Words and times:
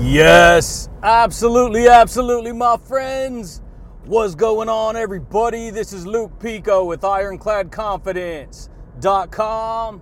Yes, 0.00 0.88
absolutely, 1.02 1.86
absolutely, 1.86 2.52
my 2.52 2.78
friends. 2.78 3.60
What's 4.06 4.34
going 4.34 4.70
on, 4.70 4.96
everybody? 4.96 5.68
This 5.68 5.92
is 5.92 6.06
Luke 6.06 6.32
Pico 6.40 6.86
with 6.86 7.02
IroncladConfidence.com 7.02 10.00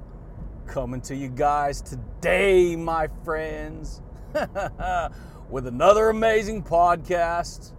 coming 0.69 1.01
to 1.01 1.17
you 1.17 1.29
guys 1.29 1.83
today, 1.83 2.77
my 2.77 3.09
friends, 3.25 4.01
with 5.51 5.67
another 5.67 6.11
amazing 6.11 6.63
podcast. 6.63 7.73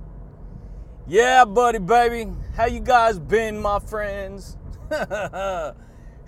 Yeah, 1.07 1.45
buddy, 1.45 1.79
baby, 1.79 2.33
how 2.54 2.65
you 2.65 2.81
guys 2.81 3.17
been, 3.17 3.61
my 3.61 3.79
friends? 3.79 4.57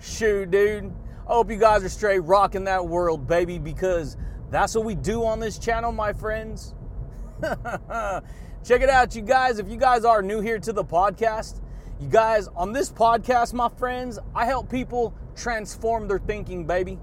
Shoot, 0.00 0.50
dude. 0.50 0.90
I 1.28 1.34
hope 1.34 1.50
you 1.50 1.58
guys 1.58 1.84
are 1.84 1.90
straight 1.90 2.20
rocking 2.20 2.64
that 2.64 2.88
world, 2.88 3.26
baby, 3.26 3.58
because 3.58 4.16
that's 4.52 4.74
what 4.74 4.84
we 4.84 4.94
do 4.94 5.24
on 5.24 5.40
this 5.40 5.58
channel, 5.58 5.92
my 5.92 6.12
friends. 6.12 6.74
Check 7.42 8.82
it 8.82 8.90
out, 8.90 9.16
you 9.16 9.22
guys. 9.22 9.58
If 9.58 9.68
you 9.68 9.78
guys 9.78 10.04
are 10.04 10.22
new 10.22 10.40
here 10.40 10.58
to 10.58 10.74
the 10.74 10.84
podcast, 10.84 11.62
you 11.98 12.06
guys, 12.06 12.48
on 12.48 12.72
this 12.72 12.92
podcast, 12.92 13.54
my 13.54 13.70
friends, 13.70 14.18
I 14.34 14.44
help 14.44 14.70
people 14.70 15.14
transform 15.34 16.06
their 16.06 16.18
thinking, 16.18 16.66
baby. 16.66 16.98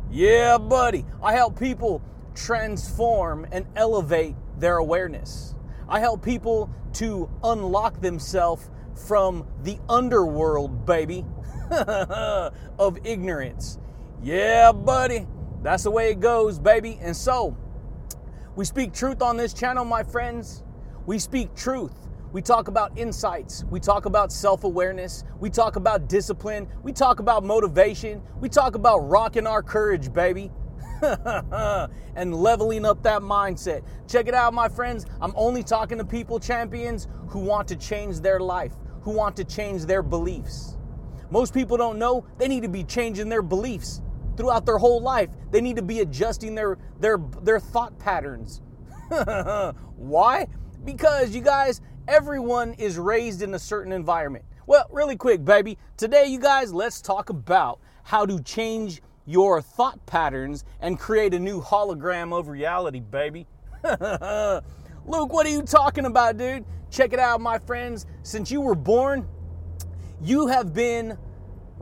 yeah, 0.09 0.57
buddy. 0.57 1.05
I 1.21 1.34
help 1.34 1.59
people 1.59 2.01
transform 2.34 3.45
and 3.51 3.67
elevate 3.75 4.35
their 4.57 4.77
awareness. 4.77 5.53
I 5.87 5.99
help 5.99 6.25
people 6.25 6.71
to 6.93 7.29
unlock 7.43 8.01
themselves 8.01 8.67
from 8.95 9.48
the 9.62 9.77
underworld, 9.87 10.87
baby, 10.87 11.23
of 11.70 12.98
ignorance. 13.05 13.77
Yeah, 14.23 14.71
buddy. 14.71 15.27
That's 15.63 15.83
the 15.83 15.91
way 15.91 16.11
it 16.11 16.20
goes, 16.20 16.57
baby. 16.57 16.97
And 17.01 17.15
so, 17.15 17.55
we 18.55 18.65
speak 18.65 18.93
truth 18.93 19.21
on 19.21 19.38
this 19.38 19.53
channel, 19.53 19.85
my 19.85 20.04
friends. 20.04 20.63
We 21.05 21.20
speak 21.20 21.55
truth. 21.55 21.93
We 22.31 22.41
talk 22.41 22.67
about 22.67 22.98
insights. 22.98 23.63
We 23.70 23.79
talk 23.79 24.05
about 24.05 24.32
self 24.32 24.63
awareness. 24.63 25.23
We 25.39 25.49
talk 25.49 25.76
about 25.76 26.07
discipline. 26.07 26.67
We 26.82 26.93
talk 26.93 27.20
about 27.20 27.43
motivation. 27.43 28.21
We 28.39 28.49
talk 28.49 28.76
about 28.76 28.99
rocking 28.99 29.45
our 29.45 29.62
courage, 29.62 30.12
baby. 30.12 30.51
and 31.01 32.35
leveling 32.35 32.85
up 32.85 33.04
that 33.04 33.21
mindset. 33.21 33.84
Check 34.07 34.27
it 34.27 34.34
out, 34.34 34.54
my 34.54 34.70
friends. 34.70 35.05
I'm 35.20 35.34
only 35.35 35.63
talking 35.63 35.98
to 35.98 36.05
people, 36.05 36.39
champions, 36.39 37.07
who 37.27 37.39
want 37.39 37.67
to 37.70 37.76
change 37.76 38.20
their 38.20 38.39
life, 38.39 38.73
who 39.01 39.12
want 39.12 39.35
to 39.37 39.43
change 39.43 39.85
their 39.85 40.04
beliefs. 40.04 40.77
Most 41.32 41.54
people 41.54 41.77
don't 41.77 41.98
know 41.98 42.26
they 42.37 42.48
need 42.48 42.63
to 42.63 42.70
be 42.70 42.84
changing 42.84 43.29
their 43.29 43.41
beliefs 43.41 44.01
throughout 44.37 44.65
their 44.65 44.77
whole 44.77 45.01
life. 45.01 45.29
They 45.51 45.62
need 45.62 45.76
to 45.76 45.82
be 45.82 45.99
adjusting 45.99 46.55
their 46.55 46.77
their 46.99 47.18
their 47.41 47.60
thought 47.60 47.98
patterns. 47.99 48.62
Why? 49.98 50.48
Because 50.84 51.35
you 51.35 51.41
guys, 51.41 51.82
everyone 52.07 52.73
is 52.73 52.98
raised 52.98 53.41
in 53.41 53.54
a 53.54 53.60
certain 53.60 53.91
environment. 53.91 54.46
Well, 54.68 54.88
really 54.91 55.15
quick, 55.15 55.43
baby. 55.43 55.77
Today, 55.98 56.26
you 56.27 56.40
guys, 56.40 56.73
let's 56.73 57.01
talk 57.01 57.29
about 57.29 57.79
how 58.04 58.26
to 58.26 58.41
change 58.41 59.01
your 59.26 59.62
thought 59.62 60.04
patterns 60.05 60.63
and 60.79 60.99
create 60.99 61.34
a 61.34 61.40
new 61.40 61.62
hologram 61.62 62.34
of 62.38 62.48
reality, 62.48 62.99
baby. 62.99 63.48
Luke, 63.84 65.34
what 65.34 65.45
are 65.45 65.50
you 65.50 65.62
talking 65.63 66.06
about, 66.06 66.38
dude? 66.38 66.66
Check 66.90 67.13
it 67.13 67.19
out, 67.19 67.41
my 67.41 67.57
friends. 67.59 68.06
Since 68.23 68.51
you 68.51 68.62
were 68.62 68.75
born, 68.75 69.28
you 70.22 70.47
have 70.47 70.73
been 70.73 71.18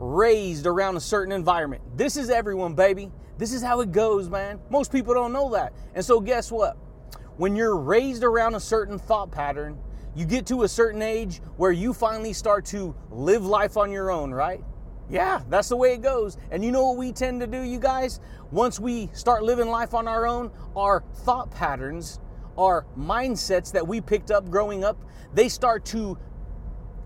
raised 0.00 0.66
around 0.66 0.96
a 0.96 1.00
certain 1.00 1.30
environment. 1.30 1.82
This 1.94 2.16
is 2.16 2.30
everyone, 2.30 2.74
baby. 2.74 3.12
This 3.36 3.52
is 3.52 3.62
how 3.62 3.80
it 3.82 3.92
goes, 3.92 4.28
man. 4.28 4.58
Most 4.70 4.90
people 4.90 5.14
don't 5.14 5.32
know 5.32 5.50
that. 5.50 5.74
And 5.94 6.04
so, 6.04 6.20
guess 6.20 6.50
what? 6.50 6.76
When 7.36 7.54
you're 7.54 7.76
raised 7.76 8.24
around 8.24 8.54
a 8.54 8.60
certain 8.60 8.98
thought 8.98 9.30
pattern, 9.30 9.78
you 10.16 10.24
get 10.24 10.46
to 10.46 10.62
a 10.62 10.68
certain 10.68 11.02
age 11.02 11.40
where 11.56 11.70
you 11.70 11.92
finally 11.92 12.32
start 12.32 12.64
to 12.66 12.94
live 13.10 13.44
life 13.44 13.76
on 13.76 13.92
your 13.92 14.10
own, 14.10 14.32
right? 14.32 14.64
Yeah, 15.08 15.42
that's 15.48 15.68
the 15.68 15.76
way 15.76 15.94
it 15.94 16.02
goes. 16.02 16.36
And 16.50 16.64
you 16.64 16.70
know 16.70 16.86
what 16.86 16.96
we 16.96 17.12
tend 17.12 17.40
to 17.40 17.46
do, 17.46 17.62
you 17.62 17.78
guys? 17.78 18.20
Once 18.50 18.80
we 18.80 19.10
start 19.12 19.42
living 19.42 19.68
life 19.68 19.92
on 19.92 20.08
our 20.08 20.26
own, 20.26 20.50
our 20.76 21.04
thought 21.24 21.50
patterns, 21.50 22.20
our 22.56 22.86
mindsets 22.98 23.72
that 23.72 23.86
we 23.86 24.00
picked 24.00 24.30
up 24.30 24.48
growing 24.50 24.84
up, 24.84 24.96
they 25.34 25.48
start 25.48 25.84
to 25.86 26.18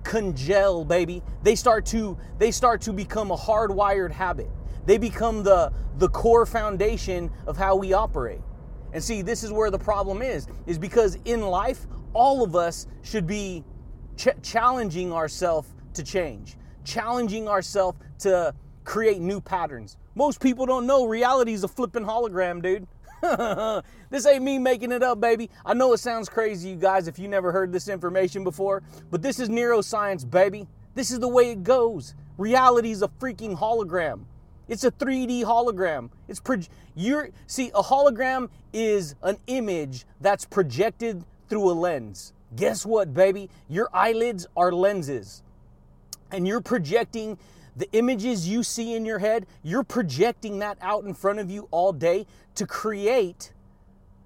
congeal, 0.05 0.85
baby. 0.85 1.23
They 1.43 1.55
start 1.55 1.87
to 1.87 2.17
they 2.39 2.51
start 2.51 2.81
to 2.83 2.93
become 2.93 3.31
a 3.31 3.37
hardwired 3.37 4.13
habit. 4.13 4.49
They 4.87 4.99
become 4.99 5.43
the 5.43 5.73
the 5.99 6.09
core 6.09 6.47
foundation 6.47 7.31
of 7.47 7.57
how 7.57 7.77
we 7.77 7.93
operate. 7.93 8.41
And 8.93 9.03
see, 9.03 9.23
this 9.23 9.43
is 9.43 9.51
where 9.51 9.71
the 9.71 9.79
problem 9.79 10.23
is 10.23 10.47
is 10.67 10.79
because 10.79 11.19
in 11.25 11.41
life 11.41 11.87
all 12.13 12.45
of 12.45 12.55
us 12.55 12.87
should 13.03 13.27
be 13.27 13.65
ch- 14.17 14.29
challenging 14.43 15.13
ourselves 15.13 15.75
to 15.95 16.03
change, 16.03 16.57
challenging 16.85 17.49
ourselves 17.49 17.99
to 18.21 18.55
create 18.85 19.21
new 19.21 19.41
patterns. 19.41 19.97
Most 20.15 20.41
people 20.41 20.67
don't 20.67 20.87
know 20.87 21.07
reality 21.07 21.55
is 21.55 21.65
a 21.65 21.69
flipping 21.69 22.05
hologram, 22.05 22.63
dude. 22.63 22.87
this 24.11 24.27
ain't 24.27 24.43
me 24.43 24.59
making 24.59 24.93
it 24.93 25.03
up, 25.03 25.21
baby. 25.21 25.51
I 25.65 25.75
know 25.75 25.93
it 25.93 25.99
sounds 25.99 26.29
crazy, 26.29 26.71
you 26.71 26.77
guys, 26.77 27.09
if 27.09 27.19
you 27.19 27.29
never 27.29 27.53
heard 27.53 27.73
this 27.73 27.89
information 27.89 28.45
before, 28.45 28.83
but 29.11 29.23
this 29.23 29.39
is 29.41 29.49
neuroscience, 29.49 30.29
baby. 30.29 30.67
This 30.95 31.11
is 31.11 31.21
the 31.21 31.29
way 31.29 31.51
it 31.51 31.63
goes. 31.63 32.15
Reality 32.37 32.91
is 32.91 33.03
a 33.03 33.09
freaking 33.09 33.57
hologram. 33.57 34.25
It's 34.69 34.85
a 34.85 34.91
3D 34.91 35.43
hologram. 35.43 36.11
It's 36.29 36.41
pro- 36.41 36.63
you're 36.95 37.31
see 37.47 37.71
a 37.75 37.83
hologram 37.83 38.49
is 38.73 39.15
an 39.23 39.37
image 39.47 40.07
that's 40.21 40.45
projected 40.45 41.25
through 41.49 41.71
a 41.71 41.75
lens. 41.75 42.33
Guess 42.57 42.87
what, 42.87 43.13
baby? 43.13 43.51
Your 43.69 43.89
eyelids 43.93 44.47
are 44.57 44.73
lenses. 44.73 45.43
And 46.31 46.47
you're 46.47 46.61
projecting 46.61 47.39
the 47.77 47.91
images 47.93 48.49
you 48.49 48.63
see 48.63 48.95
in 48.95 49.05
your 49.05 49.19
head, 49.19 49.47
you're 49.63 49.85
projecting 49.85 50.59
that 50.61 50.79
out 50.81 51.05
in 51.05 51.15
front 51.15 51.39
of 51.39 51.51
you 51.51 51.69
all 51.71 51.93
day 51.93 52.27
to 52.55 52.67
create 52.67 53.53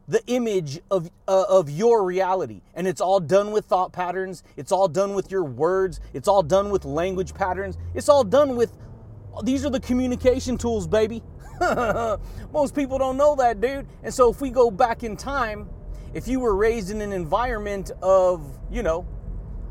the 0.06 0.24
image 0.26 0.80
of, 0.90 1.10
uh, 1.26 1.44
of 1.48 1.68
your 1.68 2.04
reality. 2.04 2.62
And 2.74 2.86
it's 2.86 3.00
all 3.00 3.20
done 3.20 3.52
with 3.52 3.66
thought 3.66 3.92
patterns, 3.92 4.42
it's 4.56 4.72
all 4.72 4.88
done 4.88 5.14
with 5.14 5.30
your 5.30 5.44
words, 5.44 6.00
it's 6.14 6.28
all 6.28 6.42
done 6.42 6.70
with 6.70 6.84
language 6.84 7.34
patterns, 7.34 7.76
it's 7.94 8.08
all 8.08 8.24
done 8.24 8.56
with 8.56 8.72
these 9.44 9.64
are 9.64 9.70
the 9.70 9.78
communication 9.78 10.58
tools, 10.58 10.88
baby. 10.88 11.22
Most 12.52 12.74
people 12.74 12.98
don't 12.98 13.16
know 13.16 13.36
that, 13.36 13.60
dude. 13.60 13.86
And 14.02 14.12
so 14.12 14.30
if 14.30 14.40
we 14.40 14.50
go 14.50 14.70
back 14.70 15.04
in 15.04 15.16
time, 15.16 15.68
if 16.14 16.26
you 16.26 16.40
were 16.40 16.56
raised 16.56 16.90
in 16.90 17.00
an 17.00 17.12
environment 17.12 17.90
of, 18.02 18.58
you 18.70 18.82
know, 18.82 19.06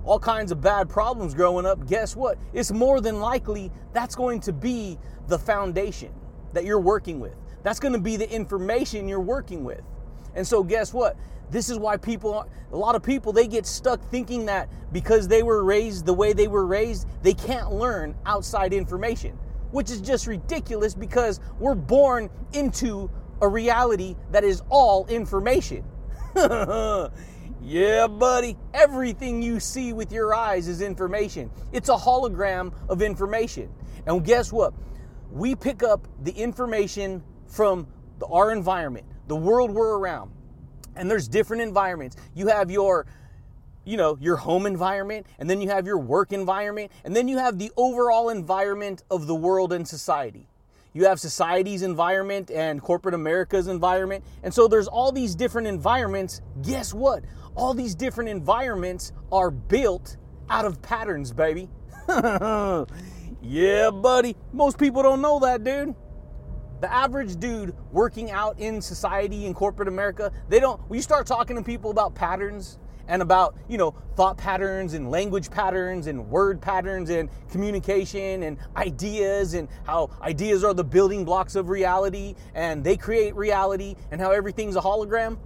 all 0.08 0.20
kinds 0.20 0.54
of 0.54 0.62
bad 0.62 0.88
problems 0.88 1.34
growing 1.34 1.66
up, 1.66 1.86
guess 1.86 2.16
what? 2.16 2.38
It's 2.54 2.72
more 2.72 3.02
than 3.02 3.20
likely 3.20 3.70
that's 3.94 4.16
going 4.16 4.40
to 4.42 4.54
be 4.54 4.98
the 5.28 5.38
foundation 5.38 6.14
that 6.54 6.64
you're 6.64 6.80
working 6.80 7.20
with. 7.20 7.36
That's 7.64 7.80
going 7.80 7.94
to 7.94 8.00
be 8.00 8.16
the 8.16 8.30
information 8.32 9.10
you're 9.10 9.20
working 9.20 9.66
with. 9.66 9.82
And 10.34 10.48
so, 10.48 10.64
guess 10.64 10.94
what? 10.94 11.18
This 11.52 11.70
is 11.70 11.78
why 11.78 11.98
people, 11.98 12.48
a 12.72 12.76
lot 12.76 12.96
of 12.96 13.04
people, 13.04 13.34
they 13.34 13.48
get 13.48 13.66
stuck 13.66 14.02
thinking 14.10 14.46
that 14.46 14.70
because 14.94 15.28
they 15.28 15.44
were 15.44 15.64
raised 15.64 16.06
the 16.06 16.14
way 16.14 16.32
they 16.32 16.48
were 16.48 16.66
raised, 16.66 17.08
they 17.22 17.34
can't 17.34 17.74
learn 17.74 18.16
outside 18.26 18.74
information, 18.74 19.38
which 19.72 19.92
is 19.92 20.00
just 20.00 20.26
ridiculous 20.26 20.94
because 20.94 21.42
we're 21.60 21.76
born 21.76 22.30
into 22.54 23.10
a 23.42 23.48
reality 23.48 24.16
that 24.32 24.46
is 24.46 24.62
all 24.70 25.06
information. 25.08 25.84
Yeah, 27.62 28.08
buddy. 28.08 28.58
Everything 28.74 29.42
you 29.42 29.60
see 29.60 29.94
with 29.94 30.12
your 30.12 30.34
eyes 30.34 30.68
is 30.68 30.82
information. 30.82 31.52
It's 31.72 31.90
a 31.90 31.96
hologram 31.96 32.74
of 32.90 33.02
information. 33.02 33.70
And 34.06 34.24
guess 34.24 34.54
what? 34.54 34.74
We 35.32 35.56
pick 35.56 35.84
up 35.84 36.08
the 36.24 36.32
information 36.32 37.24
from 37.48 37.88
the, 38.20 38.26
our 38.28 38.52
environment, 38.52 39.06
the 39.28 39.36
world 39.36 39.72
we're 39.72 39.98
around. 39.98 40.32
And 40.96 41.12
there's 41.12 41.28
different 41.28 41.62
environments. 41.62 42.16
You 42.34 42.48
have 42.48 42.72
your 42.72 43.06
you 43.88 43.96
know, 43.96 44.18
your 44.20 44.36
home 44.36 44.66
environment, 44.66 45.26
and 45.40 45.50
then 45.50 45.62
you 45.62 45.70
have 45.70 45.88
your 45.88 45.98
work 45.98 46.34
environment, 46.34 46.92
and 47.06 47.16
then 47.16 47.30
you 47.30 47.38
have 47.38 47.58
the 47.58 47.72
overall 47.78 48.28
environment 48.28 49.02
of 49.10 49.28
the 49.28 49.36
world 49.36 49.72
and 49.72 49.88
society. 49.88 50.50
You 50.98 51.06
have 51.06 51.20
society's 51.20 51.84
environment 51.84 52.50
and 52.50 52.82
corporate 52.82 53.14
America's 53.14 53.68
environment. 53.68 54.24
And 54.42 54.52
so 54.52 54.68
there's 54.68 54.88
all 54.88 55.12
these 55.12 55.36
different 55.36 55.68
environments. 55.68 56.42
Guess 56.64 56.94
what? 56.94 57.24
all 57.58 57.74
these 57.74 57.96
different 57.96 58.30
environments 58.30 59.12
are 59.32 59.50
built 59.52 60.16
out 60.50 60.64
of 60.64 60.82
patterns, 60.82 61.34
baby. 61.34 61.68
yeah, 63.42 63.90
buddy. 63.90 64.36
Most 64.54 64.78
people 64.78 65.02
don't 65.02 65.22
know 65.22 65.40
that, 65.40 65.64
dude. 65.64 65.96
The 66.80 66.94
average 66.94 67.38
dude 67.38 67.76
working 67.92 68.30
out 68.30 68.60
in 68.60 68.80
society 68.80 69.48
in 69.48 69.56
corporate 69.56 69.88
America, 69.88 70.32
they 70.48 70.60
don't, 70.60 70.80
when 70.88 70.98
you 70.98 71.02
start 71.02 71.26
talking 71.26 71.56
to 71.56 71.64
people 71.64 71.90
about 71.90 72.14
patterns 72.14 72.78
and 73.08 73.22
about, 73.22 73.56
you 73.68 73.78
know, 73.78 73.92
thought 74.16 74.38
patterns 74.38 74.94
and 74.94 75.10
language 75.10 75.50
patterns 75.50 76.08
and 76.08 76.30
word 76.30 76.62
patterns 76.62 77.10
and 77.10 77.30
communication 77.50 78.44
and 78.44 78.58
ideas 78.76 79.54
and 79.54 79.68
how 79.86 80.10
ideas 80.22 80.64
are 80.64 80.74
the 80.74 80.84
building 80.84 81.24
blocks 81.26 81.56
of 81.56 81.70
reality 81.70 82.36
and 82.54 82.84
they 82.84 82.98
create 82.98 83.36
reality 83.36 83.96
and 84.12 84.20
how 84.20 84.32
everything's 84.32 84.76
a 84.76 84.82
hologram. 84.82 85.38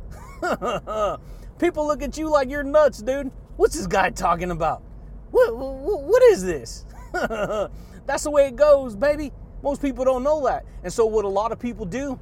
People 1.59 1.85
look 1.85 2.01
at 2.01 2.17
you 2.17 2.29
like 2.29 2.49
you're 2.49 2.63
nuts, 2.63 2.99
dude. 2.99 3.31
What's 3.57 3.75
this 3.75 3.87
guy 3.87 4.09
talking 4.09 4.51
about? 4.51 4.81
What, 5.29 5.55
what, 5.55 6.01
what 6.03 6.23
is 6.23 6.43
this? 6.43 6.85
That's 7.13 8.23
the 8.23 8.31
way 8.31 8.47
it 8.47 8.55
goes, 8.55 8.95
baby. 8.95 9.31
Most 9.61 9.81
people 9.81 10.03
don't 10.03 10.23
know 10.23 10.45
that. 10.45 10.65
And 10.83 10.91
so, 10.91 11.05
what 11.05 11.25
a 11.25 11.29
lot 11.29 11.51
of 11.51 11.59
people 11.59 11.85
do 11.85 12.19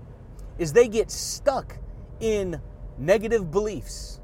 is 0.58 0.74
they 0.74 0.88
get 0.88 1.10
stuck 1.10 1.78
in 2.20 2.62
negative 2.98 3.50
beliefs, 3.50 4.19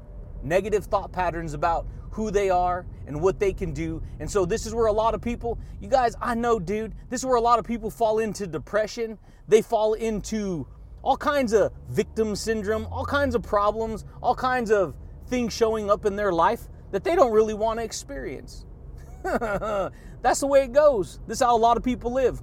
negative 0.46 0.84
thought 0.84 1.12
patterns 1.12 1.54
about 1.54 1.86
who 2.10 2.30
they 2.30 2.48
are 2.48 2.86
and 3.06 3.20
what 3.20 3.38
they 3.38 3.52
can 3.52 3.72
do. 3.72 4.02
And 4.20 4.30
so, 4.30 4.46
this 4.46 4.64
is 4.64 4.74
where 4.74 4.86
a 4.86 4.92
lot 4.92 5.14
of 5.14 5.20
people, 5.20 5.58
you 5.80 5.88
guys, 5.88 6.14
I 6.20 6.34
know, 6.34 6.58
dude, 6.58 6.94
this 7.10 7.20
is 7.20 7.26
where 7.26 7.36
a 7.36 7.40
lot 7.40 7.58
of 7.58 7.64
people 7.64 7.90
fall 7.90 8.20
into 8.20 8.46
depression. 8.46 9.18
They 9.48 9.62
fall 9.62 9.94
into 9.94 10.66
all 11.02 11.16
kinds 11.16 11.52
of 11.52 11.72
victim 11.88 12.34
syndrome, 12.34 12.86
all 12.90 13.04
kinds 13.04 13.34
of 13.34 13.42
problems, 13.42 14.04
all 14.22 14.34
kinds 14.34 14.70
of 14.70 14.94
things 15.28 15.52
showing 15.52 15.90
up 15.90 16.06
in 16.06 16.16
their 16.16 16.32
life 16.32 16.68
that 16.90 17.04
they 17.04 17.14
don't 17.14 17.32
really 17.32 17.54
want 17.54 17.78
to 17.78 17.84
experience. 17.84 18.64
That's 19.22 20.40
the 20.40 20.46
way 20.46 20.64
it 20.64 20.72
goes. 20.72 21.20
This 21.26 21.38
is 21.38 21.42
how 21.42 21.54
a 21.54 21.58
lot 21.58 21.76
of 21.76 21.82
people 21.82 22.12
live. 22.12 22.40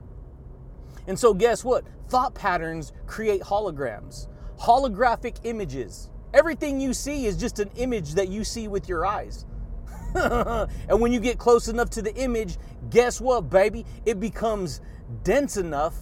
And 1.07 1.17
so, 1.17 1.33
guess 1.33 1.63
what? 1.63 1.83
Thought 2.09 2.35
patterns 2.35 2.93
create 3.07 3.41
holograms, 3.41 4.27
holographic 4.59 5.39
images. 5.43 6.09
Everything 6.33 6.79
you 6.79 6.93
see 6.93 7.25
is 7.25 7.37
just 7.37 7.59
an 7.59 7.69
image 7.75 8.13
that 8.13 8.29
you 8.29 8.43
see 8.43 8.67
with 8.67 8.89
your 8.89 9.05
eyes. 9.05 9.45
and 10.15 10.99
when 11.01 11.11
you 11.11 11.19
get 11.19 11.37
close 11.37 11.67
enough 11.67 11.89
to 11.91 12.01
the 12.01 12.13
image, 12.15 12.57
guess 12.89 13.21
what, 13.21 13.49
baby? 13.49 13.85
It 14.05 14.19
becomes 14.19 14.81
dense 15.23 15.57
enough 15.57 15.95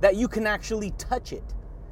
that 0.00 0.16
you 0.16 0.28
can 0.28 0.46
actually 0.46 0.92
touch 0.98 1.32
it. 1.32 1.44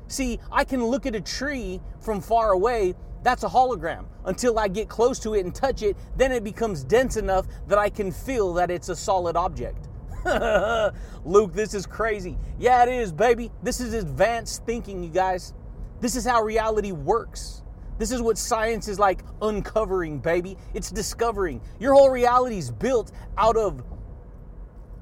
See, 0.09 0.41
I 0.51 0.65
can 0.65 0.85
look 0.85 1.07
at 1.07 1.15
a 1.15 1.21
tree 1.21 1.81
from 2.01 2.21
far 2.21 2.51
away, 2.51 2.95
that's 3.23 3.45
a 3.45 3.49
hologram. 3.49 4.07
Until 4.25 4.59
I 4.59 4.69
get 4.69 4.89
close 4.89 5.19
to 5.21 5.35
it 5.35 5.45
and 5.45 5.55
touch 5.55 5.83
it, 5.83 5.97
then 6.17 6.33
it 6.33 6.43
becomes 6.43 6.83
dense 6.85 7.17
enough 7.17 7.47
that 7.69 7.79
I 7.79 7.89
can 7.89 8.11
feel 8.11 8.53
that 8.55 8.71
it's 8.71 8.89
a 8.89 8.97
solid 8.97 9.37
object. 9.37 9.89
Luke, 11.25 11.53
this 11.53 11.75
is 11.75 11.87
crazy. 11.87 12.37
Yeah, 12.59 12.83
it 12.83 12.89
is, 12.89 13.13
baby. 13.13 13.51
This 13.63 13.81
is 13.81 13.95
advanced 13.95 14.65
thinking, 14.65 15.03
you 15.03 15.11
guys. 15.11 15.55
This 16.01 16.17
is 16.17 16.25
how 16.25 16.43
reality 16.43 16.93
works. 16.93 17.63
This 18.01 18.13
is 18.13 18.23
what 18.23 18.39
science 18.39 18.89
is 18.89 18.99
like 18.99 19.23
uncovering, 19.43 20.21
baby. 20.21 20.57
It's 20.73 20.91
discovering. 20.91 21.61
Your 21.79 21.93
whole 21.93 22.09
reality 22.09 22.57
is 22.57 22.71
built 22.71 23.13
out 23.37 23.59
of 23.59 23.85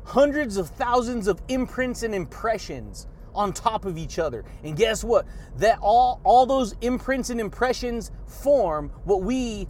hundreds 0.03 0.57
of 0.57 0.69
thousands 0.71 1.29
of 1.29 1.41
imprints 1.47 2.03
and 2.03 2.13
impressions 2.13 3.07
on 3.37 3.53
top 3.53 3.85
of 3.85 3.99
each 3.99 4.19
other. 4.19 4.45
And 4.65 4.77
guess 4.77 5.05
what? 5.05 5.27
That 5.59 5.79
all 5.81 6.21
all 6.25 6.45
those 6.45 6.75
imprints 6.81 7.31
and 7.31 7.41
impressions 7.41 8.11
form 8.27 8.91
what 9.05 9.23
we 9.23 9.69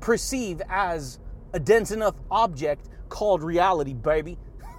perceive 0.00 0.62
as 0.70 1.18
a 1.52 1.60
dense 1.60 1.90
enough 1.90 2.14
object 2.30 2.88
called 3.10 3.42
reality, 3.42 3.92
baby. 3.92 4.38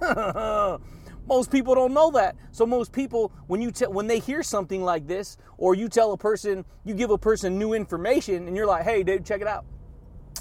most 1.26 1.50
people 1.50 1.74
don't 1.74 1.92
know 1.94 2.10
that. 2.12 2.36
So 2.50 2.66
most 2.66 2.92
people, 2.92 3.32
when 3.46 3.60
you 3.60 3.70
te- 3.70 3.86
when 3.86 4.06
they 4.06 4.18
hear 4.18 4.42
something 4.42 4.82
like 4.82 5.06
this, 5.06 5.36
or 5.58 5.74
you 5.74 5.88
tell 5.88 6.12
a 6.12 6.16
person, 6.18 6.64
you 6.84 6.94
give 6.94 7.10
a 7.10 7.18
person 7.18 7.58
new 7.58 7.74
information, 7.74 8.48
and 8.48 8.56
you're 8.56 8.66
like, 8.66 8.84
"Hey, 8.84 9.02
dude, 9.02 9.24
check 9.24 9.40
it 9.40 9.46
out. 9.46 9.64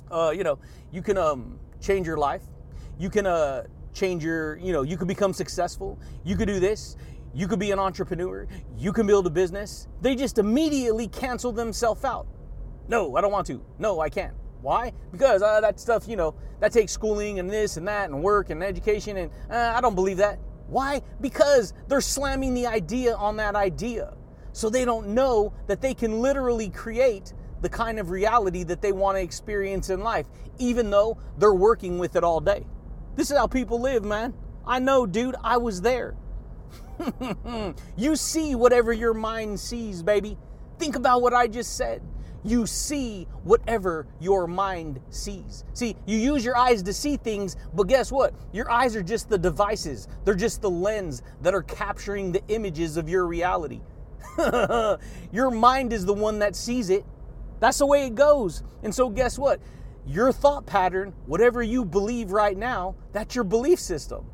Uh, 0.10 0.32
you 0.36 0.44
know, 0.44 0.60
you 0.92 1.02
can 1.02 1.18
um, 1.18 1.60
change 1.80 2.08
your 2.08 2.18
life. 2.18 2.44
You 3.00 3.10
can 3.10 3.26
uh, 3.26 3.64
change 3.94 4.24
your, 4.24 4.58
you 4.58 4.74
know, 4.74 4.84
you 4.84 4.98
could 4.98 5.08
become 5.08 5.34
successful. 5.34 6.00
You 6.24 6.36
could 6.36 6.48
do 6.48 6.60
this. 6.60 6.98
You 7.34 7.48
could 7.48 7.60
be 7.60 7.72
an 7.72 7.80
entrepreneur. 7.80 8.48
You 8.78 8.92
can 8.92 9.08
build 9.08 9.28
a 9.28 9.30
business." 9.30 9.88
They 10.02 10.16
just 10.16 10.38
immediately 10.40 11.08
cancel 11.08 11.52
themselves 11.52 12.04
out. 12.04 12.28
No, 12.88 13.16
I 13.16 13.22
don't 13.22 13.32
want 13.32 13.48
to. 13.48 13.64
No, 13.80 14.00
I 14.00 14.10
can't. 14.10 14.34
Why? 14.62 14.94
Because 15.12 15.42
uh, 15.42 15.62
that 15.62 15.80
stuff, 15.80 16.08
you 16.08 16.16
know, 16.16 16.36
that 16.60 16.72
takes 16.72 16.92
schooling 16.92 17.40
and 17.40 17.50
this 17.50 17.78
and 17.78 17.88
that 17.88 18.10
and 18.10 18.22
work 18.22 18.50
and 18.50 18.64
education, 18.64 19.18
and 19.18 19.32
uh, 19.50 19.74
I 19.76 19.82
don't 19.82 19.96
believe 19.96 20.18
that. 20.18 20.40
Why? 20.72 21.02
Because 21.20 21.74
they're 21.90 22.00
slamming 22.00 22.54
the 22.54 22.66
idea 22.66 23.14
on 23.16 23.36
that 23.38 23.56
idea. 23.56 24.14
So 24.54 24.70
they 24.70 24.86
don't 24.86 25.10
know 25.10 25.52
that 25.68 25.82
they 25.82 25.94
can 25.94 26.22
literally 26.22 26.70
create 26.70 27.34
the 27.62 27.68
kind 27.68 28.00
of 28.00 28.10
reality 28.10 28.64
that 28.64 28.82
they 28.82 28.94
want 28.94 29.18
to 29.18 29.22
experience 29.22 29.90
in 29.90 30.00
life, 30.00 30.28
even 30.60 30.90
though 30.90 31.18
they're 31.38 31.54
working 31.54 32.00
with 32.00 32.16
it 32.16 32.24
all 32.24 32.40
day. 32.40 32.66
This 33.18 33.32
is 33.32 33.38
how 33.38 33.48
people 33.48 33.82
live, 33.82 34.06
man. 34.06 34.34
I 34.66 34.80
know, 34.80 35.06
dude, 35.06 35.36
I 35.44 35.58
was 35.58 35.82
there. 35.82 36.16
you 37.98 38.16
see 38.16 38.56
whatever 38.56 38.94
your 38.94 39.14
mind 39.14 39.60
sees, 39.60 40.02
baby. 40.02 40.38
Think 40.80 40.96
about 40.96 41.22
what 41.22 41.34
I 41.34 41.48
just 41.48 41.76
said 41.76 42.02
you 42.44 42.66
see 42.66 43.28
whatever 43.44 44.08
your 44.20 44.48
mind 44.48 45.00
sees. 45.10 45.64
See, 45.74 45.96
you 46.06 46.18
use 46.18 46.44
your 46.44 46.58
eyes 46.58 46.82
to 46.84 46.94
see 46.94 47.18
things, 47.18 47.56
but 47.74 47.88
guess 47.88 48.12
what? 48.12 48.34
Your 48.52 48.70
eyes 48.72 48.96
are 48.96 49.04
just 49.04 49.30
the 49.30 49.38
devices, 49.38 50.08
they're 50.26 50.36
just 50.36 50.62
the 50.62 50.70
lens 50.70 51.22
that 51.42 51.54
are 51.54 51.64
capturing 51.64 52.32
the 52.32 52.42
images 52.48 52.98
of 52.98 53.10
your 53.10 53.26
reality. 53.28 53.82
your 55.32 55.52
mind 55.52 55.94
is 55.94 56.06
the 56.06 56.14
one 56.14 56.40
that 56.40 56.56
sees 56.56 56.90
it. 56.90 57.06
That's 57.60 57.78
the 57.78 57.86
way 57.86 58.08
it 58.08 58.16
goes. 58.16 58.64
And 58.84 58.94
so, 58.94 59.10
guess 59.10 59.38
what? 59.38 59.60
Your 60.08 60.32
thought 60.32 60.66
pattern, 60.66 61.14
whatever 61.28 61.62
you 61.62 61.86
believe 61.86 62.32
right 62.32 62.58
now, 62.58 62.96
that's 63.12 63.36
your 63.36 63.44
belief 63.44 63.80
system. 63.80 64.26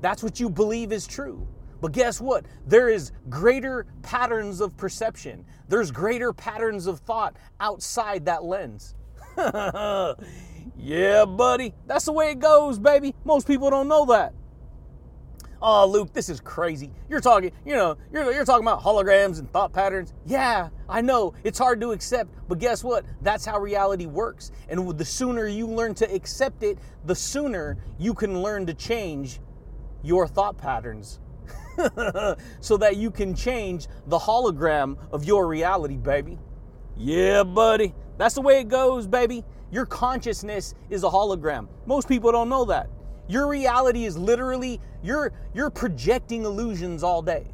That's 0.00 0.22
what 0.22 0.40
you 0.40 0.50
believe 0.50 0.92
is 0.92 1.06
true. 1.06 1.46
But 1.80 1.92
guess 1.92 2.20
what? 2.20 2.46
There 2.66 2.88
is 2.88 3.12
greater 3.28 3.86
patterns 4.02 4.60
of 4.60 4.76
perception. 4.76 5.44
There's 5.68 5.90
greater 5.90 6.32
patterns 6.32 6.86
of 6.86 7.00
thought 7.00 7.36
outside 7.60 8.26
that 8.26 8.44
lens. 8.44 8.94
yeah, 10.76 11.24
buddy. 11.24 11.74
That's 11.86 12.06
the 12.06 12.12
way 12.12 12.30
it 12.30 12.38
goes, 12.38 12.78
baby. 12.78 13.14
Most 13.24 13.46
people 13.46 13.70
don't 13.70 13.88
know 13.88 14.06
that. 14.06 14.32
Oh, 15.60 15.86
Luke, 15.86 16.12
this 16.12 16.28
is 16.28 16.38
crazy. 16.40 16.92
You're 17.08 17.20
talking, 17.20 17.50
you 17.64 17.74
know, 17.74 17.96
you're, 18.12 18.30
you're 18.30 18.44
talking 18.44 18.66
about 18.66 18.82
holograms 18.82 19.38
and 19.38 19.50
thought 19.50 19.72
patterns. 19.72 20.12
Yeah, 20.26 20.68
I 20.88 21.00
know. 21.00 21.34
It's 21.44 21.58
hard 21.58 21.80
to 21.80 21.92
accept, 21.92 22.30
but 22.46 22.58
guess 22.58 22.84
what? 22.84 23.06
That's 23.22 23.44
how 23.46 23.58
reality 23.58 24.04
works. 24.04 24.52
And 24.68 24.96
the 24.98 25.04
sooner 25.04 25.46
you 25.46 25.66
learn 25.66 25.94
to 25.94 26.14
accept 26.14 26.62
it, 26.62 26.78
the 27.06 27.14
sooner 27.14 27.78
you 27.98 28.12
can 28.12 28.42
learn 28.42 28.66
to 28.66 28.74
change 28.74 29.40
your 30.02 30.28
thought 30.28 30.58
patterns 30.58 31.20
so 32.60 32.76
that 32.76 32.96
you 32.96 33.10
can 33.10 33.34
change 33.34 33.88
the 34.06 34.18
hologram 34.18 34.96
of 35.12 35.24
your 35.24 35.46
reality, 35.46 35.96
baby. 35.96 36.38
Yeah, 36.96 37.42
buddy. 37.42 37.94
That's 38.18 38.34
the 38.34 38.40
way 38.40 38.60
it 38.60 38.68
goes, 38.68 39.06
baby. 39.06 39.44
Your 39.70 39.86
consciousness 39.86 40.74
is 40.90 41.04
a 41.04 41.08
hologram. 41.08 41.68
Most 41.84 42.08
people 42.08 42.32
don't 42.32 42.48
know 42.48 42.64
that. 42.66 42.88
Your 43.28 43.48
reality 43.48 44.04
is 44.04 44.16
literally 44.16 44.80
you're 45.02 45.32
you're 45.52 45.70
projecting 45.70 46.44
illusions 46.44 47.02
all 47.02 47.22
day. 47.22 47.46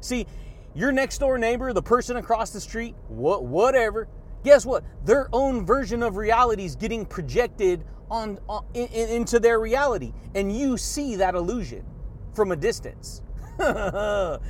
See, 0.00 0.26
your 0.74 0.92
next 0.92 1.18
door 1.18 1.38
neighbor, 1.38 1.72
the 1.72 1.82
person 1.82 2.16
across 2.16 2.50
the 2.50 2.60
street, 2.60 2.94
what 3.08 3.44
whatever, 3.44 4.08
guess 4.44 4.64
what? 4.64 4.84
Their 5.04 5.28
own 5.32 5.66
version 5.66 6.02
of 6.02 6.16
reality 6.16 6.64
is 6.64 6.76
getting 6.76 7.04
projected 7.04 7.84
on, 8.10 8.38
on 8.48 8.64
in, 8.74 8.88
into 8.88 9.40
their 9.40 9.60
reality, 9.60 10.12
and 10.34 10.56
you 10.56 10.76
see 10.76 11.16
that 11.16 11.34
illusion 11.34 11.84
from 12.34 12.52
a 12.52 12.56
distance. 12.56 13.22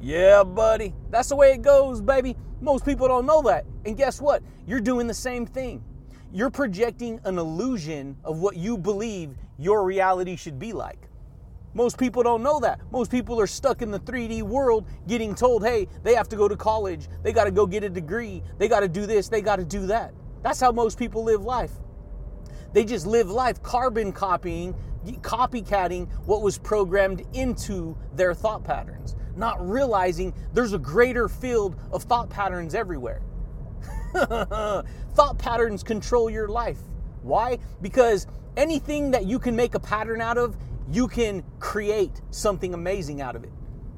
yeah, 0.00 0.42
buddy. 0.44 0.94
That's 1.10 1.28
the 1.28 1.36
way 1.36 1.52
it 1.52 1.62
goes, 1.62 2.00
baby. 2.00 2.36
Most 2.60 2.84
people 2.84 3.08
don't 3.08 3.26
know 3.26 3.42
that. 3.42 3.64
And 3.84 3.96
guess 3.96 4.20
what? 4.20 4.42
You're 4.66 4.80
doing 4.80 5.06
the 5.06 5.14
same 5.14 5.46
thing. 5.46 5.82
You're 6.32 6.50
projecting 6.50 7.20
an 7.24 7.38
illusion 7.38 8.16
of 8.24 8.38
what 8.38 8.56
you 8.56 8.76
believe 8.76 9.36
your 9.58 9.84
reality 9.84 10.36
should 10.36 10.58
be 10.58 10.72
like. 10.72 11.08
Most 11.74 11.98
people 11.98 12.22
don't 12.22 12.42
know 12.42 12.58
that. 12.60 12.80
Most 12.90 13.10
people 13.10 13.40
are 13.40 13.46
stuck 13.46 13.82
in 13.82 13.90
the 13.90 14.00
3D 14.00 14.42
world 14.42 14.86
getting 15.06 15.34
told, 15.34 15.64
hey, 15.64 15.86
they 16.02 16.14
have 16.14 16.28
to 16.30 16.36
go 16.36 16.48
to 16.48 16.56
college, 16.56 17.08
they 17.22 17.32
got 17.32 17.44
to 17.44 17.50
go 17.50 17.66
get 17.66 17.84
a 17.84 17.88
degree, 17.88 18.42
they 18.58 18.68
got 18.68 18.80
to 18.80 18.88
do 18.88 19.06
this, 19.06 19.28
they 19.28 19.40
got 19.40 19.56
to 19.56 19.64
do 19.64 19.86
that. 19.86 20.12
That's 20.42 20.60
how 20.60 20.72
most 20.72 20.98
people 20.98 21.22
live 21.22 21.44
life. 21.44 21.72
They 22.72 22.84
just 22.84 23.06
live 23.06 23.30
life 23.30 23.62
carbon 23.62 24.12
copying 24.12 24.74
copycatting 25.20 26.08
what 26.26 26.42
was 26.42 26.58
programmed 26.58 27.24
into 27.32 27.96
their 28.14 28.34
thought 28.34 28.64
patterns, 28.64 29.16
not 29.36 29.66
realizing 29.68 30.34
there's 30.52 30.72
a 30.72 30.78
greater 30.78 31.28
field 31.28 31.76
of 31.92 32.02
thought 32.02 32.28
patterns 32.30 32.74
everywhere. 32.74 33.22
thought 34.14 35.38
patterns 35.38 35.82
control 35.82 36.30
your 36.30 36.48
life. 36.48 36.78
Why? 37.22 37.58
Because 37.82 38.26
anything 38.56 39.10
that 39.12 39.26
you 39.26 39.38
can 39.38 39.54
make 39.54 39.74
a 39.74 39.80
pattern 39.80 40.20
out 40.20 40.38
of, 40.38 40.56
you 40.90 41.08
can 41.08 41.44
create 41.60 42.20
something 42.30 42.74
amazing 42.74 43.20
out 43.20 43.36
of 43.36 43.44
it. 43.44 43.52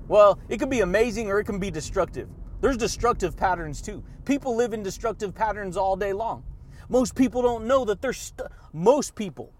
Well, 0.08 0.38
it 0.48 0.58
can 0.58 0.68
be 0.68 0.80
amazing 0.80 1.28
or 1.28 1.38
it 1.38 1.44
can 1.44 1.58
be 1.58 1.70
destructive. 1.70 2.28
There's 2.60 2.76
destructive 2.76 3.36
patterns 3.36 3.80
too. 3.80 4.02
People 4.24 4.56
live 4.56 4.74
in 4.74 4.82
destructive 4.82 5.34
patterns 5.34 5.76
all 5.76 5.96
day 5.96 6.12
long. 6.12 6.44
Most 6.88 7.14
people 7.14 7.42
don't 7.42 7.66
know 7.66 7.84
that 7.84 8.02
they're 8.02 8.14
most 8.72 9.14
people. 9.14 9.52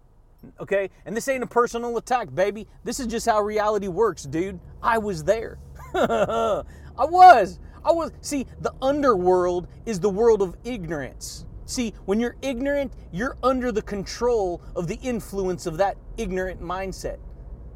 Okay? 0.60 0.90
And 1.06 1.16
this 1.16 1.28
ain't 1.28 1.42
a 1.42 1.46
personal 1.46 1.96
attack, 1.96 2.34
baby. 2.34 2.66
This 2.84 3.00
is 3.00 3.06
just 3.06 3.26
how 3.26 3.40
reality 3.40 3.88
works, 3.88 4.24
dude. 4.24 4.60
I 4.82 4.98
was 4.98 5.24
there. 5.24 5.58
I 5.94 6.64
was. 6.98 7.58
I 7.84 7.92
was. 7.92 8.12
See, 8.20 8.46
the 8.60 8.72
underworld 8.82 9.68
is 9.86 10.00
the 10.00 10.10
world 10.10 10.42
of 10.42 10.56
ignorance. 10.64 11.46
See, 11.66 11.94
when 12.04 12.18
you're 12.18 12.36
ignorant, 12.42 12.92
you're 13.12 13.36
under 13.42 13.70
the 13.70 13.82
control 13.82 14.60
of 14.74 14.88
the 14.88 14.96
influence 15.02 15.66
of 15.66 15.76
that 15.78 15.96
ignorant 16.16 16.60
mindset. 16.60 17.18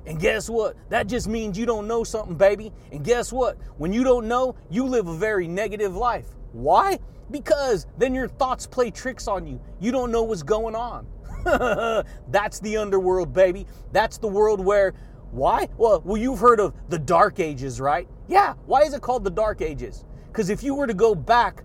And 0.06 0.20
guess 0.20 0.50
what? 0.50 0.76
That 0.90 1.06
just 1.06 1.28
means 1.28 1.58
you 1.58 1.64
don't 1.64 1.86
know 1.86 2.04
something, 2.04 2.34
baby. 2.34 2.72
And 2.92 3.04
guess 3.04 3.32
what? 3.32 3.56
When 3.78 3.92
you 3.92 4.04
don't 4.04 4.28
know, 4.28 4.56
you 4.68 4.84
live 4.84 5.06
a 5.06 5.16
very 5.16 5.48
negative 5.48 5.96
life. 5.96 6.26
Why? 6.52 6.98
Because 7.30 7.86
then 7.96 8.14
your 8.14 8.28
thoughts 8.28 8.66
play 8.66 8.90
tricks 8.90 9.28
on 9.28 9.46
you. 9.46 9.60
You 9.80 9.92
don't 9.92 10.10
know 10.10 10.24
what's 10.24 10.42
going 10.42 10.74
on. 10.74 11.06
That's 12.28 12.60
the 12.60 12.76
underworld, 12.76 13.32
baby. 13.32 13.66
That's 13.92 14.18
the 14.18 14.28
world 14.28 14.64
where 14.64 14.94
why? 15.30 15.68
Well, 15.76 16.00
well, 16.04 16.16
you've 16.16 16.38
heard 16.38 16.60
of 16.60 16.74
the 16.88 16.98
Dark 16.98 17.40
Ages, 17.40 17.80
right? 17.80 18.08
Yeah. 18.28 18.54
Why 18.66 18.82
is 18.82 18.94
it 18.94 19.02
called 19.02 19.24
the 19.24 19.30
Dark 19.30 19.62
Ages? 19.62 20.04
Because 20.28 20.48
if 20.48 20.62
you 20.62 20.74
were 20.74 20.86
to 20.86 20.94
go 20.94 21.14
back 21.14 21.64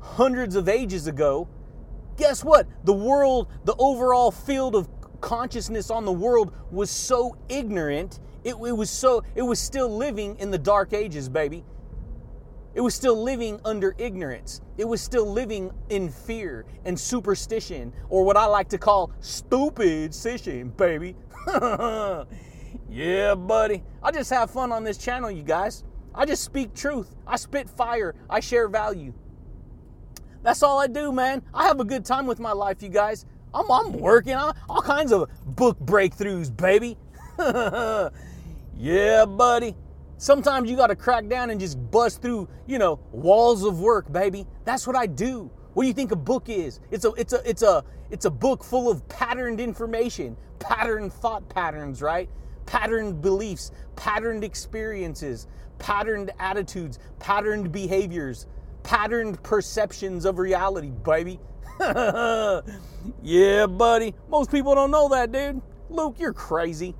hundreds 0.00 0.56
of 0.56 0.68
ages 0.68 1.06
ago, 1.06 1.48
guess 2.16 2.44
what? 2.44 2.66
The 2.84 2.92
world, 2.92 3.48
the 3.64 3.74
overall 3.78 4.30
field 4.30 4.76
of 4.76 4.88
consciousness 5.22 5.90
on 5.90 6.04
the 6.04 6.12
world 6.12 6.52
was 6.70 6.90
so 6.90 7.36
ignorant. 7.48 8.20
It, 8.44 8.56
it, 8.56 8.76
was 8.76 8.90
so 8.90 9.24
it 9.34 9.42
was 9.42 9.58
still 9.58 9.88
living 9.88 10.36
in 10.38 10.50
the 10.50 10.58
dark 10.58 10.92
ages, 10.92 11.28
baby. 11.28 11.64
It 12.74 12.80
was 12.80 12.94
still 12.94 13.20
living 13.20 13.60
under 13.64 13.94
ignorance. 13.98 14.60
It 14.78 14.86
was 14.86 15.00
still 15.00 15.30
living 15.30 15.70
in 15.90 16.08
fear 16.08 16.64
and 16.84 16.98
superstition, 16.98 17.92
or 18.08 18.24
what 18.24 18.36
I 18.36 18.46
like 18.46 18.68
to 18.70 18.78
call 18.78 19.12
stupid 19.20 20.12
sissing, 20.12 20.74
baby. 20.76 21.16
yeah, 22.88 23.34
buddy. 23.34 23.82
I 24.02 24.10
just 24.10 24.30
have 24.30 24.50
fun 24.50 24.72
on 24.72 24.84
this 24.84 24.96
channel, 24.96 25.30
you 25.30 25.42
guys. 25.42 25.84
I 26.14 26.24
just 26.24 26.44
speak 26.44 26.74
truth. 26.74 27.14
I 27.26 27.36
spit 27.36 27.68
fire. 27.68 28.14
I 28.28 28.40
share 28.40 28.68
value. 28.68 29.12
That's 30.42 30.62
all 30.62 30.80
I 30.80 30.86
do, 30.86 31.12
man. 31.12 31.42
I 31.54 31.66
have 31.66 31.78
a 31.78 31.84
good 31.84 32.04
time 32.04 32.26
with 32.26 32.40
my 32.40 32.52
life, 32.52 32.82
you 32.82 32.88
guys. 32.88 33.26
I'm, 33.54 33.70
I'm 33.70 33.92
working 33.92 34.34
on 34.34 34.54
all 34.68 34.82
kinds 34.82 35.12
of 35.12 35.28
book 35.44 35.78
breakthroughs, 35.78 36.54
baby. 36.54 36.96
yeah, 38.76 39.24
buddy. 39.24 39.76
Sometimes 40.22 40.70
you 40.70 40.76
got 40.76 40.86
to 40.86 40.94
crack 40.94 41.26
down 41.26 41.50
and 41.50 41.58
just 41.58 41.76
bust 41.90 42.22
through, 42.22 42.48
you 42.68 42.78
know, 42.78 43.00
walls 43.10 43.64
of 43.64 43.80
work, 43.80 44.12
baby. 44.12 44.46
That's 44.64 44.86
what 44.86 44.94
I 44.94 45.06
do. 45.06 45.50
What 45.74 45.82
do 45.82 45.88
you 45.88 45.94
think 45.94 46.12
a 46.12 46.16
book 46.16 46.48
is? 46.48 46.78
It's 46.92 47.04
a 47.04 47.10
it's 47.14 47.32
a 47.32 47.48
it's 47.48 47.62
a 47.62 47.84
it's 48.10 48.24
a 48.24 48.30
book 48.30 48.62
full 48.62 48.88
of 48.88 49.08
patterned 49.08 49.58
information, 49.58 50.36
patterned 50.60 51.12
thought 51.12 51.48
patterns, 51.48 52.00
right? 52.00 52.30
Patterned 52.66 53.20
beliefs, 53.20 53.72
patterned 53.96 54.44
experiences, 54.44 55.48
patterned 55.80 56.30
attitudes, 56.38 57.00
patterned 57.18 57.72
behaviors 57.72 58.46
patterned 58.82 59.42
perceptions 59.42 60.24
of 60.24 60.38
reality, 60.38 60.90
baby. 60.90 61.38
yeah, 63.22 63.66
buddy. 63.66 64.14
Most 64.28 64.50
people 64.50 64.74
don't 64.74 64.90
know 64.90 65.08
that, 65.08 65.32
dude. 65.32 65.60
Luke, 65.88 66.16
you're 66.18 66.32
crazy. 66.32 66.94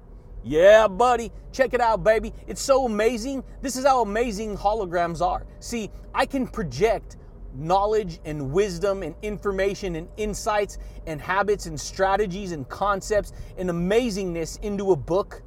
Yeah, 0.45 0.89
buddy. 0.89 1.31
Check 1.53 1.75
it 1.75 1.81
out, 1.81 2.03
baby. 2.03 2.33
It's 2.47 2.61
so 2.61 2.87
amazing. 2.87 3.45
This 3.61 3.77
is 3.77 3.85
how 3.85 4.03
amazing 4.03 4.57
holograms 4.57 5.21
are. 5.21 5.47
See, 5.61 5.91
I 6.15 6.27
can 6.27 6.47
project 6.47 7.17
knowledge 7.55 8.19
and 8.25 8.51
wisdom 8.51 9.03
and 9.03 9.15
information 9.23 9.97
and 9.97 10.09
insights 10.17 10.79
and 11.07 11.21
habits 11.21 11.67
and 11.67 11.79
strategies 11.79 12.53
and 12.53 12.69
concepts 12.69 13.33
and 13.59 13.69
amazingness 13.69 14.61
into 14.63 14.93
a 14.93 14.97
book. 14.97 15.43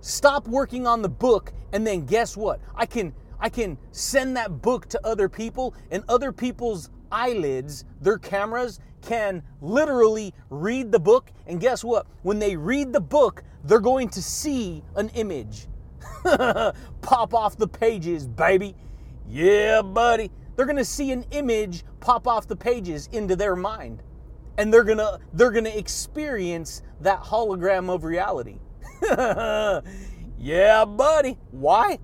Stop 0.00 0.48
working 0.48 0.86
on 0.86 1.00
the 1.00 1.08
book 1.08 1.52
and 1.72 1.86
then 1.86 2.04
guess 2.06 2.36
what? 2.36 2.60
I 2.74 2.86
can 2.86 3.14
I 3.40 3.48
can 3.48 3.78
send 3.90 4.36
that 4.36 4.60
book 4.60 4.86
to 4.90 5.00
other 5.06 5.28
people, 5.28 5.74
and 5.90 6.04
other 6.08 6.30
people's 6.30 6.90
eyelids, 7.10 7.84
their 8.00 8.18
cameras, 8.18 8.80
can 9.02 9.42
literally 9.60 10.34
read 10.50 10.92
the 10.92 10.98
book. 10.98 11.30
And 11.46 11.60
guess 11.60 11.82
what? 11.84 12.06
When 12.22 12.38
they 12.38 12.56
read 12.56 12.92
the 12.92 13.00
book, 13.00 13.42
they're 13.64 13.80
going 13.80 14.08
to 14.10 14.22
see 14.22 14.82
an 14.96 15.08
image 15.10 15.66
pop 17.02 17.34
off 17.34 17.56
the 17.56 17.68
pages, 17.68 18.26
baby. 18.26 18.74
Yeah, 19.28 19.82
buddy. 19.82 20.30
They're 20.56 20.66
going 20.66 20.76
to 20.76 20.84
see 20.84 21.12
an 21.12 21.24
image 21.30 21.84
pop 22.00 22.26
off 22.26 22.46
the 22.46 22.56
pages 22.56 23.08
into 23.12 23.36
their 23.36 23.56
mind. 23.56 24.02
And 24.58 24.72
they're 24.72 24.84
going 24.84 24.98
to 24.98 25.18
they're 25.32 25.52
going 25.52 25.64
to 25.64 25.78
experience 25.78 26.82
that 27.00 27.22
hologram 27.22 27.88
of 27.88 28.04
reality. 28.04 28.58
yeah, 30.38 30.84
buddy. 30.84 31.38
Why? 31.50 31.98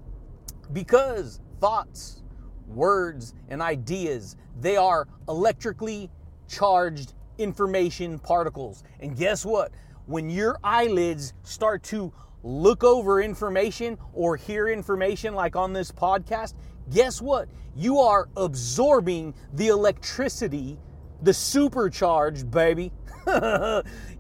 Because 0.73 1.41
thoughts, 1.61 2.23
words, 2.67 3.35
and 3.49 3.61
ideas, 3.61 4.37
they 4.59 4.77
are 4.77 5.07
electrically 5.29 6.11
charged 6.49 7.15
information 7.39 8.19
particles. 8.19 8.85
And 9.01 9.17
guess 9.17 9.45
what? 9.45 9.73
When 10.07 10.31
your 10.31 10.59
eyelids 10.63 11.35
start 11.43 11.83
to 11.85 12.13
look 12.43 12.85
over 12.85 13.21
information 13.21 13.99
or 14.13 14.37
hear 14.37 14.69
information 14.69 15.35
like 15.35 15.57
on 15.57 15.73
this 15.73 15.91
podcast, 15.91 16.55
guess 16.91 17.21
what? 17.21 17.49
You 17.75 17.99
are 17.99 18.29
absorbing 18.37 19.35
the 19.53 19.69
electricity, 19.69 20.79
the 21.23 21.35
supercharged, 21.35 22.51
baby. 22.51 22.93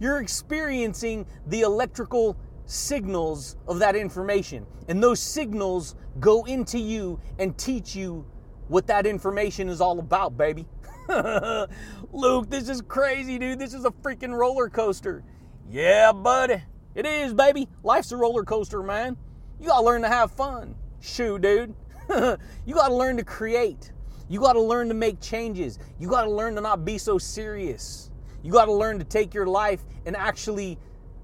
You're 0.00 0.20
experiencing 0.20 1.26
the 1.46 1.60
electrical 1.60 2.36
signals 2.66 3.56
of 3.68 3.78
that 3.78 3.94
information. 3.94 4.66
And 4.88 5.02
those 5.02 5.20
signals 5.20 5.94
go 6.18 6.44
into 6.44 6.78
you 6.78 7.20
and 7.38 7.56
teach 7.56 7.94
you 7.94 8.26
what 8.68 8.88
that 8.88 9.06
information 9.06 9.68
is 9.68 9.80
all 9.80 10.00
about, 10.00 10.36
baby. 10.36 10.66
Luke, 12.12 12.50
this 12.50 12.68
is 12.68 12.82
crazy, 12.82 13.38
dude. 13.38 13.58
This 13.58 13.74
is 13.74 13.84
a 13.84 13.90
freaking 13.90 14.36
roller 14.36 14.68
coaster. 14.68 15.22
Yeah, 15.70 16.12
buddy. 16.12 16.62
It 16.94 17.06
is, 17.06 17.34
baby. 17.34 17.68
Life's 17.82 18.12
a 18.12 18.16
roller 18.16 18.44
coaster, 18.44 18.82
man. 18.82 19.16
You 19.60 19.68
gotta 19.68 19.84
learn 19.84 20.02
to 20.02 20.08
have 20.08 20.32
fun. 20.32 20.74
Shoot, 21.00 21.42
dude. 21.42 21.74
you 22.08 22.74
gotta 22.74 22.94
learn 22.94 23.16
to 23.18 23.24
create. 23.24 23.92
You 24.28 24.40
gotta 24.40 24.60
learn 24.60 24.88
to 24.88 24.94
make 24.94 25.20
changes. 25.20 25.78
You 25.98 26.08
gotta 26.08 26.30
learn 26.30 26.54
to 26.56 26.60
not 26.60 26.84
be 26.84 26.98
so 26.98 27.18
serious. 27.18 28.10
You 28.42 28.52
gotta 28.52 28.72
learn 28.72 28.98
to 28.98 29.04
take 29.04 29.34
your 29.34 29.46
life 29.46 29.84
and 30.06 30.16
actually 30.16 30.78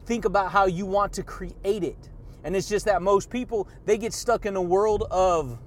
think 0.06 0.24
about 0.24 0.52
how 0.52 0.66
you 0.66 0.86
want 0.86 1.12
to 1.14 1.22
create 1.22 1.84
it. 1.84 2.10
And 2.44 2.54
it's 2.54 2.68
just 2.68 2.84
that 2.86 3.02
most 3.02 3.30
people, 3.30 3.68
they 3.84 3.98
get 3.98 4.12
stuck 4.12 4.46
in 4.46 4.56
a 4.56 4.62
world 4.62 5.04
of, 5.10 5.58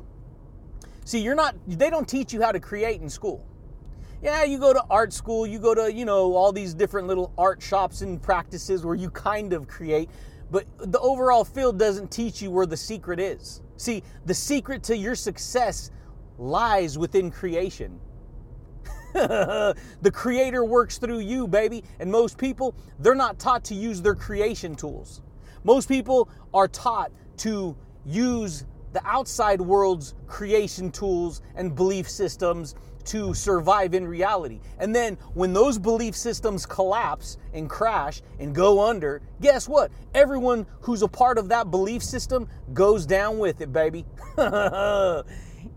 see, 1.06 1.20
you're 1.20 1.36
not, 1.36 1.56
they 1.68 1.90
don't 1.90 2.08
teach 2.08 2.34
you 2.34 2.42
how 2.42 2.52
to 2.52 2.60
create 2.60 3.02
in 3.02 3.10
school. 3.10 3.46
Yeah, 4.26 4.44
you 4.44 4.58
go 4.58 4.74
to 4.74 4.84
art 4.90 5.14
school, 5.14 5.46
you 5.46 5.60
go 5.60 5.76
to, 5.76 5.94
you 5.94 6.04
know, 6.04 6.34
all 6.34 6.52
these 6.52 6.74
different 6.74 7.06
little 7.06 7.32
art 7.38 7.62
shops 7.62 8.02
and 8.02 8.20
practices 8.20 8.84
where 8.84 8.96
you 8.96 9.12
kind 9.12 9.54
of 9.54 9.68
create, 9.68 10.10
but 10.50 10.66
the 10.80 11.00
overall 11.00 11.46
field 11.46 11.78
doesn't 11.78 12.10
teach 12.10 12.42
you 12.42 12.50
where 12.50 12.66
the 12.66 12.76
secret 12.76 13.20
is. 13.20 13.62
See, 13.78 14.02
the 14.26 14.34
secret 14.34 14.82
to 14.86 14.98
your 14.98 15.14
success 15.14 15.92
lies 16.40 16.98
within 16.98 17.30
creation. 17.30 18.00
the 19.14 20.12
creator 20.12 20.66
works 20.66 20.98
through 20.98 21.20
you, 21.20 21.48
baby. 21.48 21.84
And 22.00 22.12
most 22.12 22.40
people, 22.40 22.76
they're 22.98 23.14
not 23.14 23.38
taught 23.38 23.64
to 23.66 23.76
use 23.76 24.02
their 24.02 24.16
creation 24.16 24.74
tools. 24.74 25.22
Most 25.64 25.88
people 25.88 26.30
are 26.52 26.68
taught 26.68 27.12
to 27.38 27.78
use 28.04 28.66
the 28.94 29.06
outside 29.06 29.62
world's 29.62 30.16
creation 30.26 30.90
tools 30.90 31.44
and 31.56 31.76
belief 31.76 32.10
systems 32.10 32.74
to 33.06 33.34
survive 33.34 33.94
in 33.94 34.08
reality. 34.08 34.60
And 34.80 34.96
then 34.96 35.18
when 35.34 35.54
those 35.54 35.78
belief 35.78 36.16
systems 36.16 36.66
collapse 36.66 37.38
and 37.54 37.70
crash 37.70 38.22
and 38.40 38.54
go 38.54 38.82
under, 38.86 39.22
guess 39.42 39.68
what? 39.68 39.92
Everyone 40.14 40.66
who's 40.82 41.02
a 41.02 41.08
part 41.08 41.38
of 41.38 41.50
that 41.50 41.72
belief 41.72 42.04
system 42.04 42.48
goes 42.74 43.06
down 43.06 43.38
with 43.40 43.62
it, 43.62 43.72
baby. 43.72 44.06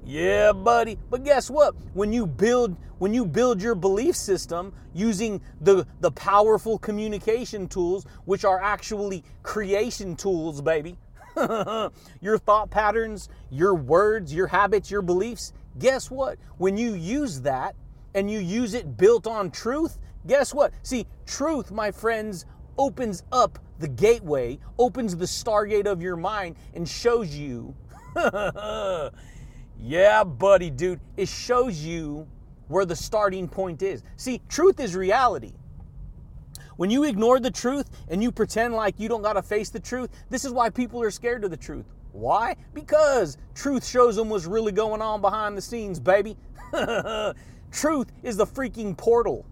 Yeah, 0.05 0.53
buddy. 0.53 0.99
But 1.11 1.23
guess 1.25 1.51
what? 1.51 1.75
When 1.93 2.13
you 2.15 2.27
build 2.27 2.77
when 2.99 3.13
you 3.15 3.25
build 3.27 3.63
your 3.63 3.75
belief 3.75 4.17
system 4.17 4.73
using 4.95 5.41
the 5.61 5.87
the 6.01 6.11
powerful 6.11 6.79
communication 6.79 7.69
tools, 7.69 8.07
which 8.25 8.45
are 8.45 8.61
actually 8.61 9.23
creation 9.43 10.17
tools, 10.17 10.63
baby. 10.63 10.97
your 12.21 12.39
thought 12.39 12.71
patterns, 12.71 13.29
your 13.51 13.75
words, 13.75 14.35
your 14.35 14.47
habits, 14.47 14.91
your 14.91 15.03
beliefs, 15.03 15.53
guess 15.79 16.11
what? 16.11 16.39
When 16.57 16.77
you 16.77 16.95
use 16.95 17.41
that 17.43 17.75
and 18.15 18.31
you 18.31 18.39
use 18.39 18.75
it 18.75 18.97
built 18.97 19.27
on 19.27 19.51
truth, 19.51 19.99
guess 20.27 20.55
what? 20.55 20.73
See, 20.83 21.07
truth, 21.27 21.71
my 21.71 21.91
friends, 21.91 22.47
opens 22.77 23.23
up 23.33 23.59
the 23.79 23.89
gateway, 23.89 24.59
opens 24.79 25.17
the 25.17 25.25
stargate 25.25 25.87
of 25.87 26.03
your 26.03 26.17
mind 26.17 26.57
and 26.75 26.89
shows 26.89 27.35
you 27.35 27.75
Yeah, 29.81 30.25
buddy, 30.25 30.71
dude. 30.71 31.01
It 31.17 31.29
shows 31.29 31.85
you 31.85 32.27
where 32.67 32.85
the 32.85 32.97
starting 32.97 33.49
point 33.49 33.83
is. 33.83 34.03
See, 34.17 34.41
truth 34.49 34.81
is 34.81 34.97
reality. 34.97 35.53
When 36.77 36.91
you 36.91 37.05
ignore 37.05 37.41
the 37.41 37.51
truth 37.51 37.89
and 38.09 38.23
you 38.23 38.31
pretend 38.33 38.75
like 38.75 38.99
you 38.99 39.09
don't 39.09 39.23
got 39.23 39.35
to 39.35 39.43
face 39.43 39.71
the 39.71 39.81
truth, 39.81 40.11
this 40.31 40.45
is 40.45 40.53
why 40.53 40.71
people 40.71 41.01
are 41.03 41.11
scared 41.11 41.45
of 41.45 41.51
the 41.51 41.57
truth. 41.57 41.87
Why? 42.13 42.57
Because 42.75 43.37
truth 43.55 43.87
shows 43.87 44.17
them 44.17 44.29
what's 44.29 44.47
really 44.47 44.73
going 44.73 45.03
on 45.03 45.21
behind 45.21 45.57
the 45.57 45.63
scenes, 45.63 46.01
baby. 46.01 46.37
truth 47.71 48.13
is 48.23 48.37
the 48.37 48.47
freaking 48.47 48.97
portal 48.97 49.47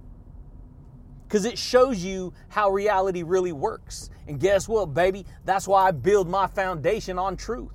because 1.26 1.44
it 1.44 1.58
shows 1.58 2.02
you 2.02 2.32
how 2.48 2.70
reality 2.70 3.22
really 3.22 3.52
works. 3.52 4.10
And 4.28 4.38
guess 4.38 4.68
what, 4.68 4.94
baby? 4.94 5.26
That's 5.44 5.66
why 5.66 5.88
I 5.88 5.90
build 5.90 6.28
my 6.28 6.46
foundation 6.46 7.18
on 7.18 7.36
truth. 7.36 7.72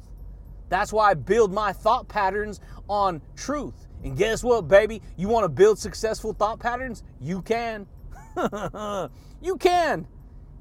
That's 0.69 0.93
why 0.93 1.11
I 1.11 1.13
build 1.15 1.51
my 1.51 1.73
thought 1.73 2.07
patterns 2.07 2.61
on 2.87 3.21
truth. 3.35 3.87
And 4.03 4.17
guess 4.17 4.43
what, 4.43 4.67
baby? 4.67 5.01
You 5.17 5.27
want 5.27 5.43
to 5.43 5.49
build 5.49 5.77
successful 5.77 6.33
thought 6.33 6.59
patterns? 6.59 7.03
You 7.19 7.41
can. 7.41 7.87
you 9.41 9.57
can. 9.57 10.07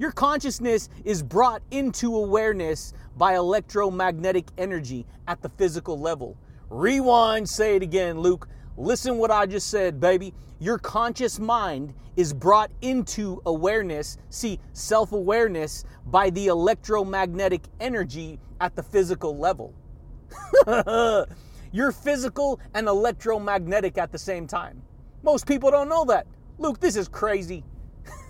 Your 0.01 0.13
consciousness 0.13 0.89
is 1.05 1.23
brought 1.23 1.61
into 1.71 2.17
awareness 2.17 2.95
by 3.19 3.35
electromagnetic 3.35 4.47
energy 4.57 5.05
at 5.29 5.43
the 5.43 5.51
physical 5.51 6.01
level. 6.01 6.39
Rewind, 6.71 7.47
say 7.47 7.77
it 7.77 7.83
again, 7.83 8.19
Luke. 8.19 8.49
Listen 8.79 9.19
what 9.19 9.31
I 9.31 9.45
just 9.45 9.69
said, 9.69 10.01
baby. 10.01 10.33
Your 10.59 10.79
conscious 10.79 11.39
mind 11.39 11.93
is 12.17 12.33
brought 12.33 12.71
into 12.81 13.43
awareness, 13.45 14.17
see, 14.31 14.59
self 14.73 15.13
awareness, 15.13 15.85
by 16.07 16.31
the 16.31 16.47
electromagnetic 16.47 17.67
energy 17.79 18.41
at 18.59 18.75
the 18.77 18.83
physical 18.83 19.37
level. 19.37 19.75
You're 21.73 21.93
physical 21.93 22.59
and 22.73 22.89
electromagnetic 22.89 23.99
at 23.99 24.13
the 24.13 24.19
same 24.19 24.47
time. 24.47 24.81
Most 25.23 25.47
people 25.47 25.71
don't 25.71 25.91
know 25.91 26.07
that. 26.07 26.27
Luke, 26.57 26.81
this 26.81 26.97
is 26.97 27.07
crazy. 27.07 27.65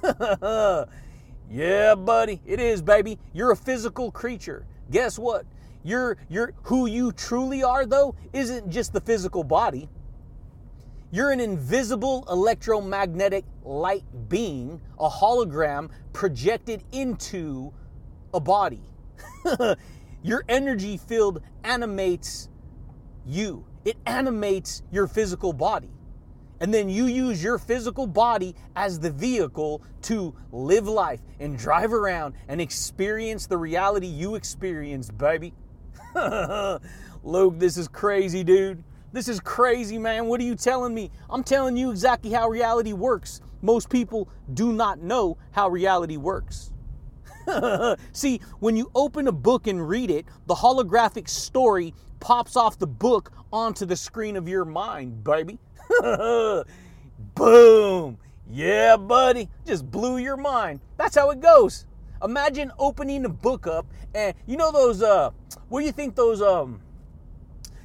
yeah, 1.51 1.97
buddy, 1.97 2.41
it 2.47 2.61
is, 2.61 2.81
baby. 2.81 3.19
You're 3.33 3.51
a 3.51 3.57
physical 3.57 4.13
creature. 4.13 4.65
Guess 4.91 5.19
what? 5.19 5.45
You're 5.83 6.17
you're 6.29 6.53
who 6.65 6.87
you 6.87 7.11
truly 7.11 7.63
are 7.63 7.87
though 7.87 8.15
isn't 8.33 8.71
just 8.71 8.93
the 8.93 9.01
physical 9.01 9.43
body. 9.43 9.89
You're 11.11 11.33
an 11.33 11.41
invisible 11.41 12.25
electromagnetic 12.31 13.45
light 13.65 14.05
being, 14.29 14.81
a 14.99 15.09
hologram 15.09 15.91
projected 16.13 16.85
into 16.93 17.73
a 18.33 18.39
body. 18.39 18.83
your 20.23 20.45
energy 20.49 20.99
field 20.99 21.43
animates 21.65 22.49
you, 23.27 23.65
it 23.85 23.97
animates 24.07 24.83
your 24.93 25.09
physical 25.09 25.53
body. 25.53 25.91
And 26.61 26.73
then 26.73 26.91
you 26.91 27.07
use 27.07 27.43
your 27.43 27.59
physical 27.59 28.07
body 28.07 28.55
as 28.77 29.01
the 29.01 29.11
vehicle 29.11 29.83
to 30.03 30.35
live 30.53 30.87
life 30.87 31.21
and 31.41 31.57
drive 31.57 31.93
around 31.93 32.35
and 32.49 32.61
experience 32.61 33.47
the 33.47 33.57
reality 33.57 34.07
you 34.07 34.35
experience, 34.35 35.11
baby. 35.11 35.55
Luke, 37.25 37.59
this 37.59 37.79
is 37.79 37.89
crazy, 37.89 38.45
dude. 38.45 38.85
This 39.13 39.27
is 39.27 39.41
crazy, 39.41 39.99
man. 39.99 40.27
What 40.27 40.41
are 40.41 40.45
you 40.45 40.55
telling 40.55 40.95
me? 40.95 41.11
I'm 41.31 41.43
telling 41.43 41.77
you 41.77 41.91
exactly 41.91 42.31
how 42.31 42.49
reality 42.49 42.93
works. 42.93 43.41
Most 43.63 43.89
people 43.89 44.29
do 44.55 44.73
not 44.73 45.01
know 45.01 45.39
how 45.53 45.69
reality 45.69 46.17
works. 46.17 46.73
See, 48.13 48.41
when 48.61 48.77
you 48.77 48.91
open 48.95 49.27
a 49.29 49.33
book 49.33 49.67
and 49.67 49.89
read 49.89 50.11
it, 50.11 50.27
the 50.47 50.55
holographic 50.55 51.29
story 51.29 51.95
pops 52.21 52.55
off 52.55 52.79
the 52.79 52.87
book 52.87 53.33
onto 53.53 53.87
the 53.87 53.97
screen 53.97 54.37
of 54.37 54.49
your 54.49 54.65
mind, 54.65 55.25
baby. 55.25 55.59
Boom! 57.35 58.19
Yeah, 58.51 58.97
buddy. 58.97 59.49
Just 59.67 59.91
blew 59.91 60.19
your 60.19 60.37
mind. 60.37 60.81
That's 60.97 61.17
how 61.17 61.31
it 61.31 61.41
goes. 61.41 61.87
Imagine 62.23 62.71
opening 62.79 63.25
a 63.25 63.29
book 63.29 63.67
up 63.67 63.87
and 64.15 64.35
you 64.47 64.57
know 64.57 64.71
those 64.73 65.03
uh 65.03 65.31
what 65.69 65.81
do 65.81 65.87
you 65.87 65.93
think 65.93 66.15
those 66.15 66.43
um 66.43 66.83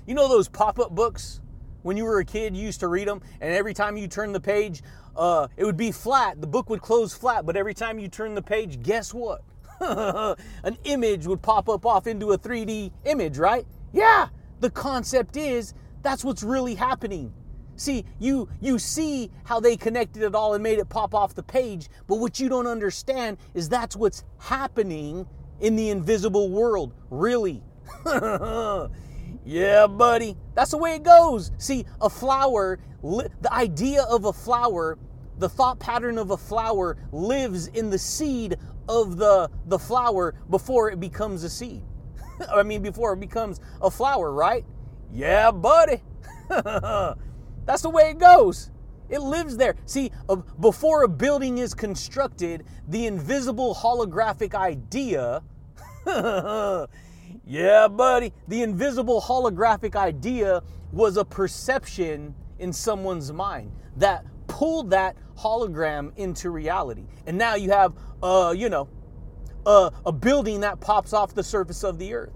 you 0.06 0.14
know 0.14 0.28
those 0.28 0.50
pop-up 0.50 0.94
books 0.94 1.40
when 1.86 1.96
you 1.96 2.04
were 2.04 2.18
a 2.18 2.26
kid, 2.26 2.58
you 2.58 2.64
used 2.64 2.80
to 2.80 2.88
read 2.88 3.08
them, 3.08 3.22
and 3.40 3.54
every 3.54 3.74
time 3.74 3.96
you 3.96 4.08
turn 4.08 4.32
the 4.32 4.40
page, 4.40 4.82
uh, 5.16 5.48
it 5.56 5.66
would 5.66 5.78
be 5.78 5.92
flat. 5.92 6.42
The 6.42 6.48
book 6.48 6.68
would 6.72 6.82
close 6.82 7.14
flat, 7.14 7.46
but 7.46 7.56
every 7.56 7.76
time 7.76 8.00
you 8.00 8.08
turn 8.08 8.34
the 8.34 8.42
page, 8.42 8.82
guess 8.82 9.14
what? 9.14 9.44
An 9.80 10.78
image 10.84 11.28
would 11.28 11.44
pop 11.44 11.70
up 11.70 11.86
off 11.86 12.08
into 12.08 12.32
a 12.32 12.40
3D 12.40 12.92
image, 13.06 13.38
right? 13.38 13.68
Yeah. 13.94 14.30
The 14.62 14.72
concept 14.72 15.38
is 15.38 15.76
that's 16.02 16.24
what's 16.24 16.42
really 16.42 16.74
happening. 16.74 17.32
See, 17.76 18.06
you 18.20 18.50
you 18.62 18.80
see 18.80 19.32
how 19.44 19.60
they 19.60 19.76
connected 19.78 20.24
it 20.24 20.36
all 20.36 20.54
and 20.54 20.64
made 20.64 20.80
it 20.80 20.90
pop 20.90 21.14
off 21.14 21.36
the 21.36 21.44
page, 21.44 21.90
but 22.08 22.16
what 22.18 22.40
you 22.40 22.50
don't 22.50 22.68
understand 22.68 23.38
is 23.54 23.70
that's 23.70 23.96
what's 23.96 24.24
happening 24.38 25.28
in 25.60 25.76
the 25.76 25.90
invisible 25.90 26.50
world, 26.50 26.94
really. 27.10 27.64
Yeah, 29.46 29.86
buddy. 29.86 30.36
That's 30.56 30.72
the 30.72 30.78
way 30.78 30.96
it 30.96 31.04
goes. 31.04 31.52
See, 31.60 31.86
a 32.02 32.10
flower, 32.10 32.80
the 33.04 33.54
idea 33.54 34.02
of 34.04 34.26
a 34.26 34.34
flower, 34.34 34.98
the 35.38 35.48
thought 35.48 35.80
pattern 35.80 36.18
of 36.18 36.32
a 36.32 36.38
flower 36.38 36.98
lives 37.12 37.68
in 37.68 37.92
the 37.92 38.00
seed 38.00 38.58
of 38.90 39.18
the, 39.18 39.50
the 39.68 39.78
flower 39.78 40.34
before 40.50 40.90
it 40.90 41.00
becomes 41.00 41.44
a 41.44 41.50
seed. 41.50 41.84
I 42.54 42.64
mean, 42.64 42.82
before 42.82 43.14
it 43.14 43.20
becomes 43.20 43.60
a 43.82 43.92
flower, 43.92 44.32
right? 44.34 44.66
Yeah, 45.14 45.52
buddy. 45.52 46.02
That's 47.66 47.82
the 47.82 47.90
way 47.90 48.10
it 48.10 48.18
goes. 48.18 48.72
It 49.10 49.22
lives 49.22 49.58
there. 49.58 49.76
See, 49.86 50.12
uh, 50.30 50.38
before 50.60 51.04
a 51.04 51.08
building 51.08 51.60
is 51.60 51.74
constructed, 51.74 52.66
the 52.88 53.06
invisible 53.06 53.76
holographic 53.76 54.56
idea 54.56 55.44
Yeah, 57.48 57.88
buddy. 57.88 58.34
The 58.48 58.64
invisible 58.64 59.22
holographic 59.22 59.96
idea 59.96 60.64
was 60.92 61.18
a 61.18 61.26
perception 61.26 62.34
in 62.60 62.74
someone's 62.74 63.32
mind 63.32 63.72
that 63.98 64.26
pulled 64.48 64.90
that 64.92 65.16
hologram 65.38 66.16
into 66.18 66.50
reality. 66.50 67.06
And 67.28 67.38
now 67.38 67.56
you 67.56 67.72
have, 67.72 67.94
uh, 68.24 68.54
you 68.56 68.70
know, 68.70 68.88
uh, 69.66 69.90
a 70.06 70.12
building 70.12 70.62
that 70.62 70.80
pops 70.80 71.14
off 71.14 71.36
the 71.36 71.44
surface 71.44 71.84
of 71.84 72.00
the 72.00 72.14
earth. 72.14 72.34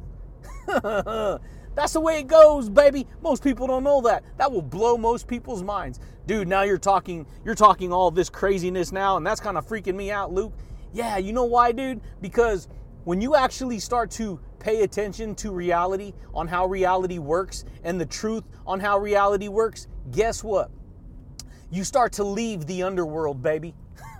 That's 1.76 1.94
the 1.94 2.00
way 2.00 2.20
it 2.20 2.28
goes, 2.28 2.70
baby. 2.70 3.08
Most 3.22 3.44
people 3.44 3.68
don't 3.68 3.84
know 3.84 4.02
that. 4.02 4.24
That 4.38 4.52
will 4.52 4.62
blow 4.62 4.98
most 4.98 5.28
people's 5.28 5.64
minds. 5.64 6.00
Dude, 6.26 6.48
now 6.48 6.64
you're 6.64 6.78
talking 6.78 7.26
you're 7.44 7.56
talking 7.56 7.92
all 7.94 8.12
this 8.12 8.30
craziness 8.30 8.92
now 8.92 9.18
and 9.18 9.26
that's 9.26 9.40
kind 9.40 9.58
of 9.58 9.68
freaking 9.68 9.96
me 9.96 10.12
out, 10.12 10.34
Luke. 10.34 10.54
Yeah, 10.94 11.18
you 11.18 11.34
know 11.34 11.46
why, 11.46 11.72
dude? 11.72 12.02
Because 12.22 12.68
when 13.06 13.22
you 13.22 13.36
actually 13.36 13.80
start 13.80 14.12
to 14.12 14.40
pay 14.60 14.82
attention 14.82 15.36
to 15.36 15.52
reality 15.52 16.14
on 16.34 16.48
how 16.48 16.66
reality 16.66 17.18
works 17.18 17.66
and 17.84 18.00
the 18.00 18.06
truth 18.06 18.44
on 18.68 18.80
how 18.80 18.98
reality 19.00 19.48
works, 19.48 19.88
guess 20.12 20.44
what? 20.44 20.70
You 21.72 21.84
start 21.84 22.14
to 22.14 22.24
leave 22.24 22.66
the 22.66 22.84
underworld, 22.84 23.42
baby. 23.42 23.74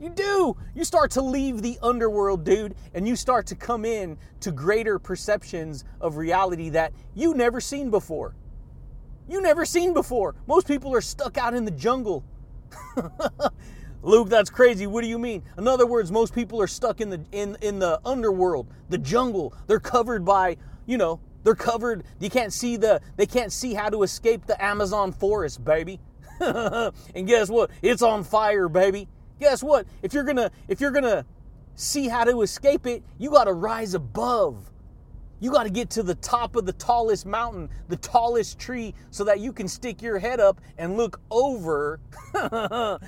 you 0.00 0.10
do. 0.10 0.56
You 0.74 0.84
start 0.84 1.10
to 1.12 1.22
leave 1.22 1.62
the 1.62 1.78
underworld, 1.82 2.44
dude, 2.44 2.74
and 2.94 3.06
you 3.06 3.16
start 3.16 3.46
to 3.48 3.54
come 3.54 3.84
in 3.84 4.18
to 4.40 4.50
greater 4.50 4.98
perceptions 4.98 5.84
of 6.00 6.16
reality 6.16 6.70
that 6.70 6.92
you 7.14 7.34
never 7.34 7.60
seen 7.60 7.90
before. 7.90 8.34
You 9.28 9.40
never 9.40 9.64
seen 9.64 9.94
before. 9.94 10.34
Most 10.46 10.66
people 10.66 10.94
are 10.94 11.00
stuck 11.00 11.38
out 11.38 11.54
in 11.54 11.64
the 11.64 11.70
jungle. 11.70 12.24
Luke, 14.02 14.28
that's 14.28 14.50
crazy. 14.50 14.86
What 14.86 15.02
do 15.02 15.08
you 15.08 15.18
mean? 15.18 15.42
In 15.56 15.66
other 15.66 15.86
words, 15.86 16.12
most 16.12 16.34
people 16.34 16.60
are 16.60 16.66
stuck 16.66 17.00
in 17.00 17.08
the 17.08 17.24
in 17.32 17.56
in 17.62 17.78
the 17.78 18.00
underworld, 18.04 18.66
the 18.90 18.98
jungle. 18.98 19.54
They're 19.66 19.80
covered 19.80 20.24
by, 20.24 20.58
you 20.84 20.98
know, 20.98 21.20
they're 21.42 21.54
covered. 21.54 22.04
You 22.20 22.28
can't 22.28 22.52
see 22.52 22.76
the 22.76 23.00
they 23.16 23.26
can't 23.26 23.50
see 23.50 23.72
how 23.72 23.88
to 23.88 24.02
escape 24.02 24.44
the 24.44 24.62
Amazon 24.62 25.12
forest, 25.12 25.64
baby. 25.64 26.00
and 26.40 27.26
guess 27.26 27.48
what? 27.48 27.70
It's 27.80 28.02
on 28.02 28.24
fire, 28.24 28.68
baby. 28.68 29.08
Guess 29.40 29.62
what? 29.62 29.86
If 30.02 30.12
you're 30.14 30.24
going 30.24 30.36
to 30.36 30.50
if 30.68 30.80
you're 30.80 30.90
going 30.90 31.04
to 31.04 31.24
see 31.74 32.08
how 32.08 32.24
to 32.24 32.42
escape 32.42 32.86
it, 32.86 33.02
you 33.18 33.30
got 33.30 33.44
to 33.44 33.52
rise 33.52 33.94
above. 33.94 34.70
You 35.40 35.50
got 35.50 35.64
to 35.64 35.70
get 35.70 35.90
to 35.90 36.02
the 36.02 36.14
top 36.16 36.56
of 36.56 36.64
the 36.64 36.72
tallest 36.72 37.26
mountain, 37.26 37.68
the 37.88 37.96
tallest 37.96 38.58
tree 38.58 38.94
so 39.10 39.24
that 39.24 39.40
you 39.40 39.52
can 39.52 39.68
stick 39.68 40.00
your 40.00 40.18
head 40.18 40.40
up 40.40 40.60
and 40.78 40.96
look 40.96 41.20
over 41.30 42.00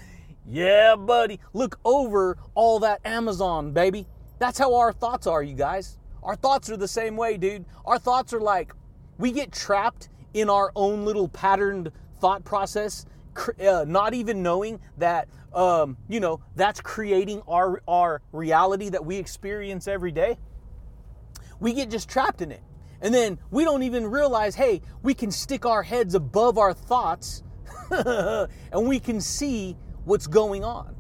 Yeah, 0.49 0.95
buddy. 0.95 1.41
Look 1.55 1.79
over 1.85 2.39
all 2.55 2.79
that 2.81 3.01
Amazon, 3.05 3.73
baby. 3.73 4.07
That's 4.39 4.59
how 4.59 4.77
our 4.77 4.93
thoughts 4.93 5.27
are, 5.27 5.43
you 5.43 5.55
guys. 5.55 5.99
Our 6.23 6.37
thoughts 6.37 6.71
are 6.71 6.77
the 6.77 6.87
same 6.87 7.17
way, 7.17 7.37
dude. 7.37 7.65
Our 7.85 7.99
thoughts 7.99 8.33
are 8.33 8.41
like 8.41 8.73
we 9.19 9.33
get 9.33 9.51
trapped 9.51 10.09
in 10.35 10.49
our 10.49 10.71
own 10.77 11.05
little 11.05 11.29
patterned 11.29 11.91
thought 12.21 12.45
process, 12.45 13.07
uh, 13.67 13.85
not 13.87 14.15
even 14.15 14.43
knowing 14.43 14.81
that 14.99 15.29
um, 15.53 15.97
you 16.09 16.21
know 16.21 16.41
that's 16.55 16.81
creating 16.81 17.43
our 17.49 17.83
our 17.89 18.23
reality 18.33 18.89
that 18.91 19.05
we 19.05 19.17
experience 19.17 19.89
every 19.89 20.13
day. 20.13 20.39
We 21.61 21.73
get 21.73 21.91
just 21.91 22.09
trapped 22.09 22.43
in 22.43 22.53
it, 22.53 22.63
and 23.01 23.15
then 23.15 23.39
we 23.51 23.65
don't 23.65 23.83
even 23.83 24.07
realize, 24.07 24.55
hey, 24.55 24.83
we 25.03 25.15
can 25.15 25.31
stick 25.31 25.65
our 25.65 25.83
heads 25.83 26.15
above 26.15 26.59
our 26.59 26.75
thoughts 26.75 27.43
and 27.91 28.87
we 28.87 28.99
can 28.99 29.21
see 29.21 29.77
what's 30.05 30.27
going 30.27 30.65
on. 30.65 30.95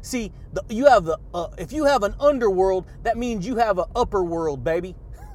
See, 0.00 0.32
the, 0.52 0.64
you 0.68 0.86
have 0.86 1.04
the 1.04 1.18
uh, 1.34 1.48
if 1.58 1.72
you 1.72 1.84
have 1.84 2.02
an 2.02 2.14
underworld, 2.20 2.86
that 3.02 3.16
means 3.18 3.46
you 3.46 3.56
have 3.56 3.78
an 3.78 3.86
upper 3.94 4.24
world, 4.24 4.64
baby. 4.64 4.94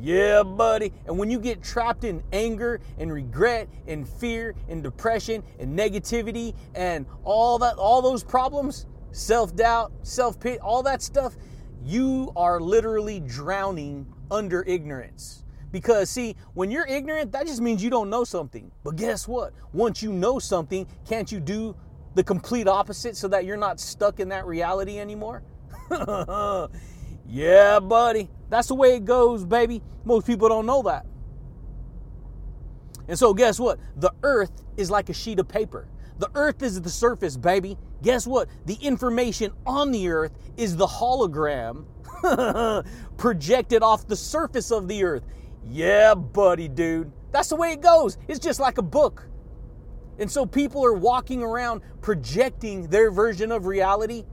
yeah, 0.00 0.42
buddy. 0.42 0.92
And 1.06 1.18
when 1.18 1.30
you 1.30 1.38
get 1.38 1.62
trapped 1.62 2.04
in 2.04 2.22
anger 2.32 2.80
and 2.98 3.12
regret 3.12 3.68
and 3.86 4.08
fear 4.08 4.54
and 4.68 4.82
depression 4.82 5.42
and 5.58 5.78
negativity 5.78 6.54
and 6.74 7.06
all 7.24 7.58
that, 7.58 7.76
all 7.76 8.02
those 8.02 8.24
problems, 8.24 8.86
self-doubt, 9.12 9.92
self-pity, 10.02 10.58
all 10.58 10.82
that 10.82 11.02
stuff, 11.02 11.36
you 11.84 12.32
are 12.36 12.60
literally 12.60 13.20
drowning 13.20 14.06
under 14.30 14.62
ignorance. 14.62 15.44
Because, 15.70 16.10
see, 16.10 16.36
when 16.54 16.70
you're 16.70 16.86
ignorant, 16.86 17.32
that 17.32 17.46
just 17.46 17.60
means 17.60 17.82
you 17.82 17.88
don't 17.90 18.10
know 18.10 18.24
something. 18.24 18.70
But 18.84 18.96
guess 18.96 19.26
what? 19.26 19.54
Once 19.72 20.02
you 20.02 20.12
know 20.12 20.38
something, 20.38 20.86
can't 21.08 21.32
you 21.32 21.40
do 21.40 21.74
the 22.14 22.22
complete 22.22 22.68
opposite 22.68 23.16
so 23.16 23.26
that 23.28 23.46
you're 23.46 23.56
not 23.56 23.80
stuck 23.80 24.20
in 24.20 24.28
that 24.28 24.46
reality 24.46 24.98
anymore? 24.98 25.42
yeah, 27.26 27.80
buddy. 27.80 28.28
That's 28.52 28.68
the 28.68 28.74
way 28.74 28.96
it 28.96 29.06
goes, 29.06 29.46
baby. 29.46 29.80
Most 30.04 30.26
people 30.26 30.46
don't 30.46 30.66
know 30.66 30.82
that. 30.82 31.06
And 33.08 33.18
so, 33.18 33.32
guess 33.32 33.58
what? 33.58 33.80
The 33.96 34.12
earth 34.22 34.62
is 34.76 34.90
like 34.90 35.08
a 35.08 35.14
sheet 35.14 35.38
of 35.38 35.48
paper. 35.48 35.88
The 36.18 36.28
earth 36.34 36.62
is 36.62 36.78
the 36.78 36.90
surface, 36.90 37.38
baby. 37.38 37.78
Guess 38.02 38.26
what? 38.26 38.50
The 38.66 38.74
information 38.74 39.52
on 39.64 39.90
the 39.90 40.06
earth 40.10 40.32
is 40.58 40.76
the 40.76 40.86
hologram 40.86 41.86
projected 43.16 43.82
off 43.82 44.06
the 44.06 44.16
surface 44.16 44.70
of 44.70 44.86
the 44.86 45.02
earth. 45.02 45.22
Yeah, 45.64 46.14
buddy, 46.14 46.68
dude. 46.68 47.10
That's 47.30 47.48
the 47.48 47.56
way 47.56 47.72
it 47.72 47.80
goes. 47.80 48.18
It's 48.28 48.38
just 48.38 48.60
like 48.60 48.76
a 48.76 48.82
book. 48.82 49.26
And 50.18 50.30
so 50.30 50.44
people 50.44 50.84
are 50.84 50.92
walking 50.92 51.42
around 51.42 51.80
projecting 52.02 52.88
their 52.88 53.10
version 53.10 53.50
of 53.50 53.64
reality 53.64 54.24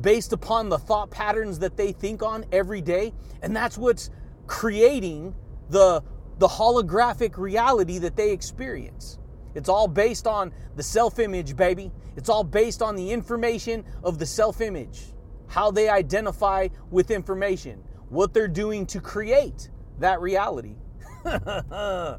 based 0.00 0.32
upon 0.32 0.68
the 0.68 0.78
thought 0.78 1.10
patterns 1.10 1.58
that 1.58 1.76
they 1.76 1.92
think 1.92 2.22
on 2.22 2.44
every 2.52 2.80
day. 2.80 3.12
And 3.42 3.54
that's 3.54 3.76
what's 3.78 4.10
creating 4.46 5.34
the, 5.68 6.02
the 6.38 6.48
holographic 6.48 7.36
reality 7.38 7.98
that 7.98 8.16
they 8.16 8.32
experience. 8.32 9.18
It's 9.54 9.68
all 9.68 9.88
based 9.88 10.26
on 10.26 10.52
the 10.76 10.82
self 10.82 11.18
image, 11.18 11.56
baby. 11.56 11.90
It's 12.16 12.28
all 12.28 12.44
based 12.44 12.82
on 12.82 12.96
the 12.96 13.10
information 13.10 13.84
of 14.04 14.18
the 14.18 14.26
self 14.26 14.60
image, 14.60 15.00
how 15.48 15.70
they 15.70 15.88
identify 15.88 16.68
with 16.90 17.10
information, 17.10 17.82
what 18.08 18.32
they're 18.32 18.48
doing 18.48 18.86
to 18.86 19.00
create 19.00 19.70
that 19.98 20.20
reality. 20.20 20.76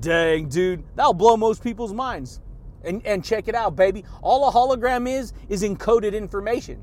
Dang, 0.00 0.48
dude, 0.48 0.84
that'll 0.94 1.14
blow 1.14 1.36
most 1.36 1.62
people's 1.62 1.92
minds. 1.92 2.40
And, 2.84 3.04
and 3.06 3.24
check 3.24 3.46
it 3.46 3.54
out, 3.54 3.76
baby. 3.76 4.04
All 4.22 4.48
a 4.48 4.52
hologram 4.52 5.08
is, 5.08 5.32
is 5.48 5.62
encoded 5.62 6.14
information. 6.14 6.82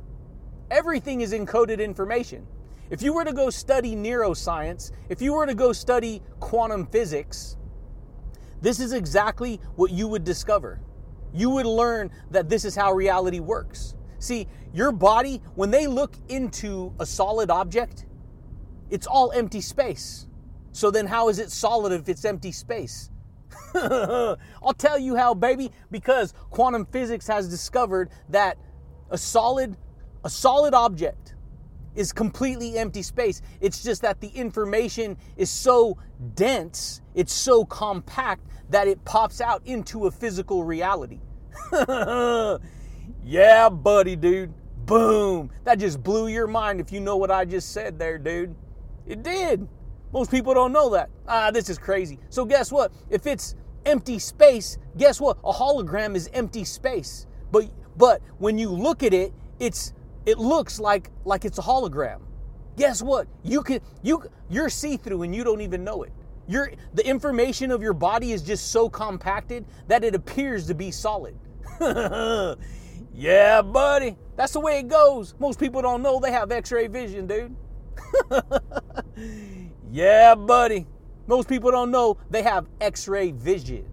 Everything 0.71 1.21
is 1.21 1.33
encoded 1.33 1.79
information. 1.79 2.45
If 2.89 3.01
you 3.01 3.13
were 3.13 3.25
to 3.25 3.33
go 3.33 3.49
study 3.49 3.95
neuroscience, 3.95 4.91
if 5.09 5.21
you 5.21 5.33
were 5.33 5.45
to 5.45 5.53
go 5.53 5.73
study 5.73 6.21
quantum 6.39 6.87
physics, 6.87 7.57
this 8.61 8.79
is 8.79 8.93
exactly 8.93 9.59
what 9.75 9.91
you 9.91 10.07
would 10.07 10.23
discover. 10.23 10.79
You 11.33 11.49
would 11.51 11.65
learn 11.65 12.09
that 12.31 12.49
this 12.49 12.65
is 12.65 12.75
how 12.75 12.93
reality 12.93 13.39
works. 13.39 13.95
See, 14.17 14.47
your 14.73 14.91
body, 14.91 15.41
when 15.55 15.71
they 15.71 15.87
look 15.87 16.15
into 16.27 16.93
a 16.99 17.05
solid 17.05 17.49
object, 17.49 18.05
it's 18.89 19.07
all 19.07 19.31
empty 19.31 19.61
space. 19.61 20.27
So 20.71 20.91
then, 20.91 21.07
how 21.07 21.29
is 21.29 21.39
it 21.39 21.51
solid 21.51 21.91
if 21.93 22.09
it's 22.09 22.25
empty 22.25 22.51
space? 22.51 23.09
I'll 23.75 24.73
tell 24.77 24.97
you 24.99 25.15
how, 25.15 25.33
baby, 25.33 25.71
because 25.91 26.33
quantum 26.49 26.85
physics 26.85 27.27
has 27.27 27.49
discovered 27.49 28.09
that 28.29 28.57
a 29.09 29.17
solid, 29.17 29.77
a 30.23 30.29
solid 30.29 30.73
object 30.73 31.35
is 31.95 32.13
completely 32.13 32.77
empty 32.77 33.01
space. 33.01 33.41
It's 33.61 33.83
just 33.83 34.01
that 34.03 34.21
the 34.21 34.29
information 34.29 35.17
is 35.37 35.49
so 35.49 35.97
dense, 36.35 37.01
it's 37.15 37.33
so 37.33 37.65
compact 37.65 38.45
that 38.69 38.87
it 38.87 39.03
pops 39.05 39.41
out 39.41 39.61
into 39.65 40.07
a 40.07 40.11
physical 40.11 40.63
reality. 40.63 41.19
yeah, 43.23 43.69
buddy, 43.69 44.15
dude. 44.15 44.53
Boom. 44.85 45.51
That 45.63 45.79
just 45.79 46.01
blew 46.01 46.27
your 46.27 46.47
mind 46.47 46.79
if 46.79 46.91
you 46.91 46.99
know 46.99 47.17
what 47.17 47.31
I 47.31 47.45
just 47.45 47.71
said 47.73 47.99
there, 47.99 48.17
dude. 48.17 48.55
It 49.05 49.23
did. 49.23 49.67
Most 50.11 50.31
people 50.31 50.53
don't 50.53 50.71
know 50.71 50.89
that. 50.91 51.09
Ah, 51.27 51.51
this 51.51 51.69
is 51.69 51.77
crazy. 51.77 52.19
So, 52.29 52.45
guess 52.45 52.71
what? 52.71 52.91
If 53.09 53.27
it's 53.27 53.55
empty 53.85 54.19
space, 54.19 54.77
guess 54.97 55.21
what? 55.21 55.37
A 55.43 55.51
hologram 55.51 56.15
is 56.15 56.29
empty 56.33 56.63
space. 56.63 57.27
But 57.51 57.69
but 57.97 58.21
when 58.37 58.57
you 58.57 58.69
look 58.69 59.03
at 59.03 59.13
it, 59.13 59.33
it's 59.59 59.93
it 60.25 60.37
looks 60.37 60.79
like 60.79 61.11
like 61.25 61.45
it's 61.45 61.57
a 61.57 61.61
hologram. 61.61 62.21
Guess 62.77 63.01
what? 63.01 63.27
You 63.43 63.61
can 63.61 63.81
you 64.03 64.23
you're 64.49 64.69
see-through 64.69 65.23
and 65.23 65.35
you 65.35 65.43
don't 65.43 65.61
even 65.61 65.83
know 65.83 66.03
it. 66.03 66.13
Your 66.47 66.71
the 66.93 67.05
information 67.05 67.71
of 67.71 67.81
your 67.81 67.93
body 67.93 68.31
is 68.31 68.41
just 68.41 68.71
so 68.71 68.89
compacted 68.89 69.65
that 69.87 70.03
it 70.03 70.15
appears 70.15 70.67
to 70.67 70.73
be 70.73 70.91
solid. 70.91 71.37
yeah, 73.13 73.61
buddy. 73.61 74.17
That's 74.35 74.53
the 74.53 74.59
way 74.59 74.79
it 74.79 74.87
goes. 74.87 75.35
Most 75.39 75.59
people 75.59 75.81
don't 75.81 76.01
know 76.01 76.19
they 76.19 76.31
have 76.31 76.51
x-ray 76.51 76.87
vision, 76.87 77.27
dude. 77.27 77.55
yeah, 79.91 80.35
buddy. 80.35 80.87
Most 81.27 81.47
people 81.47 81.71
don't 81.71 81.91
know 81.91 82.17
they 82.29 82.43
have 82.43 82.67
x-ray 82.81 83.31
vision. 83.31 83.85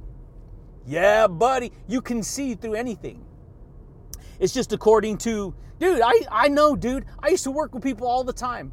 Yeah, 0.87 1.27
buddy. 1.27 1.73
You 1.89 2.01
can 2.01 2.23
see 2.23 2.55
through 2.55 2.75
anything. 2.75 3.25
It's 4.39 4.55
just 4.55 4.73
according 4.73 5.19
to, 5.19 5.55
dude, 5.79 6.01
I, 6.03 6.21
I 6.31 6.49
know, 6.49 6.77
dude. 6.77 7.05
I 7.23 7.29
used 7.29 7.45
to 7.45 7.51
work 7.51 7.75
with 7.75 7.83
people 7.83 8.07
all 8.07 8.25
the 8.25 8.33
time. 8.33 8.73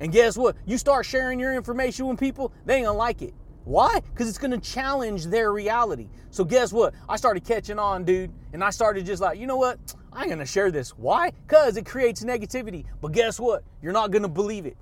And 0.00 0.12
guess 0.12 0.36
what? 0.36 0.56
You 0.66 0.78
start 0.78 1.06
sharing 1.06 1.38
your 1.38 1.54
information 1.54 2.06
with 2.06 2.18
people, 2.18 2.52
they 2.64 2.76
ain't 2.76 2.86
gonna 2.86 2.98
like 2.98 3.22
it. 3.22 3.34
Why? 3.64 4.00
Because 4.00 4.28
it's 4.28 4.38
gonna 4.38 4.58
challenge 4.58 5.26
their 5.26 5.52
reality. 5.52 6.08
So 6.30 6.44
guess 6.44 6.72
what? 6.72 6.94
I 7.08 7.16
started 7.16 7.44
catching 7.44 7.78
on, 7.78 8.04
dude, 8.04 8.30
and 8.52 8.62
I 8.62 8.70
started 8.70 9.06
just 9.06 9.22
like, 9.22 9.38
you 9.38 9.46
know 9.46 9.56
what? 9.56 9.78
I 10.12 10.22
ain't 10.22 10.30
gonna 10.30 10.46
share 10.46 10.70
this. 10.70 10.90
Why? 10.90 11.30
Because 11.46 11.76
it 11.76 11.86
creates 11.86 12.22
negativity. 12.22 12.84
But 13.00 13.12
guess 13.12 13.40
what? 13.40 13.64
You're 13.82 13.92
not 13.92 14.10
gonna 14.10 14.28
believe 14.28 14.66
it. 14.66 14.76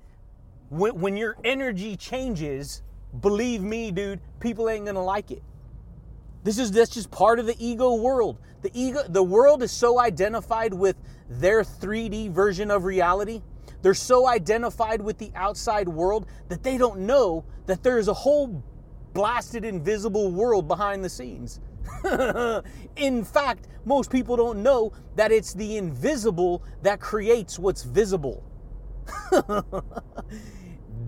When, 0.69 0.99
when 0.99 1.17
your 1.17 1.37
energy 1.43 1.95
changes, 1.95 2.81
believe 3.21 3.61
me, 3.61 3.91
dude, 3.91 4.19
people 4.39 4.69
ain't 4.69 4.85
gonna 4.85 5.03
like 5.03 5.31
it. 5.31 5.43
This 6.43 6.57
is 6.57 6.71
that's 6.71 6.89
just 6.89 7.09
part 7.09 7.39
of 7.39 7.45
the 7.45 7.55
ego 7.57 7.95
world. 7.95 8.37
The 8.63 8.71
ego 8.73 9.03
the 9.07 9.23
world 9.23 9.63
is 9.63 9.71
so 9.71 9.99
identified 9.99 10.73
with 10.73 10.97
their 11.29 11.63
3D 11.63 12.31
version 12.31 12.71
of 12.71 12.83
reality. 12.83 13.41
They're 13.81 13.93
so 13.93 14.27
identified 14.27 15.01
with 15.01 15.17
the 15.17 15.31
outside 15.35 15.87
world 15.89 16.27
that 16.49 16.63
they 16.63 16.77
don't 16.77 17.01
know 17.01 17.45
that 17.65 17.83
there's 17.83 18.07
a 18.07 18.13
whole 18.13 18.63
blasted 19.13 19.63
invisible 19.65 20.31
world 20.31 20.67
behind 20.67 21.03
the 21.03 21.09
scenes. 21.09 21.59
In 22.95 23.23
fact, 23.23 23.67
most 23.85 24.09
people 24.09 24.35
don't 24.35 24.63
know 24.63 24.93
that 25.15 25.31
it's 25.31 25.53
the 25.53 25.77
invisible 25.77 26.63
that 26.81 26.99
creates 26.99 27.59
what's 27.59 27.83
visible. 27.83 28.43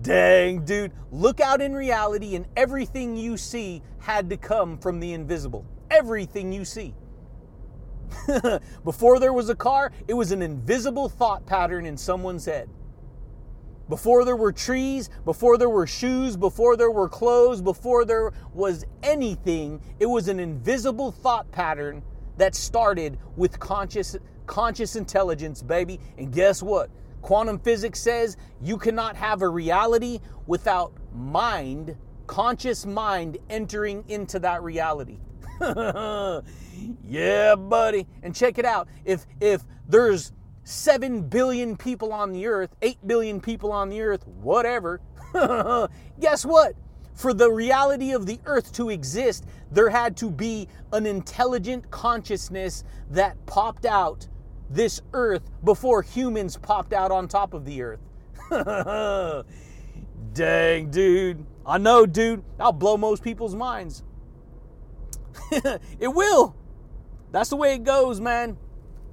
Dang, 0.02 0.64
dude. 0.64 0.92
Look 1.10 1.40
out 1.40 1.60
in 1.60 1.74
reality, 1.74 2.36
and 2.36 2.46
everything 2.56 3.16
you 3.16 3.36
see 3.36 3.82
had 3.98 4.30
to 4.30 4.36
come 4.36 4.78
from 4.78 5.00
the 5.00 5.12
invisible. 5.14 5.64
Everything 5.90 6.52
you 6.52 6.64
see. 6.64 6.94
Before 8.84 9.18
there 9.18 9.32
was 9.32 9.48
a 9.48 9.54
car, 9.54 9.92
it 10.08 10.14
was 10.14 10.32
an 10.32 10.42
invisible 10.42 11.08
thought 11.08 11.46
pattern 11.46 11.86
in 11.86 11.96
someone's 11.96 12.44
head. 12.44 12.68
Before 13.88 14.24
there 14.24 14.36
were 14.36 14.52
trees, 14.52 15.10
before 15.24 15.58
there 15.58 15.68
were 15.68 15.86
shoes, 15.86 16.36
before 16.36 16.76
there 16.76 16.90
were 16.90 17.08
clothes, 17.08 17.62
before 17.62 18.04
there 18.04 18.32
was 18.52 18.84
anything, 19.02 19.80
it 20.00 20.06
was 20.06 20.26
an 20.26 20.40
invisible 20.40 21.12
thought 21.12 21.50
pattern 21.52 22.02
that 22.36 22.54
started 22.54 23.18
with 23.36 23.60
conscious 23.60 24.16
conscious 24.46 24.96
intelligence, 24.96 25.62
baby. 25.62 26.00
And 26.18 26.32
guess 26.32 26.62
what? 26.62 26.90
Quantum 27.22 27.58
physics 27.58 28.00
says 28.00 28.36
you 28.60 28.76
cannot 28.76 29.16
have 29.16 29.42
a 29.42 29.48
reality 29.48 30.20
without 30.46 30.92
mind, 31.12 31.96
conscious 32.26 32.86
mind 32.86 33.38
entering 33.50 34.04
into 34.08 34.38
that 34.40 34.62
reality. 34.62 35.18
yeah, 37.04 37.54
buddy. 37.54 38.06
And 38.22 38.34
check 38.34 38.58
it 38.58 38.64
out. 38.64 38.88
If 39.04 39.26
if 39.40 39.62
there's 39.88 40.32
7 40.64 41.22
billion 41.28 41.76
people 41.76 42.12
on 42.12 42.32
the 42.32 42.46
earth, 42.46 42.74
8 42.82 42.98
billion 43.06 43.40
people 43.40 43.70
on 43.72 43.88
the 43.88 44.00
earth, 44.00 44.26
whatever, 44.26 45.00
guess 46.20 46.44
what? 46.44 46.74
For 47.14 47.32
the 47.32 47.50
reality 47.50 48.12
of 48.12 48.26
the 48.26 48.40
earth 48.44 48.72
to 48.74 48.90
exist, 48.90 49.46
there 49.70 49.88
had 49.88 50.16
to 50.18 50.30
be 50.30 50.68
an 50.92 51.06
intelligent 51.06 51.90
consciousness 51.90 52.84
that 53.10 53.44
popped 53.46 53.86
out 53.86 54.28
this 54.68 55.00
earth 55.12 55.42
before 55.64 56.02
humans 56.02 56.56
popped 56.56 56.92
out 56.92 57.10
on 57.10 57.28
top 57.28 57.54
of 57.54 57.64
the 57.64 57.82
earth. 57.82 58.00
Dang, 60.32 60.90
dude. 60.90 61.46
I 61.64 61.78
know, 61.78 62.06
dude. 62.06 62.44
I'll 62.60 62.72
blow 62.72 62.96
most 62.96 63.22
people's 63.22 63.54
minds. 63.54 64.02
it 66.00 66.08
will. 66.08 66.54
That's 67.32 67.50
the 67.50 67.56
way 67.56 67.74
it 67.74 67.84
goes, 67.84 68.20
man. 68.20 68.56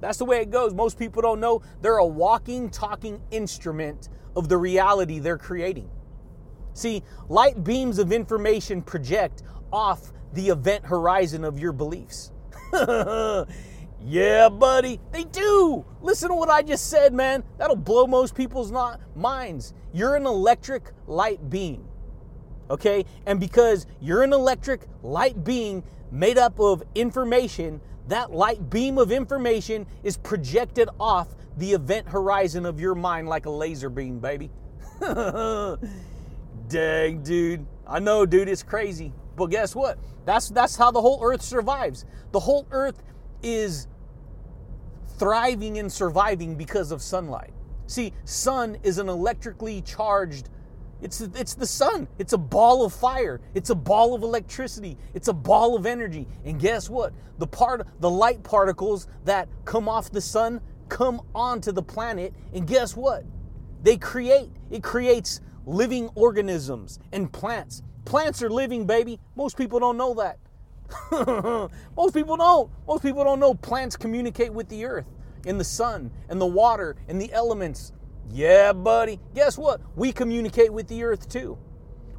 That's 0.00 0.18
the 0.18 0.24
way 0.24 0.40
it 0.40 0.50
goes. 0.50 0.74
Most 0.74 0.98
people 0.98 1.22
don't 1.22 1.40
know 1.40 1.62
they're 1.80 1.96
a 1.96 2.06
walking, 2.06 2.70
talking 2.70 3.20
instrument 3.30 4.08
of 4.36 4.48
the 4.48 4.56
reality 4.56 5.18
they're 5.18 5.38
creating. 5.38 5.90
See, 6.74 7.02
light 7.28 7.62
beams 7.62 7.98
of 7.98 8.12
information 8.12 8.82
project 8.82 9.42
off 9.72 10.12
the 10.32 10.48
event 10.48 10.84
horizon 10.84 11.44
of 11.44 11.58
your 11.58 11.72
beliefs. 11.72 12.32
yeah, 14.02 14.48
buddy, 14.48 15.00
they 15.12 15.24
do. 15.24 15.84
Listen 16.02 16.28
to 16.30 16.34
what 16.34 16.50
I 16.50 16.62
just 16.62 16.90
said, 16.90 17.14
man. 17.14 17.44
That'll 17.58 17.76
blow 17.76 18.06
most 18.06 18.34
people's 18.34 18.72
not 18.72 19.00
minds. 19.16 19.72
You're 19.92 20.16
an 20.16 20.26
electric 20.26 20.90
light 21.06 21.48
beam. 21.48 21.86
Okay? 22.68 23.04
And 23.26 23.38
because 23.38 23.86
you're 24.00 24.22
an 24.22 24.32
electric 24.32 24.82
light 25.02 25.44
being 25.44 25.84
made 26.14 26.38
up 26.38 26.58
of 26.60 26.82
information, 26.94 27.80
that 28.08 28.32
light 28.32 28.70
beam 28.70 28.98
of 28.98 29.10
information 29.10 29.86
is 30.04 30.16
projected 30.16 30.88
off 31.00 31.28
the 31.58 31.72
event 31.72 32.08
horizon 32.08 32.64
of 32.64 32.80
your 32.80 32.94
mind 32.94 33.28
like 33.28 33.46
a 33.46 33.50
laser 33.50 33.90
beam, 33.90 34.20
baby. 34.20 34.50
Dang, 36.68 37.22
dude. 37.22 37.66
I 37.86 37.98
know, 37.98 38.24
dude, 38.24 38.48
it's 38.48 38.62
crazy. 38.62 39.12
But 39.36 39.46
guess 39.46 39.74
what? 39.74 39.98
That's 40.24 40.48
that's 40.48 40.76
how 40.76 40.90
the 40.90 41.00
whole 41.00 41.18
earth 41.22 41.42
survives. 41.42 42.04
The 42.32 42.40
whole 42.40 42.66
earth 42.70 43.02
is 43.42 43.88
thriving 45.18 45.78
and 45.78 45.92
surviving 45.92 46.54
because 46.54 46.92
of 46.92 47.02
sunlight. 47.02 47.52
See, 47.86 48.12
sun 48.24 48.78
is 48.82 48.98
an 48.98 49.08
electrically 49.08 49.82
charged 49.82 50.48
it's 51.04 51.20
it's 51.20 51.54
the 51.54 51.66
sun. 51.66 52.08
It's 52.18 52.32
a 52.32 52.38
ball 52.38 52.82
of 52.82 52.94
fire. 52.94 53.38
It's 53.52 53.68
a 53.68 53.74
ball 53.74 54.14
of 54.14 54.22
electricity. 54.22 54.96
It's 55.12 55.28
a 55.28 55.34
ball 55.34 55.76
of 55.76 55.84
energy. 55.84 56.26
And 56.46 56.58
guess 56.58 56.88
what? 56.88 57.12
The 57.38 57.46
part 57.46 57.86
the 58.00 58.10
light 58.10 58.42
particles 58.42 59.06
that 59.26 59.46
come 59.66 59.86
off 59.86 60.10
the 60.10 60.22
sun 60.22 60.62
come 60.88 61.20
onto 61.34 61.72
the 61.72 61.82
planet 61.82 62.32
and 62.54 62.66
guess 62.66 62.96
what? 62.96 63.22
They 63.82 63.98
create 63.98 64.48
it 64.70 64.82
creates 64.82 65.42
living 65.66 66.08
organisms 66.14 66.98
and 67.12 67.30
plants. 67.30 67.82
Plants 68.06 68.42
are 68.42 68.50
living, 68.50 68.86
baby. 68.86 69.20
Most 69.36 69.58
people 69.58 69.78
don't 69.78 69.98
know 69.98 70.14
that. 70.14 70.38
Most 71.96 72.14
people 72.14 72.38
don't. 72.38 72.70
Most 72.88 73.02
people 73.02 73.24
don't 73.24 73.40
know 73.40 73.52
plants 73.52 73.94
communicate 73.94 74.54
with 74.54 74.70
the 74.70 74.86
earth 74.86 75.06
and 75.44 75.60
the 75.60 75.64
sun 75.64 76.10
and 76.30 76.40
the 76.40 76.46
water 76.46 76.96
and 77.08 77.20
the 77.20 77.30
elements. 77.34 77.92
Yeah, 78.30 78.72
buddy. 78.72 79.20
Guess 79.34 79.58
what? 79.58 79.80
We 79.96 80.12
communicate 80.12 80.72
with 80.72 80.88
the 80.88 81.04
earth 81.04 81.28
too. 81.28 81.58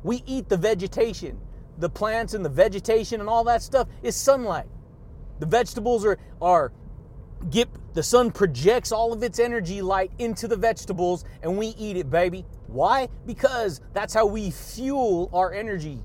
We 0.04 0.24
eat 0.26 0.50
the 0.50 0.58
vegetation. 0.58 1.40
The 1.78 1.90
plants 1.90 2.34
and 2.34 2.46
the 2.46 2.50
vegetation 2.50 3.20
and 3.20 3.30
all 3.30 3.44
that 3.46 3.62
stuff 3.62 3.88
is 4.04 4.16
sunlight. 4.16 4.68
The 5.40 5.46
vegetables 5.46 6.06
are 6.06 6.18
are 6.42 6.72
get 7.50 7.70
the 7.94 8.04
sun 8.04 8.32
projects 8.32 8.92
all 8.92 9.14
of 9.14 9.24
its 9.24 9.40
energy 9.40 9.82
light 9.82 10.12
into 10.20 10.48
the 10.48 10.56
vegetables 10.56 11.26
and 11.42 11.58
we 11.58 11.68
eat 11.78 11.98
it, 11.98 12.10
baby. 12.10 12.46
Why? 12.68 13.10
Because 13.26 13.82
that's 13.94 14.14
how 14.14 14.26
we 14.26 14.52
fuel 14.52 15.30
our 15.34 15.54
energy. 15.54 16.00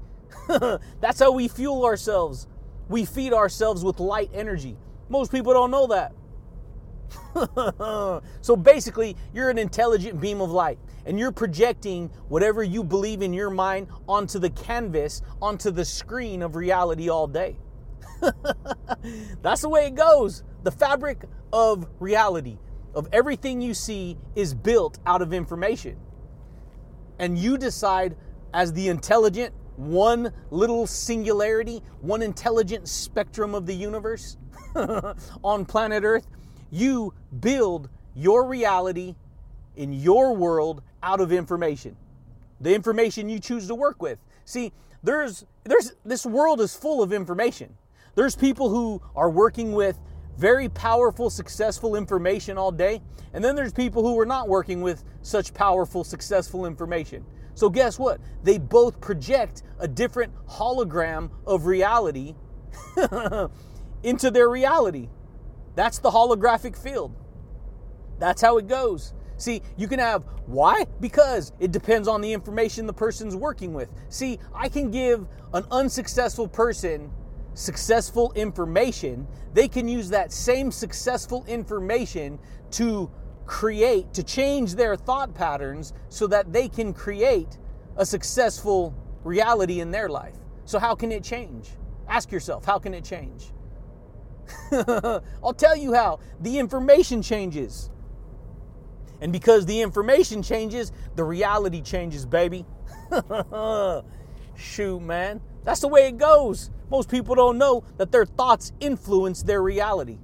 that's 1.01 1.21
how 1.21 1.33
we 1.33 1.49
fuel 1.49 1.85
ourselves. 1.85 2.49
We 2.89 3.05
feed 3.05 3.33
ourselves 3.33 3.85
with 3.85 4.01
light 4.01 4.31
energy. 4.35 4.77
Most 5.09 5.31
people 5.33 5.53
don't 5.53 5.71
know 5.71 5.87
that. 5.89 6.13
so 8.41 8.57
basically, 8.57 9.17
you're 9.33 9.51
an 9.51 9.59
intelligent 9.59 10.21
beam 10.21 10.41
of 10.41 10.51
light 10.51 10.79
and 11.07 11.19
you're 11.19 11.33
projecting 11.33 12.11
whatever 12.29 12.63
you 12.63 12.85
believe 12.85 13.23
in 13.23 13.33
your 13.33 13.51
mind 13.51 13.89
onto 14.09 14.39
the 14.39 14.51
canvas, 14.51 15.23
onto 15.41 15.71
the 15.71 15.85
screen 15.85 16.43
of 16.43 16.57
reality 16.57 17.09
all 17.09 17.27
day. 17.27 17.57
That's 19.43 19.63
the 19.63 19.69
way 19.69 19.87
it 19.87 19.95
goes. 19.95 20.45
The 20.63 20.71
fabric 20.71 21.25
of 21.53 21.87
reality, 21.99 22.59
of 22.95 23.09
everything 23.13 23.61
you 23.61 23.75
see, 23.75 24.19
is 24.35 24.55
built 24.55 24.99
out 25.07 25.23
of 25.23 25.33
information. 25.33 25.97
And 27.19 27.39
you 27.39 27.59
decide, 27.59 28.17
as 28.53 28.73
the 28.73 28.89
intelligent, 28.89 29.55
one 29.77 30.33
little 30.51 30.87
singularity, 30.87 31.83
one 32.01 32.23
intelligent 32.23 32.89
spectrum 32.89 33.55
of 33.55 33.67
the 33.67 33.75
universe 33.75 34.37
on 35.45 35.65
planet 35.65 36.05
Earth, 36.05 36.27
you 36.71 37.15
build 37.41 37.89
your 38.15 38.47
reality 38.47 39.15
in 39.77 39.93
your 39.93 40.35
world 40.35 40.83
out 41.03 41.21
of 41.21 41.33
information. 41.33 41.97
The 42.61 42.75
information 42.75 43.29
you 43.29 43.39
choose 43.39 43.67
to 43.69 43.75
work 43.75 44.03
with. 44.03 44.19
See, 44.45 44.73
there's 45.03 45.47
there's 45.65 45.93
this 46.05 46.27
world 46.27 46.61
is 46.61 46.75
full 46.75 47.03
of 47.03 47.13
information. 47.13 47.75
There's 48.15 48.37
people 48.37 48.69
who 48.69 49.01
are 49.15 49.31
working 49.31 49.73
with 49.73 49.99
very 50.37 50.69
powerful, 50.69 51.31
successful 51.31 51.97
information 51.97 52.59
all 52.59 52.73
day, 52.73 53.01
and 53.33 53.45
then 53.45 53.55
there's 53.55 53.73
people 53.73 54.03
who 54.03 54.19
are 54.19 54.27
not 54.27 54.49
working 54.49 54.81
with 54.81 55.05
such 55.23 55.53
powerful, 55.55 56.03
successful 56.03 56.67
information. 56.67 57.25
So, 57.55 57.69
guess 57.69 57.99
what? 57.99 58.21
They 58.43 58.59
both 58.59 59.01
project 59.01 59.63
a 59.79 59.87
different 59.87 60.33
hologram 60.47 61.31
of 61.47 61.67
reality 61.67 62.35
into 64.03 64.31
their 64.31 64.49
reality. 64.49 65.09
That's 65.75 65.99
the 65.99 66.11
holographic 66.11 66.77
field. 66.77 67.15
That's 68.19 68.43
how 68.43 68.59
it 68.59 68.69
goes. 68.69 69.15
See, 69.37 69.63
you 69.77 69.89
can 69.89 69.99
have 69.99 70.25
why? 70.47 70.87
Because 71.01 71.53
it 71.61 71.73
depends 71.73 72.09
on 72.09 72.21
the 72.21 72.33
information 72.33 72.87
the 72.87 72.93
person's 72.93 73.35
working 73.35 73.73
with. 73.73 73.89
See, 74.09 74.39
I 74.55 74.69
can 74.69 74.91
give 74.91 75.27
an 75.55 75.65
unsuccessful 75.71 76.49
person 76.49 77.11
successful 77.55 78.33
information. 78.35 79.27
They 79.55 79.69
can 79.69 79.89
use 79.89 80.09
that 80.11 80.33
same 80.33 80.71
successful 80.71 81.45
information 81.47 82.39
to 82.73 83.11
create, 83.47 84.13
to 84.15 84.23
change 84.23 84.75
their 84.75 84.97
thought 84.97 85.35
patterns 85.35 85.93
so 86.09 86.27
that 86.29 86.53
they 86.53 86.69
can 86.69 86.93
create 86.93 87.59
a 87.97 88.07
successful 88.07 88.95
reality 89.25 89.81
in 89.81 89.91
their 89.91 90.09
life. 90.09 90.37
So, 90.65 90.79
how 90.79 90.95
can 90.95 91.11
it 91.13 91.25
change? 91.25 91.71
Ask 92.09 92.31
yourself, 92.31 92.65
how 92.65 92.79
can 92.79 92.95
it 92.95 93.05
change? 93.05 93.53
I'll 95.43 95.55
tell 95.57 95.77
you 95.77 95.95
how. 95.95 96.21
The 96.41 96.59
information 96.59 97.23
changes. 97.23 97.91
And 99.21 99.33
because 99.33 99.67
the 99.67 99.81
information 99.83 100.43
changes, 100.43 100.93
the 101.15 101.25
reality 101.25 101.83
changes, 101.83 102.25
baby. 102.25 102.65
Shoot, 104.57 105.01
man. 105.01 105.41
That's 105.65 105.81
the 105.81 105.89
way 105.89 106.09
it 106.09 106.19
goes. 106.19 106.71
Most 106.91 107.11
people 107.11 107.35
don't 107.35 107.59
know 107.59 107.85
that 107.99 108.13
their 108.13 108.27
thoughts 108.27 108.73
influence 108.81 109.43
their 109.43 109.63
reality. 109.63 110.19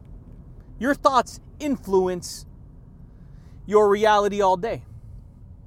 Your 0.79 0.95
thoughts 0.95 1.41
influence 1.59 2.47
your 3.67 3.89
reality 3.89 4.41
all 4.41 4.57
day. 4.57 4.83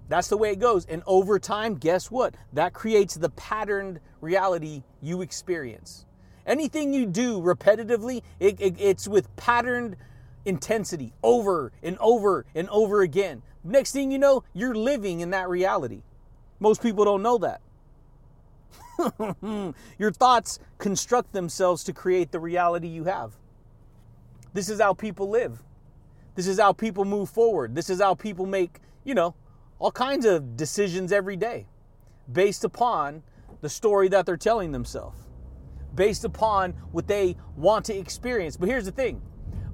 That's 0.07 0.27
the 0.27 0.37
way 0.37 0.51
it 0.51 0.59
goes. 0.59 0.85
And 0.85 1.03
over 1.05 1.39
time, 1.39 1.75
guess 1.75 2.09
what? 2.09 2.35
That 2.53 2.73
creates 2.73 3.15
the 3.15 3.29
patterned 3.29 3.99
reality 4.21 4.83
you 5.01 5.21
experience. 5.21 6.05
Anything 6.49 6.93
you 6.93 7.05
do 7.05 7.39
repetitively, 7.39 8.23
it, 8.39 8.59
it, 8.59 8.75
it's 8.79 9.07
with 9.07 9.33
patterned 9.35 9.95
intensity 10.45 11.13
over 11.21 11.71
and 11.83 11.95
over 11.99 12.43
and 12.55 12.67
over 12.69 13.03
again. 13.03 13.43
Next 13.63 13.91
thing 13.91 14.09
you 14.11 14.17
know, 14.17 14.43
you're 14.51 14.73
living 14.73 15.19
in 15.19 15.29
that 15.29 15.47
reality. 15.47 16.01
Most 16.59 16.81
people 16.81 17.05
don't 17.05 17.21
know 17.21 17.37
that. 17.37 17.61
Your 19.99 20.11
thoughts 20.11 20.57
construct 20.79 21.33
themselves 21.33 21.83
to 21.83 21.93
create 21.93 22.31
the 22.31 22.39
reality 22.39 22.87
you 22.87 23.03
have. 23.03 23.33
This 24.51 24.69
is 24.69 24.81
how 24.81 24.95
people 24.95 25.29
live. 25.29 25.61
This 26.33 26.47
is 26.47 26.59
how 26.59 26.73
people 26.73 27.05
move 27.05 27.29
forward. 27.29 27.75
This 27.75 27.91
is 27.91 28.01
how 28.01 28.15
people 28.15 28.47
make, 28.47 28.79
you 29.03 29.13
know, 29.13 29.35
all 29.77 29.91
kinds 29.91 30.25
of 30.25 30.57
decisions 30.57 31.11
every 31.11 31.37
day 31.37 31.67
based 32.31 32.63
upon 32.63 33.21
the 33.61 33.69
story 33.69 34.07
that 34.07 34.25
they're 34.25 34.35
telling 34.35 34.71
themselves 34.71 35.28
based 35.95 36.25
upon 36.25 36.71
what 36.91 37.07
they 37.07 37.35
want 37.55 37.85
to 37.85 37.95
experience. 37.95 38.57
But 38.57 38.69
here's 38.69 38.85
the 38.85 38.91
thing. 38.91 39.21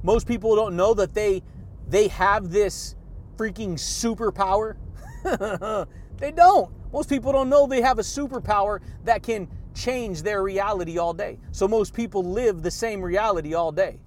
Most 0.04 0.28
people 0.28 0.56
don't 0.56 0.76
know 0.76 0.94
that 0.94 1.14
they 1.14 1.44
they 1.88 2.08
have 2.10 2.52
this 2.52 2.96
freaking 3.38 3.74
superpower. 3.74 4.76
they 6.18 6.32
don't. 6.32 6.72
Most 6.92 7.10
people 7.10 7.32
don't 7.32 7.50
know 7.50 7.68
they 7.68 7.82
have 7.82 8.00
a 8.00 8.04
superpower 8.04 8.80
that 9.04 9.22
can 9.24 9.48
change 9.74 10.22
their 10.22 10.42
reality 10.42 10.98
all 10.98 11.14
day. 11.14 11.38
So 11.52 11.68
most 11.68 11.94
people 11.94 12.24
live 12.24 12.62
the 12.62 12.72
same 12.72 13.02
reality 13.02 13.54
all 13.54 13.72
day. 13.72 14.00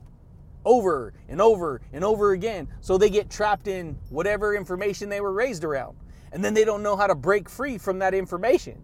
Over 0.64 1.12
and 1.28 1.40
over 1.40 1.80
and 1.92 2.04
over 2.04 2.32
again. 2.32 2.68
So 2.80 2.98
they 2.98 3.10
get 3.10 3.30
trapped 3.30 3.68
in 3.68 3.98
whatever 4.10 4.56
information 4.56 5.08
they 5.08 5.20
were 5.20 5.32
raised 5.32 5.64
around. 5.64 5.96
And 6.32 6.44
then 6.44 6.54
they 6.54 6.64
don't 6.64 6.82
know 6.82 6.96
how 6.96 7.06
to 7.06 7.14
break 7.14 7.48
free 7.48 7.78
from 7.78 7.98
that 8.00 8.14
information. 8.14 8.82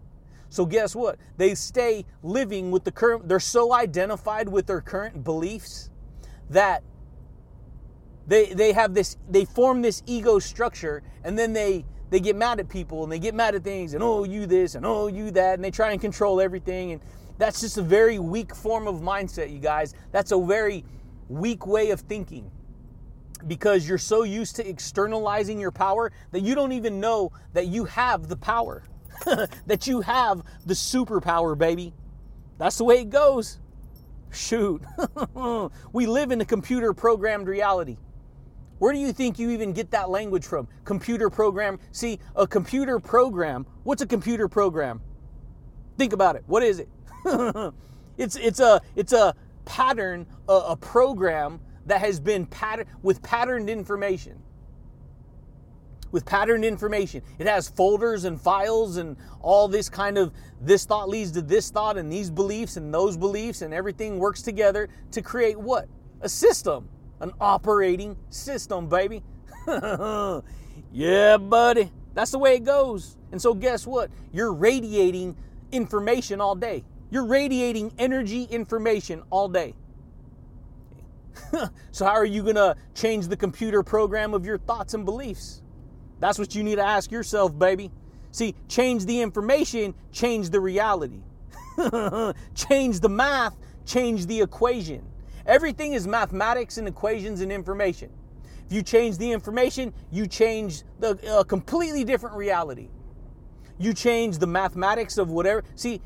So 0.49 0.65
guess 0.65 0.95
what? 0.95 1.17
They 1.37 1.55
stay 1.55 2.05
living 2.23 2.71
with 2.71 2.83
the 2.83 2.91
current, 2.91 3.27
they're 3.27 3.39
so 3.39 3.73
identified 3.73 4.49
with 4.49 4.67
their 4.67 4.81
current 4.81 5.23
beliefs 5.23 5.89
that 6.49 6.83
they 8.27 8.53
they 8.53 8.73
have 8.73 8.93
this 8.93 9.17
they 9.29 9.45
form 9.45 9.81
this 9.81 10.01
ego 10.05 10.39
structure 10.39 11.03
and 11.23 11.37
then 11.37 11.53
they 11.53 11.85
they 12.09 12.19
get 12.19 12.35
mad 12.35 12.59
at 12.59 12.69
people 12.69 13.03
and 13.03 13.11
they 13.11 13.19
get 13.19 13.35
mad 13.35 13.55
at 13.55 13.63
things 13.63 13.93
and 13.93 14.03
oh 14.03 14.23
you 14.23 14.45
this 14.45 14.75
and 14.75 14.85
oh 14.85 15.07
you 15.07 15.31
that 15.31 15.55
and 15.55 15.63
they 15.63 15.71
try 15.71 15.91
and 15.91 16.01
control 16.01 16.41
everything 16.41 16.91
and 16.91 17.01
That's 17.37 17.61
just 17.61 17.77
a 17.77 17.81
very 17.81 18.19
weak 18.19 18.55
form 18.55 18.87
of 18.87 19.01
mindset, 19.01 19.51
you 19.51 19.59
guys. 19.59 19.93
That's 20.11 20.31
a 20.31 20.39
very 20.39 20.85
weak 21.27 21.67
way 21.67 21.91
of 21.91 22.01
thinking 22.01 22.49
because 23.47 23.87
you're 23.87 23.97
so 23.97 24.23
used 24.23 24.55
to 24.55 24.67
externalizing 24.67 25.59
your 25.59 25.71
power 25.71 26.11
that 26.31 26.41
you 26.41 26.55
don't 26.55 26.71
even 26.71 26.99
know 26.99 27.31
that 27.53 27.67
you 27.67 27.85
have 27.85 28.27
the 28.29 28.37
power, 28.37 28.83
that 29.65 29.87
you 29.87 30.01
have 30.01 30.43
the 30.65 30.73
superpower, 30.73 31.57
baby. 31.57 31.93
That's 32.57 32.77
the 32.77 32.83
way 32.83 33.01
it 33.01 33.09
goes. 33.09 33.59
Shoot. 34.31 34.81
we 35.93 36.05
live 36.07 36.31
in 36.31 36.41
a 36.41 36.45
computer 36.45 36.93
programmed 36.93 37.47
reality. 37.47 37.97
Where 38.79 38.91
do 38.91 38.99
you 38.99 39.13
think 39.13 39.39
you 39.39 39.51
even 39.51 39.71
get 39.71 39.91
that 39.91 40.09
language 40.09 40.45
from? 40.45 40.67
Computer 40.83 41.29
program. 41.29 41.79
See, 41.91 42.19
a 42.35 42.45
computer 42.45 42.99
program, 42.99 43.65
what's 43.83 44.01
a 44.01 44.07
computer 44.07 44.47
program? 44.47 45.01
Think 45.97 46.11
about 46.11 46.35
it. 46.35 46.43
What 46.47 46.63
is 46.63 46.79
it? 46.79 46.89
it's 48.17 48.35
it's 48.35 48.59
a 48.59 48.81
it's 48.95 49.13
a 49.13 49.33
pattern, 49.63 50.27
a, 50.49 50.53
a 50.53 50.75
program 50.75 51.61
that 51.85 52.01
has 52.01 52.19
been 52.19 52.45
pattern 52.45 52.85
with 53.01 53.23
patterned 53.23 53.69
information. 53.69 54.41
With 56.15 56.25
patterned 56.25 56.63
information. 56.63 57.23
It 57.39 57.45
has 57.45 57.67
folders 57.67 58.23
and 58.23 58.39
files 58.39 58.95
and 58.95 59.17
all 59.41 59.67
this 59.67 59.89
kind 59.89 60.17
of 60.17 60.31
this 60.61 60.85
thought 60.85 61.09
leads 61.09 61.33
to 61.33 61.41
this 61.41 61.69
thought 61.69 61.97
and 61.97 62.09
these 62.09 62.29
beliefs 62.29 62.77
and 62.77 62.93
those 62.93 63.17
beliefs 63.17 63.61
and 63.61 63.73
everything 63.73 64.17
works 64.17 64.41
together 64.41 64.87
to 65.11 65.21
create 65.21 65.59
what? 65.59 65.89
A 66.21 66.29
system. 66.29 66.87
An 67.19 67.33
operating 67.41 68.15
system, 68.29 68.87
baby. 68.87 69.23
yeah, 70.93 71.35
buddy. 71.35 71.91
That's 72.13 72.31
the 72.31 72.39
way 72.39 72.55
it 72.55 72.63
goes. 72.63 73.17
And 73.33 73.41
so 73.41 73.53
guess 73.53 73.85
what? 73.85 74.09
You're 74.31 74.53
radiating 74.53 75.35
information 75.73 76.39
all 76.39 76.55
day. 76.55 76.85
You're 77.11 77.25
radiating 77.25 77.91
energy 77.99 78.43
information 78.43 79.21
all 79.29 79.49
day. 79.49 79.75
so, 81.91 82.05
how 82.05 82.13
are 82.13 82.23
you 82.23 82.41
going 82.41 82.55
to 82.55 82.77
change 82.93 83.27
the 83.27 83.35
computer 83.35 83.83
program 83.83 84.33
of 84.33 84.45
your 84.45 84.57
thoughts 84.57 84.93
and 84.93 85.03
beliefs? 85.03 85.61
That's 86.19 86.39
what 86.39 86.55
you 86.55 86.63
need 86.63 86.75
to 86.75 86.85
ask 86.85 87.11
yourself, 87.11 87.57
baby. 87.57 87.91
See, 88.31 88.55
change 88.67 89.05
the 89.05 89.21
information, 89.21 89.93
change 90.11 90.49
the 90.49 90.59
reality. 90.59 91.21
change 92.55 92.99
the 92.99 93.09
math, 93.09 93.55
change 93.85 94.25
the 94.25 94.41
equation. 94.41 95.05
Everything 95.45 95.93
is 95.93 96.07
mathematics 96.07 96.77
and 96.77 96.87
equations 96.87 97.41
and 97.41 97.51
information. 97.51 98.09
If 98.65 98.73
you 98.73 98.81
change 98.81 99.17
the 99.17 99.31
information, 99.31 99.93
you 100.11 100.25
change 100.27 100.83
the 100.99 101.19
a 101.39 101.45
completely 101.45 102.03
different 102.03 102.35
reality. 102.35 102.89
You 103.77 103.93
change 103.93 104.37
the 104.37 104.47
mathematics 104.47 105.17
of 105.17 105.29
whatever. 105.29 105.63
See, 105.75 106.01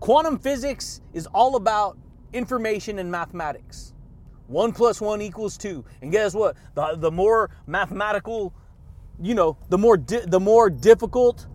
quantum 0.00 0.38
physics 0.38 1.00
is 1.14 1.26
all 1.26 1.56
about 1.56 1.96
information 2.32 2.98
and 2.98 3.10
mathematics. 3.10 3.94
One 4.48 4.72
plus 4.72 5.00
one 5.00 5.22
equals 5.22 5.56
two. 5.56 5.84
And 6.02 6.12
guess 6.12 6.34
what? 6.34 6.56
The, 6.74 6.96
the 6.96 7.10
more 7.10 7.50
mathematical, 7.66 8.52
you 9.20 9.34
know, 9.34 9.56
the 9.68 9.78
more 9.78 9.96
di- 9.96 10.24
the 10.26 10.40
more 10.40 10.70
difficult 10.70 11.46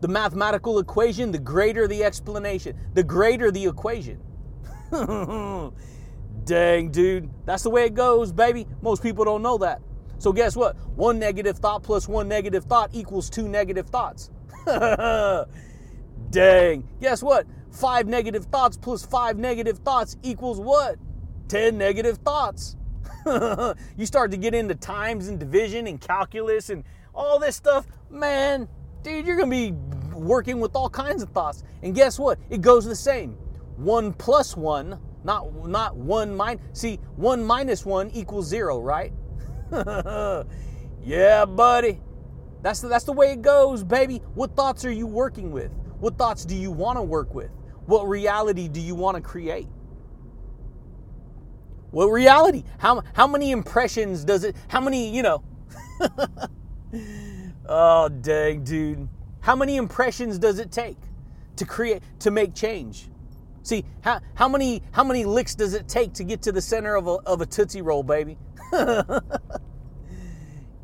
the 0.00 0.08
mathematical 0.08 0.78
equation, 0.78 1.30
the 1.30 1.38
greater 1.38 1.86
the 1.86 2.02
explanation, 2.04 2.76
the 2.94 3.02
greater 3.02 3.50
the 3.50 3.66
equation. 3.66 4.20
Dang, 6.44 6.90
dude. 6.90 7.30
That's 7.44 7.62
the 7.62 7.70
way 7.70 7.84
it 7.84 7.94
goes, 7.94 8.32
baby. 8.32 8.66
Most 8.82 9.02
people 9.02 9.24
don't 9.24 9.42
know 9.42 9.58
that. 9.58 9.82
So 10.18 10.32
guess 10.32 10.56
what? 10.56 10.76
One 10.96 11.18
negative 11.18 11.58
thought 11.58 11.82
plus 11.82 12.08
one 12.08 12.28
negative 12.28 12.64
thought 12.64 12.90
equals 12.92 13.30
two 13.30 13.48
negative 13.48 13.88
thoughts. 13.88 14.30
Dang. 16.30 16.88
Guess 17.00 17.22
what? 17.22 17.46
Five 17.70 18.06
negative 18.06 18.44
thoughts 18.46 18.76
plus 18.76 19.04
five 19.04 19.38
negative 19.38 19.78
thoughts 19.78 20.16
equals 20.22 20.60
what? 20.60 20.96
10 21.48 21.76
negative 21.76 22.18
thoughts. 22.18 22.76
you 23.96 24.06
start 24.06 24.30
to 24.30 24.36
get 24.36 24.54
into 24.54 24.74
times 24.74 25.28
and 25.28 25.38
division 25.38 25.86
and 25.86 26.00
calculus 26.00 26.70
and 26.70 26.84
all 27.14 27.38
this 27.38 27.56
stuff, 27.56 27.86
man, 28.10 28.68
dude, 29.02 29.26
you're 29.26 29.36
gonna 29.36 29.50
be 29.50 29.72
working 30.14 30.60
with 30.60 30.74
all 30.74 30.88
kinds 30.88 31.22
of 31.22 31.30
thoughts. 31.30 31.64
And 31.82 31.94
guess 31.94 32.18
what? 32.18 32.38
It 32.50 32.60
goes 32.60 32.84
the 32.84 32.94
same. 32.94 33.32
One 33.76 34.12
plus 34.12 34.56
one, 34.56 34.98
not 35.24 35.66
not 35.66 35.96
one 35.96 36.34
minus. 36.34 36.62
See, 36.72 36.96
one 37.16 37.44
minus 37.44 37.84
one 37.84 38.10
equals 38.10 38.46
zero, 38.46 38.80
right? 38.80 39.12
yeah, 41.02 41.44
buddy. 41.44 42.00
That's 42.62 42.80
the, 42.80 42.88
that's 42.88 43.04
the 43.04 43.12
way 43.12 43.32
it 43.32 43.42
goes, 43.42 43.82
baby. 43.82 44.20
What 44.34 44.54
thoughts 44.54 44.84
are 44.84 44.92
you 44.92 45.06
working 45.06 45.50
with? 45.50 45.72
What 45.98 46.18
thoughts 46.18 46.44
do 46.44 46.54
you 46.54 46.70
want 46.70 46.98
to 46.98 47.02
work 47.02 47.34
with? 47.34 47.50
What 47.86 48.06
reality 48.06 48.68
do 48.68 48.80
you 48.80 48.94
want 48.94 49.16
to 49.16 49.22
create? 49.22 49.66
What 51.90 52.06
reality? 52.06 52.64
How 52.78 53.02
how 53.12 53.26
many 53.26 53.50
impressions 53.50 54.24
does 54.24 54.44
it? 54.44 54.56
How 54.68 54.80
many 54.80 55.14
you 55.14 55.22
know? 55.22 55.42
oh 57.68 58.08
dang, 58.08 58.64
dude! 58.64 59.08
How 59.40 59.56
many 59.56 59.76
impressions 59.76 60.38
does 60.38 60.58
it 60.58 60.70
take 60.70 60.96
to 61.56 61.64
create 61.64 62.02
to 62.20 62.30
make 62.30 62.54
change? 62.54 63.08
See 63.62 63.84
how 64.02 64.20
how 64.34 64.48
many 64.48 64.82
how 64.92 65.04
many 65.04 65.24
licks 65.24 65.54
does 65.54 65.74
it 65.74 65.88
take 65.88 66.12
to 66.14 66.24
get 66.24 66.42
to 66.42 66.52
the 66.52 66.60
center 66.60 66.94
of 66.94 67.08
a 67.08 67.16
of 67.26 67.40
a 67.40 67.46
tootsie 67.46 67.82
roll, 67.82 68.02
baby? 68.02 68.38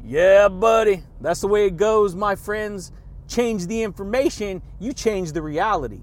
yeah, 0.05 0.49
buddy. 0.49 1.03
That's 1.21 1.41
the 1.41 1.49
way 1.49 1.67
it 1.67 1.77
goes, 1.77 2.15
my 2.15 2.35
friends. 2.35 2.93
Change 3.29 3.67
the 3.67 3.83
information, 3.83 4.63
you 4.79 4.93
change 4.93 5.33
the 5.33 5.43
reality. 5.43 6.03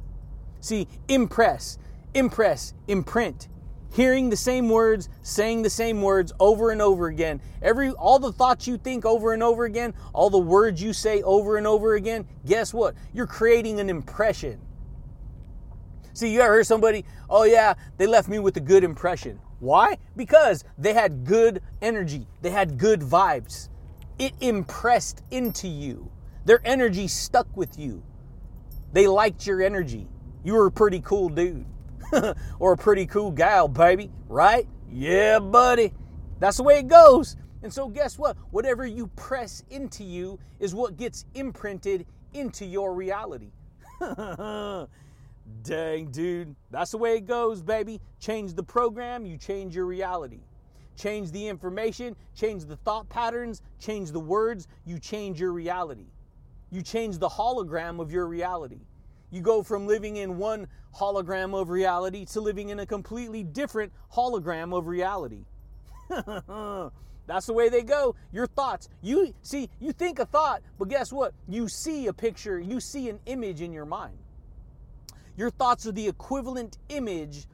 See, 0.60 0.88
impress, 1.08 1.78
impress, 2.13 2.74
imprint, 2.88 3.48
hearing 3.94 4.30
the 4.30 4.38
same 4.38 4.70
words, 4.70 5.08
saying 5.22 5.62
the 5.62 5.70
same 5.70 6.02
words 6.02 6.34
over 6.40 6.72
and 6.72 6.82
over 6.82 7.08
again. 7.08 7.40
Every 7.62 7.92
all 7.92 8.20
the 8.20 8.32
thoughts 8.32 8.68
you 8.68 8.78
think 8.78 9.06
over 9.06 9.34
and 9.34 9.44
over 9.44 9.66
again, 9.66 9.94
all 10.14 10.30
the 10.30 10.38
words 10.38 10.82
you 10.82 10.94
say 10.94 11.22
over 11.22 11.58
and 11.58 11.68
over 11.68 11.94
again, 11.94 12.28
guess 12.46 12.74
what? 12.74 12.96
You're 13.14 13.28
creating 13.28 13.80
an 13.80 13.90
impression. 13.90 14.60
See, 16.14 16.34
you 16.34 16.42
ever 16.42 16.56
heard 16.56 16.68
somebody, 16.68 17.06
oh 17.30 17.44
yeah, 17.44 17.76
they 17.98 18.08
left 18.08 18.30
me 18.30 18.40
with 18.40 18.58
a 18.58 18.62
good 18.62 18.84
impression. 18.84 19.40
Why? 19.60 19.98
Because 20.16 20.64
they 20.78 20.94
had 20.94 21.26
good 21.26 21.62
energy, 21.82 22.28
they 22.42 22.50
had 22.50 22.78
good 22.78 23.02
vibes. 23.02 23.70
It 24.20 24.34
impressed 24.42 25.24
into 25.32 25.68
you. 25.68 26.12
Their 26.46 26.62
energy 26.66 27.08
stuck 27.08 27.48
with 27.56 27.80
you. 27.80 28.04
They 28.92 29.08
liked 29.08 29.48
your 29.48 29.62
energy. 29.62 30.08
You 30.44 30.54
were 30.54 30.68
a 30.68 30.72
pretty 30.72 31.00
cool 31.00 31.30
dude. 31.30 31.66
or 32.60 32.74
a 32.74 32.78
pretty 32.78 33.06
cool 33.06 33.32
gal, 33.32 33.68
baby, 33.68 34.12
right? 34.28 34.68
Yeah, 34.92 35.39
buddy. 35.39 35.94
That's 36.39 36.58
the 36.58 36.63
way 36.63 36.80
it 36.80 36.88
goes. 36.88 37.36
And 37.62 37.74
so, 37.74 37.88
guess 37.88 38.18
what? 38.18 38.36
Whatever 38.52 38.86
you 38.86 39.08
press 39.16 39.63
into 39.70 40.04
you 40.04 40.39
is 40.60 40.76
what 40.76 40.98
gets 40.98 41.26
imprinted 41.34 42.06
into 42.34 42.66
your 42.66 42.94
reality. 42.94 43.52
Dang, 45.63 46.12
dude. 46.12 46.56
That's 46.72 46.92
the 46.92 46.98
way 46.98 47.18
it 47.18 47.26
goes, 47.26 47.62
baby. 47.62 48.02
Change 48.20 48.54
the 48.54 48.63
program, 48.63 49.26
you 49.26 49.38
change 49.38 49.76
your 49.76 49.86
reality. 49.86 50.42
Change 50.96 51.32
the 51.32 51.48
information, 51.48 52.16
change 52.36 52.66
the 52.66 52.76
thought 52.76 53.10
patterns, 53.10 53.62
change 53.80 54.12
the 54.12 54.20
words, 54.20 54.68
you 54.86 55.00
change 55.00 55.39
your 55.39 55.52
reality. 55.52 56.06
You 56.70 56.82
change 56.82 57.18
the 57.18 57.30
hologram 57.30 58.00
of 58.00 58.12
your 58.12 58.28
reality. 58.28 58.82
You 59.34 59.41
go 59.41 59.63
from 59.63 59.88
living 59.88 60.17
in 60.17 60.38
one 60.38 60.67
hologram 60.96 61.60
of 61.60 61.72
reality 61.72 62.24
to 62.26 62.39
living 62.39 62.69
in 62.69 62.80
a 62.82 62.86
completely 62.86 63.43
different 63.43 63.91
hologram 64.13 64.78
of 64.78 64.86
reality. 64.86 65.46
That's 67.26 67.48
the 67.48 67.54
way 67.54 67.69
they 67.69 67.82
go. 67.82 68.15
Your 68.32 68.46
thoughts. 68.46 68.89
You 69.02 69.34
see, 69.41 69.72
you 69.80 69.91
think 69.91 70.19
a 70.19 70.28
thought, 70.28 70.62
but 70.78 70.88
guess 70.88 71.12
what? 71.12 71.34
You 71.50 71.67
see 71.67 72.06
a 72.06 72.13
picture, 72.13 72.60
you 72.60 72.80
see 72.80 73.10
an 73.10 73.19
image 73.26 73.62
in 73.62 73.74
your 73.74 73.88
mind. 73.88 74.19
Your 75.36 75.50
thoughts 75.50 75.88
are 75.88 75.91
the 75.91 76.08
equivalent 76.08 76.78
image 76.89 77.48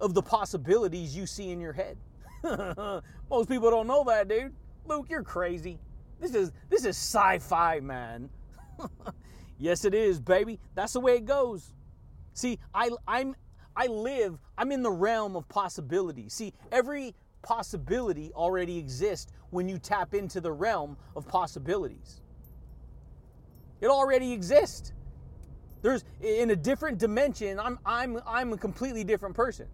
of 0.00 0.12
the 0.12 0.20
possibilities 0.20 1.16
you 1.16 1.26
see 1.26 1.50
in 1.50 1.62
your 1.62 1.72
head. 1.72 1.96
Most 3.30 3.48
people 3.48 3.70
don't 3.70 3.86
know 3.86 4.04
that, 4.04 4.28
dude. 4.28 4.52
Luke, 4.84 5.06
you're 5.08 5.22
crazy. 5.22 5.78
This 6.20 6.34
is 6.34 6.52
this 6.68 6.84
is 6.84 6.94
sci-fi, 6.98 7.80
man. 7.80 8.28
Yes, 9.58 9.84
it 9.84 9.94
is, 9.94 10.20
baby. 10.20 10.60
That's 10.74 10.92
the 10.94 11.00
way 11.00 11.16
it 11.16 11.24
goes. 11.26 11.72
See, 12.34 12.58
I, 12.74 12.90
I'm 13.06 13.36
I 13.76 13.86
live, 13.86 14.38
I'm 14.56 14.72
in 14.72 14.82
the 14.82 14.90
realm 14.90 15.36
of 15.36 15.48
possibility. 15.48 16.28
See, 16.28 16.52
every 16.72 17.14
possibility 17.42 18.32
already 18.34 18.78
exists 18.78 19.32
when 19.50 19.68
you 19.68 19.78
tap 19.78 20.14
into 20.14 20.40
the 20.40 20.52
realm 20.52 20.96
of 21.16 21.26
possibilities. 21.28 22.20
It 23.80 23.88
already 23.88 24.32
exists. 24.32 24.92
There's 25.82 26.04
in 26.22 26.50
a 26.50 26.56
different 26.56 26.98
dimension, 26.98 27.60
I'm 27.60 27.78
I'm 27.84 28.20
I'm 28.26 28.52
a 28.52 28.56
completely 28.56 29.04
different 29.04 29.36
person. 29.36 29.66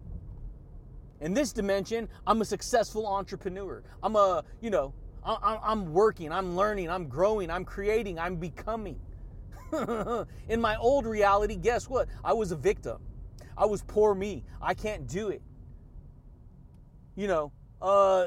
In 1.21 1.33
this 1.33 1.53
dimension, 1.53 2.09
I'm 2.25 2.41
a 2.41 2.45
successful 2.45 3.07
entrepreneur. 3.07 3.83
I'm 4.01 4.15
a, 4.15 4.43
you 4.59 4.71
know, 4.71 4.93
I'm 5.23 5.93
working, 5.93 6.31
I'm 6.31 6.55
learning, 6.55 6.89
I'm 6.89 7.07
growing, 7.07 7.51
I'm 7.51 7.63
creating, 7.63 8.19
I'm 8.19 8.37
becoming. 8.37 8.99
in 10.49 10.61
my 10.61 10.75
old 10.77 11.05
reality, 11.05 11.55
guess 11.55 11.89
what? 11.89 12.07
I 12.23 12.33
was 12.33 12.51
a 12.51 12.55
victim. 12.55 13.01
I 13.57 13.65
was 13.65 13.83
poor 13.83 14.15
me. 14.15 14.43
I 14.61 14.73
can't 14.73 15.07
do 15.07 15.29
it. 15.29 15.41
You 17.15 17.27
know, 17.27 17.51
uh, 17.81 18.25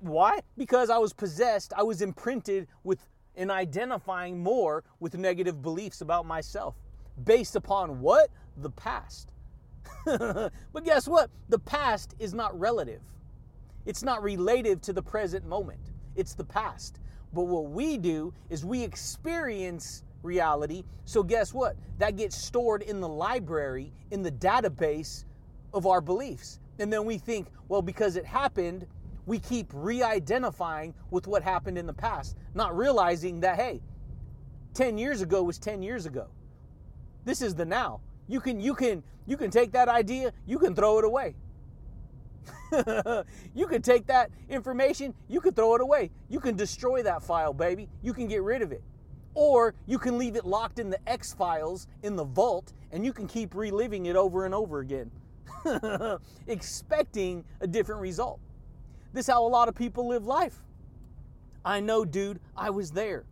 why? 0.00 0.40
Because 0.56 0.90
I 0.90 0.98
was 0.98 1.12
possessed. 1.12 1.72
I 1.76 1.82
was 1.82 2.02
imprinted 2.02 2.66
with 2.84 3.06
and 3.36 3.50
identifying 3.50 4.42
more 4.42 4.82
with 4.98 5.16
negative 5.16 5.60
beliefs 5.60 6.00
about 6.00 6.24
myself 6.24 6.74
based 7.24 7.54
upon 7.54 8.00
what? 8.00 8.30
The 8.56 8.70
past. 8.70 9.30
but 10.06 10.84
guess 10.84 11.06
what? 11.06 11.30
The 11.48 11.58
past 11.58 12.14
is 12.18 12.32
not 12.32 12.58
relative. 12.58 13.02
It's 13.84 14.02
not 14.02 14.22
relative 14.22 14.80
to 14.82 14.92
the 14.92 15.02
present 15.02 15.46
moment. 15.46 15.80
It's 16.16 16.34
the 16.34 16.44
past. 16.44 16.98
But 17.32 17.44
what 17.44 17.70
we 17.70 17.98
do 17.98 18.32
is 18.48 18.64
we 18.64 18.82
experience 18.82 20.02
reality. 20.22 20.84
So 21.04 21.22
guess 21.22 21.54
what? 21.54 21.76
That 21.98 22.16
gets 22.16 22.36
stored 22.36 22.82
in 22.82 23.00
the 23.00 23.08
library, 23.08 23.92
in 24.10 24.22
the 24.22 24.32
database 24.32 25.24
of 25.72 25.86
our 25.86 26.00
beliefs. 26.00 26.60
And 26.78 26.92
then 26.92 27.04
we 27.04 27.18
think, 27.18 27.48
well, 27.68 27.82
because 27.82 28.16
it 28.16 28.24
happened, 28.24 28.86
we 29.26 29.38
keep 29.38 29.70
re 29.72 30.02
identifying 30.02 30.94
with 31.10 31.26
what 31.26 31.42
happened 31.42 31.78
in 31.78 31.86
the 31.86 31.92
past, 31.92 32.36
not 32.54 32.76
realizing 32.76 33.40
that, 33.40 33.56
hey, 33.56 33.80
10 34.74 34.98
years 34.98 35.22
ago 35.22 35.42
was 35.42 35.58
10 35.58 35.82
years 35.82 36.06
ago. 36.06 36.28
This 37.24 37.42
is 37.42 37.54
the 37.54 37.64
now. 37.64 38.00
You 38.28 38.40
can 38.40 38.60
you 38.60 38.74
can 38.74 39.02
you 39.26 39.36
can 39.36 39.50
take 39.50 39.72
that 39.72 39.88
idea, 39.88 40.32
you 40.46 40.58
can 40.58 40.74
throw 40.74 40.98
it 40.98 41.04
away. 41.04 41.34
you 43.54 43.66
can 43.66 43.82
take 43.82 44.06
that 44.06 44.30
information, 44.48 45.14
you 45.28 45.40
can 45.40 45.54
throw 45.54 45.74
it 45.74 45.80
away. 45.80 46.10
You 46.28 46.40
can 46.40 46.56
destroy 46.56 47.02
that 47.02 47.22
file, 47.22 47.52
baby. 47.52 47.88
You 48.02 48.12
can 48.12 48.28
get 48.28 48.42
rid 48.42 48.62
of 48.62 48.72
it. 48.72 48.82
Or 49.36 49.74
you 49.84 49.98
can 49.98 50.16
leave 50.16 50.34
it 50.34 50.46
locked 50.46 50.78
in 50.78 50.88
the 50.88 50.98
X 51.06 51.34
files 51.34 51.86
in 52.02 52.16
the 52.16 52.24
vault 52.24 52.72
and 52.90 53.04
you 53.04 53.12
can 53.12 53.28
keep 53.28 53.54
reliving 53.54 54.06
it 54.06 54.16
over 54.16 54.46
and 54.46 54.54
over 54.54 54.80
again, 54.80 55.10
expecting 56.46 57.44
a 57.60 57.66
different 57.66 58.00
result. 58.00 58.40
This 59.12 59.28
is 59.28 59.32
how 59.32 59.44
a 59.44 59.46
lot 59.46 59.68
of 59.68 59.74
people 59.74 60.08
live 60.08 60.24
life. 60.24 60.62
I 61.66 61.80
know, 61.80 62.06
dude, 62.06 62.40
I 62.56 62.70
was 62.70 62.90
there. 62.92 63.26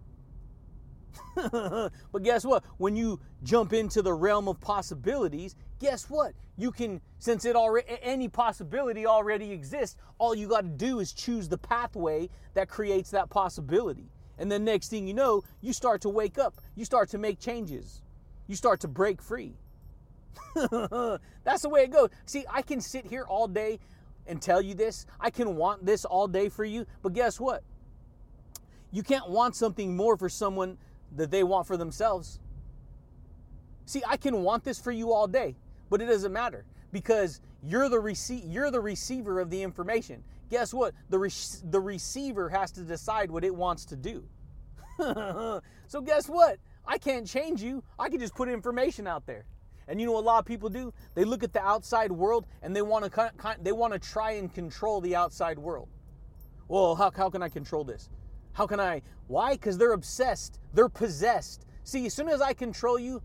but 1.50 2.22
guess 2.22 2.44
what? 2.44 2.64
When 2.76 2.94
you 2.94 3.18
jump 3.42 3.72
into 3.72 4.02
the 4.02 4.12
realm 4.12 4.46
of 4.46 4.60
possibilities, 4.60 5.56
guess 5.78 6.10
what? 6.10 6.34
You 6.58 6.70
can, 6.70 7.00
since 7.18 7.46
it 7.46 7.56
already 7.56 7.86
any 8.02 8.28
possibility 8.28 9.06
already 9.06 9.52
exists, 9.52 9.96
all 10.18 10.34
you 10.34 10.48
got 10.48 10.62
to 10.62 10.68
do 10.68 11.00
is 11.00 11.14
choose 11.14 11.48
the 11.48 11.56
pathway 11.58 12.28
that 12.52 12.68
creates 12.68 13.10
that 13.12 13.30
possibility. 13.30 14.10
And 14.38 14.50
then 14.50 14.64
next 14.64 14.88
thing 14.88 15.06
you 15.06 15.14
know, 15.14 15.44
you 15.60 15.72
start 15.72 16.00
to 16.02 16.08
wake 16.08 16.38
up. 16.38 16.60
You 16.74 16.84
start 16.84 17.08
to 17.10 17.18
make 17.18 17.38
changes. 17.38 18.02
You 18.46 18.56
start 18.56 18.80
to 18.80 18.88
break 18.88 19.22
free. 19.22 19.54
That's 20.54 21.62
the 21.62 21.68
way 21.68 21.82
it 21.82 21.92
goes. 21.92 22.10
See, 22.26 22.44
I 22.50 22.62
can 22.62 22.80
sit 22.80 23.06
here 23.06 23.24
all 23.24 23.48
day 23.48 23.78
and 24.26 24.40
tell 24.40 24.60
you 24.60 24.74
this. 24.74 25.06
I 25.20 25.30
can 25.30 25.56
want 25.56 25.84
this 25.84 26.04
all 26.04 26.28
day 26.28 26.48
for 26.48 26.64
you, 26.64 26.86
but 27.02 27.12
guess 27.12 27.38
what? 27.38 27.62
You 28.90 29.02
can't 29.02 29.28
want 29.28 29.56
something 29.56 29.96
more 29.96 30.16
for 30.16 30.28
someone 30.28 30.78
that 31.16 31.30
they 31.30 31.42
want 31.42 31.66
for 31.66 31.76
themselves. 31.76 32.40
See, 33.86 34.02
I 34.06 34.16
can 34.16 34.42
want 34.42 34.64
this 34.64 34.80
for 34.80 34.92
you 34.92 35.12
all 35.12 35.26
day, 35.26 35.56
but 35.90 36.00
it 36.00 36.06
doesn't 36.06 36.32
matter 36.32 36.64
because 36.92 37.40
you're 37.62 37.88
the 37.88 38.42
you're 38.46 38.70
the 38.70 38.80
receiver 38.80 39.40
of 39.40 39.50
the 39.50 39.62
information. 39.62 40.22
Guess 40.54 40.72
what? 40.72 40.94
The 41.10 41.18
re- 41.18 41.30
the 41.64 41.80
receiver 41.80 42.48
has 42.48 42.70
to 42.72 42.82
decide 42.82 43.28
what 43.28 43.42
it 43.42 43.52
wants 43.52 43.84
to 43.86 43.96
do. 43.96 44.22
so 45.88 46.00
guess 46.00 46.28
what? 46.28 46.58
I 46.86 46.96
can't 46.96 47.26
change 47.26 47.60
you. 47.60 47.82
I 47.98 48.08
can 48.08 48.20
just 48.20 48.36
put 48.36 48.48
information 48.48 49.08
out 49.08 49.26
there. 49.26 49.46
And 49.88 50.00
you 50.00 50.06
know 50.06 50.12
what 50.12 50.20
a 50.20 50.26
lot 50.26 50.38
of 50.38 50.44
people 50.44 50.68
do? 50.68 50.94
They 51.16 51.24
look 51.24 51.42
at 51.42 51.52
the 51.52 51.60
outside 51.60 52.12
world 52.12 52.46
and 52.62 52.74
they 52.74 52.82
want 52.82 53.12
to 53.12 53.56
they 53.62 53.72
want 53.72 53.94
to 53.94 53.98
try 53.98 54.34
and 54.34 54.54
control 54.54 55.00
the 55.00 55.16
outside 55.16 55.58
world. 55.58 55.88
Well, 56.68 56.94
how, 56.94 57.10
how 57.10 57.30
can 57.30 57.42
I 57.42 57.48
control 57.48 57.82
this? 57.82 58.08
How 58.52 58.68
can 58.68 58.78
I? 58.78 59.02
Why? 59.26 59.54
Because 59.54 59.76
they're 59.76 59.94
obsessed. 59.94 60.60
They're 60.72 60.88
possessed. 60.88 61.66
See, 61.82 62.06
as 62.06 62.14
soon 62.14 62.28
as 62.28 62.40
I 62.40 62.52
control 62.52 62.96
you, 62.96 63.20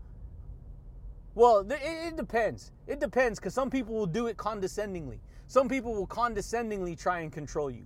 well, 1.36 1.60
it, 1.60 1.78
it 1.80 2.16
depends. 2.16 2.72
It 2.88 2.98
depends 2.98 3.38
because 3.38 3.54
some 3.54 3.70
people 3.70 3.94
will 3.94 4.06
do 4.06 4.26
it 4.26 4.36
condescendingly. 4.36 5.20
Some 5.50 5.68
people 5.68 5.94
will 5.94 6.06
condescendingly 6.06 6.94
try 6.94 7.22
and 7.22 7.32
control 7.32 7.72
you 7.72 7.84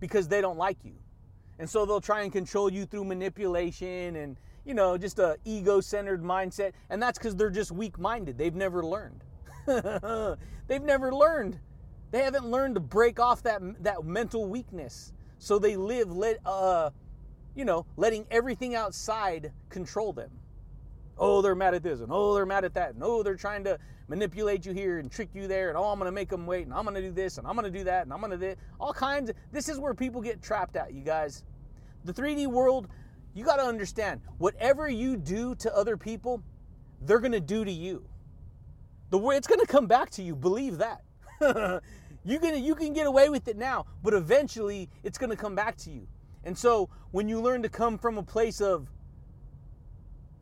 because 0.00 0.28
they 0.28 0.40
don't 0.40 0.56
like 0.56 0.78
you. 0.82 0.94
And 1.58 1.68
so 1.68 1.84
they'll 1.84 2.00
try 2.00 2.22
and 2.22 2.32
control 2.32 2.72
you 2.72 2.86
through 2.86 3.04
manipulation 3.04 4.16
and, 4.16 4.38
you 4.64 4.72
know, 4.72 4.96
just 4.96 5.18
a 5.18 5.36
ego-centered 5.44 6.22
mindset. 6.22 6.72
And 6.88 7.02
that's 7.02 7.18
because 7.18 7.36
they're 7.36 7.50
just 7.50 7.70
weak-minded. 7.70 8.38
They've 8.38 8.54
never 8.54 8.82
learned. 8.82 9.24
They've 10.68 10.82
never 10.82 11.14
learned. 11.14 11.58
They 12.12 12.22
haven't 12.22 12.46
learned 12.46 12.76
to 12.76 12.80
break 12.80 13.20
off 13.20 13.42
that 13.42 13.60
that 13.82 14.04
mental 14.06 14.46
weakness. 14.46 15.12
So 15.38 15.58
they 15.58 15.76
live 15.76 16.10
let 16.10 16.38
uh 16.46 16.92
you 17.54 17.66
know, 17.66 17.84
letting 17.98 18.24
everything 18.30 18.74
outside 18.74 19.52
control 19.68 20.14
them. 20.14 20.30
Oh, 21.18 21.42
they're 21.42 21.54
mad 21.54 21.74
at 21.74 21.82
this, 21.82 22.00
and 22.00 22.08
oh, 22.10 22.32
they're 22.34 22.46
mad 22.46 22.64
at 22.64 22.72
that, 22.72 22.94
and 22.94 23.02
oh, 23.04 23.22
they're 23.22 23.36
trying 23.36 23.64
to 23.64 23.78
manipulate 24.12 24.66
you 24.66 24.74
here 24.74 24.98
and 24.98 25.10
trick 25.10 25.30
you 25.32 25.48
there, 25.48 25.70
and 25.70 25.78
oh, 25.78 25.84
I'm 25.84 25.98
gonna 25.98 26.12
make 26.12 26.28
them 26.28 26.44
wait, 26.44 26.66
and 26.66 26.74
I'm 26.74 26.84
gonna 26.84 27.00
do 27.00 27.12
this, 27.12 27.38
and 27.38 27.46
I'm 27.46 27.56
gonna 27.56 27.70
do 27.70 27.82
that, 27.84 28.02
and 28.02 28.12
I'm 28.12 28.20
gonna 28.20 28.36
do 28.36 28.54
all 28.78 28.92
kinds. 28.92 29.30
Of, 29.30 29.36
this 29.52 29.70
is 29.70 29.78
where 29.78 29.94
people 29.94 30.20
get 30.20 30.42
trapped 30.42 30.76
at, 30.76 30.92
you 30.92 31.02
guys. 31.02 31.44
The 32.04 32.12
3D 32.12 32.46
world, 32.46 32.88
you 33.32 33.42
got 33.42 33.56
to 33.56 33.62
understand, 33.62 34.20
whatever 34.36 34.86
you 34.86 35.16
do 35.16 35.54
to 35.54 35.74
other 35.74 35.96
people, 35.96 36.42
they're 37.00 37.20
gonna 37.20 37.40
do 37.40 37.64
to 37.64 37.72
you. 37.72 38.06
The 39.08 39.16
way 39.16 39.36
it's 39.38 39.46
gonna 39.46 39.64
come 39.64 39.86
back 39.86 40.10
to 40.10 40.22
you. 40.22 40.36
Believe 40.36 40.76
that. 40.76 41.04
you 42.22 42.38
can 42.38 42.62
you 42.62 42.74
can 42.74 42.92
get 42.92 43.06
away 43.06 43.30
with 43.30 43.48
it 43.48 43.56
now, 43.56 43.86
but 44.02 44.12
eventually 44.12 44.90
it's 45.04 45.16
gonna 45.16 45.36
come 45.36 45.54
back 45.54 45.78
to 45.78 45.90
you. 45.90 46.06
And 46.44 46.56
so 46.56 46.90
when 47.12 47.30
you 47.30 47.40
learn 47.40 47.62
to 47.62 47.70
come 47.70 47.96
from 47.96 48.18
a 48.18 48.22
place 48.22 48.60
of, 48.60 48.90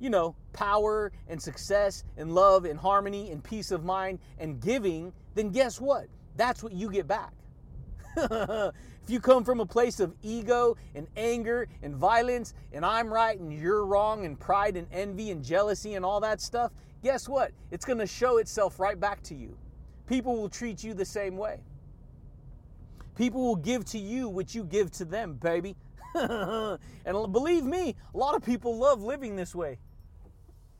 you 0.01 0.11
know, 0.11 0.35
power 0.53 1.13
and 1.29 1.41
success 1.41 2.03
and 2.17 2.35
love 2.35 2.65
and 2.65 2.79
harmony 2.79 3.31
and 3.31 3.45
peace 3.45 3.71
of 3.71 3.85
mind 3.85 4.19
and 4.39 4.61
giving, 4.61 5.13
then 5.35 5.51
guess 5.51 5.81
what? 5.81 6.07
That's 6.37 6.63
what 6.63 6.73
you 6.73 6.91
get 6.91 7.07
back. 7.07 7.33
if 8.17 8.73
you 9.09 9.21
come 9.21 9.45
from 9.45 9.61
a 9.61 9.67
place 9.67 10.01
of 10.01 10.15
ego 10.23 10.77
and 10.95 11.07
anger 11.17 11.69
and 11.83 11.95
violence 11.95 12.55
and 12.73 12.85
I'm 12.85 13.13
right 13.13 13.39
and 13.39 13.53
you're 13.53 13.85
wrong 13.85 14.25
and 14.25 14.41
pride 14.41 14.77
and 14.77 14.89
envy 14.91 15.31
and 15.31 15.45
jealousy 15.45 15.95
and 15.95 16.05
all 16.05 16.21
that 16.21 16.41
stuff, 16.41 16.73
guess 17.03 17.29
what? 17.29 17.53
It's 17.71 17.85
going 17.85 17.99
to 17.99 18.07
show 18.07 18.39
itself 18.39 18.81
right 18.81 18.99
back 18.99 19.23
to 19.25 19.35
you. 19.35 19.57
People 20.07 20.37
will 20.37 20.49
treat 20.49 20.83
you 20.83 20.95
the 20.95 21.05
same 21.05 21.37
way. 21.37 21.61
People 23.17 23.43
will 23.43 23.57
give 23.57 23.85
to 23.87 23.99
you 23.99 24.29
what 24.29 24.55
you 24.55 24.65
give 24.65 24.91
to 24.93 25.05
them, 25.05 25.35
baby. 25.35 25.77
and 26.15 26.79
believe 27.33 27.65
me, 27.65 27.95
a 28.15 28.17
lot 28.17 28.35
of 28.35 28.43
people 28.43 28.77
love 28.77 29.03
living 29.03 29.37
this 29.37 29.55
way. 29.55 29.79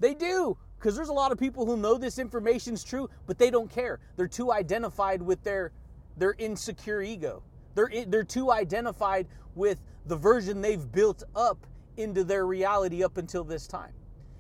They 0.01 0.15
do, 0.15 0.57
because 0.79 0.97
there's 0.97 1.11
a 1.11 1.15
lot 1.15 1.31
of 1.31 1.39
people 1.39 1.67
who 1.67 1.77
know 1.77 1.97
this 1.97 2.19
information's 2.19 2.83
true, 2.83 3.09
but 3.27 3.39
they 3.39 3.51
don't 3.51 3.71
care. 3.71 4.01
They're 4.17 4.27
too 4.27 4.53
identified 4.53 5.23
with 5.23 5.43
their 5.45 5.73
their 6.17 6.35
insecure 6.39 7.03
ego. 7.03 7.43
They're 7.75 7.91
they're 8.07 8.25
too 8.25 8.51
identified 8.51 9.29
with 9.55 9.79
the 10.07 10.17
version 10.17 10.61
they've 10.61 10.91
built 10.91 11.23
up 11.37 11.67
into 11.97 12.25
their 12.25 12.47
reality 12.47 13.05
up 13.05 13.19
until 13.19 13.45
this 13.45 13.67
time. 13.67 13.93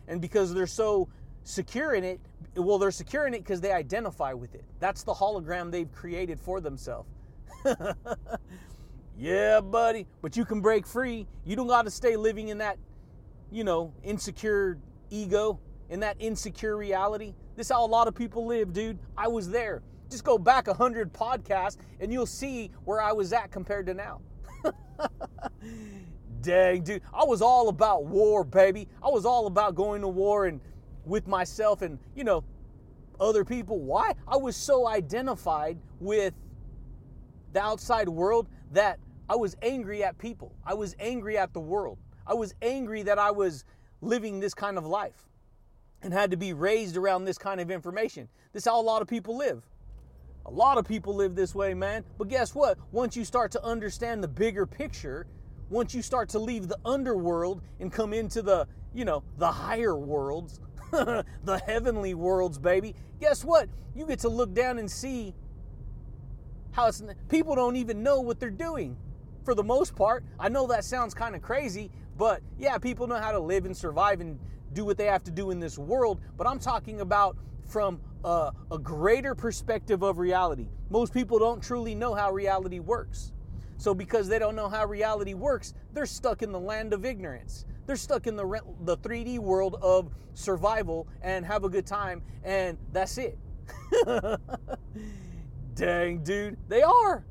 And 0.09 0.21
because 0.21 0.53
they're 0.53 0.67
so 0.67 1.09
secure 1.45 1.95
in 1.95 2.05
it, 2.05 2.21
well, 2.57 2.79
they're 2.79 2.91
secure 2.91 3.27
in 3.27 3.35
it 3.35 3.45
because 3.45 3.61
they 3.61 3.73
identify 3.73 4.33
with 4.33 4.55
it. 4.55 4.65
That's 4.81 5.03
the 5.03 5.15
hologram 5.15 5.71
they've 5.71 5.93
created 5.93 6.41
for 6.41 6.61
themselves. 6.61 7.09
Yeah, 9.21 9.61
buddy. 9.61 10.07
But 10.23 10.39
you 10.39 10.47
can 10.47 10.63
break 10.63 10.87
free. 10.87 11.27
You 11.45 11.55
don't 11.55 11.67
got 11.67 11.83
to 11.83 11.91
stay 11.91 12.17
living 12.17 12.49
in 12.49 12.59
that, 12.59 12.79
you 13.53 13.65
know, 13.65 13.93
insecure 14.03 14.79
ego, 15.11 15.61
in 15.91 16.01
that 16.01 16.17
insecure 16.21 16.77
reality. 16.77 17.35
This 17.57 17.67
is 17.67 17.73
how 17.73 17.85
a 17.85 17.87
lot 17.87 18.09
of 18.09 18.15
people 18.15 18.47
live, 18.47 18.73
dude. 18.73 18.99
I 19.17 19.29
was 19.29 19.51
there. 19.51 19.83
Just 20.09 20.25
go 20.25 20.39
back 20.39 20.69
a 20.69 20.75
hundred 20.75 21.13
podcasts 21.13 21.77
and 22.01 22.13
you'll 22.13 22.27
see 22.27 22.71
where 22.85 23.01
I 23.01 23.13
was 23.13 23.33
at 23.33 23.51
compared 23.51 23.87
to 23.87 23.95
now. 23.95 24.21
Dang, 26.41 26.83
dude. 26.83 27.03
I 27.13 27.25
was 27.25 27.43
all 27.43 27.69
about 27.69 28.07
war, 28.07 28.45
baby. 28.45 28.89
I 29.03 29.09
was 29.09 29.27
all 29.27 29.47
about 29.47 29.75
going 29.75 30.01
to 30.01 30.09
war 30.09 30.47
and 30.47 30.61
with 31.05 31.27
myself 31.27 31.83
and, 31.83 31.99
you 32.15 32.25
know, 32.25 32.45
other 33.19 33.45
people. 33.45 33.79
Why? 33.81 34.13
I 34.27 34.37
was 34.37 34.57
so 34.57 34.87
identified 34.87 35.79
with 35.99 36.35
the 37.53 37.61
outside 37.61 38.09
world 38.09 38.49
that 38.73 38.99
I 39.29 39.37
was 39.37 39.57
angry 39.61 40.03
at 40.03 40.19
people. 40.19 40.55
I 40.65 40.75
was 40.75 40.95
angry 40.99 41.37
at 41.37 41.53
the 41.53 41.61
world. 41.61 41.99
I 42.27 42.35
was 42.35 42.55
angry 42.63 43.03
that 43.03 43.19
I 43.19 43.31
was 43.31 43.65
living 44.01 44.41
this 44.41 44.55
kind 44.55 44.79
of 44.79 44.87
life 44.87 45.29
and 46.03 46.13
had 46.13 46.31
to 46.31 46.37
be 46.37 46.53
raised 46.53 46.97
around 46.97 47.25
this 47.25 47.39
kind 47.39 47.61
of 47.61 47.71
information. 47.71 48.29
This 48.53 48.63
is 48.63 48.69
how 48.71 48.81
a 48.81 48.83
lot 48.83 49.03
of 49.03 49.09
people 49.09 49.37
live. 49.37 49.63
A 50.47 50.51
lot 50.51 50.79
of 50.79 50.87
people 50.87 51.15
live 51.15 51.35
this 51.35 51.55
way, 51.55 51.75
man. 51.75 52.05
But 52.19 52.29
guess 52.29 52.55
what? 52.55 52.79
Once 52.93 53.17
you 53.17 53.25
start 53.25 53.53
to 53.53 53.65
understand 53.65 54.25
the 54.25 54.29
bigger 54.29 54.67
picture, 54.67 55.27
once 55.69 55.95
you 55.95 56.03
start 56.03 56.29
to 56.31 56.39
leave 56.39 56.69
the 56.69 56.79
underworld 56.85 57.63
and 57.79 57.93
come 57.93 58.13
into 58.13 58.43
the, 58.43 58.67
you 58.95 59.05
know, 59.05 59.23
the 59.39 59.51
higher 59.51 59.97
worlds, 59.97 60.61
the 60.91 61.63
heavenly 61.67 62.15
worlds, 62.15 62.59
baby. 62.59 62.95
Guess 63.21 63.45
what? 63.45 63.69
You 63.95 64.07
get 64.07 64.19
to 64.21 64.29
look 64.29 64.55
down 64.55 64.79
and 64.79 64.91
see 64.91 65.35
how 66.73 66.87
it's 66.87 67.03
people 67.29 67.55
don't 67.55 67.77
even 67.77 68.03
know 68.03 68.21
what 68.21 68.41
they're 68.41 68.51
doing 68.51 68.97
for 69.45 69.55
the 69.55 69.63
most 69.63 69.95
part. 69.95 70.25
I 70.39 70.49
know 70.49 70.67
that 70.69 70.85
sounds 70.85 71.15
kind 71.15 71.35
of 71.35 71.43
crazy, 71.43 71.91
but 72.21 72.43
yeah, 72.59 72.77
people 72.77 73.07
know 73.07 73.17
how 73.17 73.33
to 73.33 73.41
live 73.41 73.65
and 73.65 73.75
survive 73.75 74.21
and 74.21 74.39
do 74.75 74.85
what 74.85 74.99
they 74.99 75.07
have 75.07 75.25
to 75.25 75.31
do 75.31 75.53
in 75.53 75.59
this 75.59 75.79
world. 75.79 76.21
But 76.37 76.47
I'm 76.47 76.59
talking 76.59 77.01
about 77.01 77.39
from 77.67 77.99
a, 78.25 78.53
a 78.71 78.79
greater 78.79 79.35
perspective 79.35 80.03
of 80.03 80.19
reality. 80.19 80.69
Most 80.91 81.15
people 81.15 81.39
don't 81.39 81.63
truly 81.63 81.95
know 81.95 82.13
how 82.13 82.31
reality 82.31 82.79
works. 82.79 83.33
So 83.79 83.95
because 83.95 84.29
they 84.29 84.39
don't 84.39 84.55
know 84.55 84.69
how 84.69 84.85
reality 84.85 85.33
works, 85.33 85.73
they're 85.95 86.05
stuck 86.05 86.43
in 86.43 86.53
the 86.53 86.61
land 86.61 86.93
of 86.93 87.07
ignorance. 87.07 87.65
They're 87.87 87.97
stuck 87.97 88.27
in 88.27 88.37
the 88.37 88.61
the 88.83 88.99
3D 88.99 89.39
world 89.39 89.79
of 89.81 90.11
survival 90.35 91.09
and 91.23 91.47
have 91.47 91.65
a 91.65 91.71
good 91.71 91.87
time 91.87 92.21
and 92.45 92.77
that's 92.93 93.17
it. 93.17 93.39
Dang, 95.75 96.23
dude, 96.23 96.59
they 96.69 96.83
are. 96.83 97.25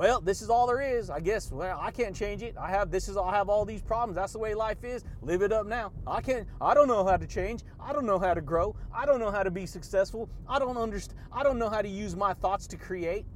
Well, 0.00 0.22
this 0.22 0.40
is 0.40 0.48
all 0.48 0.66
there 0.66 0.80
is. 0.80 1.10
I 1.10 1.20
guess. 1.20 1.52
Well, 1.52 1.78
I 1.78 1.90
can't 1.90 2.16
change 2.16 2.42
it. 2.42 2.56
I 2.58 2.70
have 2.70 2.90
this 2.90 3.06
is 3.06 3.18
I 3.18 3.34
have 3.34 3.50
all 3.50 3.66
these 3.66 3.82
problems. 3.82 4.16
That's 4.16 4.32
the 4.32 4.38
way 4.38 4.54
life 4.54 4.82
is. 4.82 5.04
Live 5.20 5.42
it 5.42 5.52
up 5.52 5.66
now. 5.66 5.92
I 6.06 6.22
can't. 6.22 6.48
I 6.58 6.72
don't 6.72 6.88
know 6.88 7.04
how 7.04 7.18
to 7.18 7.26
change. 7.26 7.64
I 7.78 7.92
don't 7.92 8.06
know 8.06 8.18
how 8.18 8.32
to 8.32 8.40
grow. 8.40 8.74
I 8.94 9.04
don't 9.04 9.20
know 9.20 9.30
how 9.30 9.42
to 9.42 9.50
be 9.50 9.66
successful. 9.66 10.30
I 10.48 10.58
don't 10.58 10.78
understand. 10.78 11.20
I 11.30 11.42
don't 11.42 11.58
know 11.58 11.68
how 11.68 11.82
to 11.82 11.88
use 11.88 12.16
my 12.16 12.32
thoughts 12.32 12.66
to 12.68 12.78
create. 12.78 13.26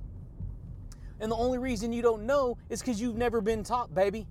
And 1.20 1.30
the 1.30 1.36
only 1.36 1.58
reason 1.58 1.92
you 1.92 2.00
don't 2.00 2.22
know 2.22 2.56
is 2.70 2.80
because 2.80 2.98
you've 2.98 3.18
never 3.18 3.42
been 3.42 3.62
taught, 3.62 3.94
baby. 3.94 4.26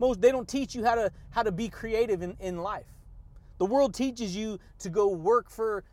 Most 0.00 0.20
they 0.20 0.32
don't 0.32 0.48
teach 0.48 0.74
you 0.74 0.84
how 0.84 0.96
to 0.96 1.12
how 1.30 1.44
to 1.44 1.52
be 1.52 1.68
creative 1.68 2.20
in, 2.22 2.36
in 2.40 2.58
life. 2.58 2.88
The 3.58 3.66
world 3.66 3.94
teaches 3.94 4.34
you 4.34 4.58
to 4.80 4.90
go 4.90 5.06
work 5.06 5.48
for 5.48 5.84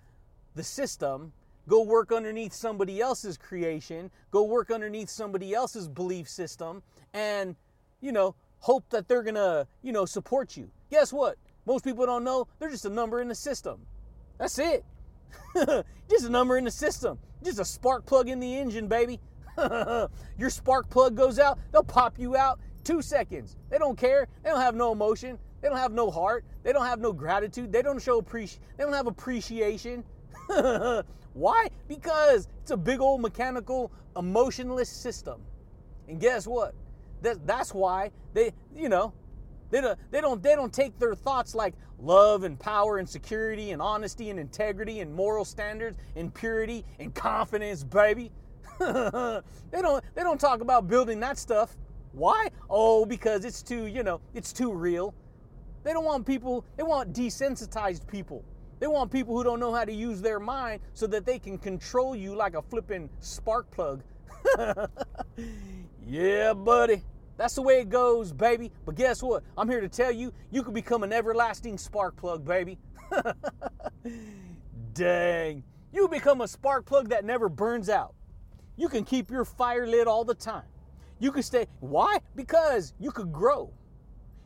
the 0.56 0.64
system 0.64 1.34
go 1.68 1.82
work 1.82 2.12
underneath 2.12 2.54
somebody 2.54 3.02
else's 3.02 3.38
creation, 3.38 4.10
go 4.32 4.44
work 4.44 4.72
underneath 4.72 5.10
somebody 5.10 5.54
else's 5.54 5.88
belief 5.88 6.30
system, 6.30 6.82
and, 7.14 7.56
you 8.02 8.12
know, 8.12 8.36
hope 8.60 8.84
that 8.90 9.08
they're 9.08 9.24
gonna, 9.24 9.68
you 9.82 9.92
know, 9.92 10.06
support 10.06 10.58
you. 10.58 10.70
Guess 10.90 11.12
what? 11.14 11.38
Most 11.66 11.84
people 11.84 12.06
don't 12.06 12.24
know 12.24 12.48
they're 12.60 12.70
just 12.70 12.86
a 12.86 12.90
number 12.90 13.22
in 13.22 13.28
the 13.28 13.36
system. 13.36 13.86
That's 14.40 14.58
it. 14.60 14.86
just 16.10 16.26
a 16.26 16.30
number 16.30 16.58
in 16.58 16.64
the 16.64 16.72
system. 16.72 17.20
Just 17.44 17.60
a 17.60 17.66
spark 17.66 18.06
plug 18.06 18.30
in 18.30 18.40
the 18.40 18.58
engine, 18.58 18.88
baby. 18.88 19.20
Your 20.38 20.50
spark 20.50 20.90
plug 20.90 21.16
goes 21.16 21.40
out, 21.40 21.60
they'll 21.72 21.84
pop 21.84 22.18
you 22.18 22.36
out 22.36 22.60
two 22.88 23.02
seconds. 23.02 23.58
They 23.70 23.78
don't 23.78 23.98
care. 23.98 24.28
They 24.44 24.50
don't 24.50 24.62
have 24.62 24.76
no 24.76 24.94
emotion. 24.94 25.38
They 25.62 25.68
don't 25.68 25.78
have 25.78 25.92
no 25.92 26.10
heart. 26.10 26.46
They 26.64 26.72
don't 26.72 26.86
have 26.86 27.00
no 27.00 27.12
gratitude. 27.12 27.72
They 27.72 27.82
don't 27.82 28.02
show 28.02 28.20
appreciation. 28.20 28.64
They 28.78 28.86
don't 28.86 28.94
have 28.94 29.08
appreciation. 29.08 30.06
Why? 31.38 31.70
Because 31.88 32.48
it's 32.64 32.72
a 32.72 32.78
big 32.78 33.00
old 33.00 33.22
mechanical, 33.22 33.92
emotionless 34.18 34.90
system. 34.90 35.40
And 36.08 36.20
guess 36.20 36.48
what? 36.48 36.74
That, 37.22 37.46
that's 37.46 37.76
why 37.76 38.12
they, 38.34 38.54
you 38.76 38.90
know, 38.90 39.14
they 39.70 39.82
don't, 39.82 40.00
they 40.12 40.22
don't 40.22 40.42
they 40.42 40.56
don't 40.56 40.74
take 40.74 40.98
their 40.98 41.14
thoughts 41.14 41.54
like 41.54 41.76
love 42.00 42.44
and 42.44 42.60
power 42.60 42.98
and 42.98 43.08
security 43.08 43.72
and 43.72 43.82
honesty 43.82 44.30
and 44.32 44.40
integrity 44.40 45.02
and 45.02 45.14
moral 45.14 45.46
standards 45.46 45.98
and 46.16 46.34
purity 46.34 46.84
and 47.00 47.14
confidence, 47.14 47.84
baby. 47.84 48.32
they 48.80 49.42
don't 49.82 50.04
they 50.16 50.24
don't 50.24 50.40
talk 50.40 50.62
about 50.62 50.88
building 50.88 51.20
that 51.20 51.38
stuff. 51.38 51.76
Why? 52.14 52.50
Oh, 52.68 53.06
because 53.06 53.46
it's 53.46 53.62
too, 53.62 53.86
you 53.86 54.02
know, 54.02 54.22
it's 54.34 54.52
too 54.52 54.74
real. 54.74 55.14
They 55.84 55.94
don't 55.94 56.06
want 56.06 56.26
people, 56.26 56.66
they 56.78 56.84
want 56.84 57.14
desensitized 57.14 58.08
people. 58.08 58.44
They 58.80 58.88
want 58.88 59.12
people 59.12 59.36
who 59.36 59.44
don't 59.44 59.60
know 59.60 59.74
how 59.74 59.86
to 59.86 59.94
use 59.94 60.22
their 60.22 60.40
mind 60.40 60.82
so 60.94 61.08
that 61.08 61.26
they 61.26 61.40
can 61.40 61.58
control 61.58 62.16
you 62.16 62.36
like 62.36 62.56
a 62.56 62.62
flipping 62.62 63.10
spark 63.20 63.70
plug. 63.72 64.04
yeah, 66.08 66.54
buddy. 66.54 67.04
That's 67.38 67.56
the 67.56 67.62
way 67.62 67.82
it 67.82 67.90
goes, 67.90 68.34
baby. 68.34 68.72
But 68.86 68.96
guess 68.96 69.22
what? 69.22 69.44
I'm 69.58 69.70
here 69.70 69.82
to 69.82 69.90
tell 69.90 70.12
you, 70.12 70.34
you 70.52 70.64
can 70.64 70.74
become 70.74 71.04
an 71.04 71.14
everlasting 71.14 71.78
spark 71.78 72.16
plug, 72.16 72.46
baby. 72.46 72.78
Dang. 74.94 75.64
You 75.94 76.08
become 76.08 76.42
a 76.42 76.48
spark 76.48 76.86
plug 76.86 77.10
that 77.10 77.26
never 77.26 77.50
burns 77.50 77.90
out. 77.90 78.14
You 78.76 78.90
can 78.90 79.04
keep 79.04 79.32
your 79.32 79.46
fire 79.46 79.88
lit 79.88 80.08
all 80.08 80.24
the 80.24 80.36
time. 80.36 80.66
You 81.20 81.32
can 81.32 81.42
stay. 81.42 81.68
Why? 81.80 82.20
Because 82.36 82.94
you 83.00 83.12
could 83.12 83.32
grow. 83.32 83.72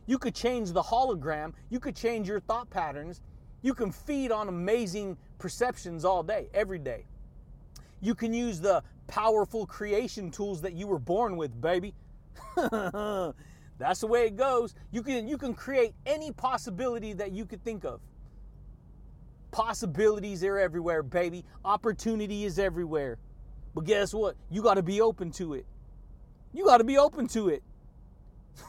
You 0.06 0.18
could 0.18 0.34
change 0.34 0.72
the 0.72 0.82
hologram. 0.82 1.52
You 1.70 1.80
could 1.80 1.94
change 1.94 2.28
your 2.28 2.40
thought 2.40 2.70
patterns 2.70 3.20
you 3.62 3.74
can 3.74 3.92
feed 3.92 4.30
on 4.32 4.48
amazing 4.48 5.16
perceptions 5.38 6.04
all 6.04 6.22
day, 6.22 6.48
every 6.52 6.78
day. 6.78 7.04
You 8.00 8.14
can 8.14 8.34
use 8.34 8.60
the 8.60 8.82
powerful 9.06 9.66
creation 9.66 10.30
tools 10.30 10.60
that 10.62 10.74
you 10.74 10.86
were 10.86 10.98
born 10.98 11.36
with, 11.36 11.60
baby. 11.60 11.94
That's 12.56 14.00
the 14.00 14.06
way 14.06 14.26
it 14.26 14.36
goes. 14.36 14.74
You 14.90 15.02
can 15.02 15.26
you 15.26 15.38
can 15.38 15.54
create 15.54 15.94
any 16.06 16.32
possibility 16.32 17.12
that 17.14 17.32
you 17.32 17.46
could 17.46 17.64
think 17.64 17.84
of. 17.84 18.00
Possibilities 19.50 20.42
are 20.44 20.58
everywhere, 20.58 21.02
baby. 21.02 21.44
Opportunity 21.64 22.44
is 22.44 22.58
everywhere. 22.58 23.18
But 23.74 23.84
guess 23.84 24.12
what? 24.12 24.36
You 24.50 24.62
got 24.62 24.74
to 24.74 24.82
be 24.82 25.00
open 25.00 25.30
to 25.32 25.54
it. 25.54 25.66
You 26.52 26.64
got 26.64 26.78
to 26.78 26.84
be 26.84 26.98
open 26.98 27.26
to 27.28 27.48
it. 27.48 27.62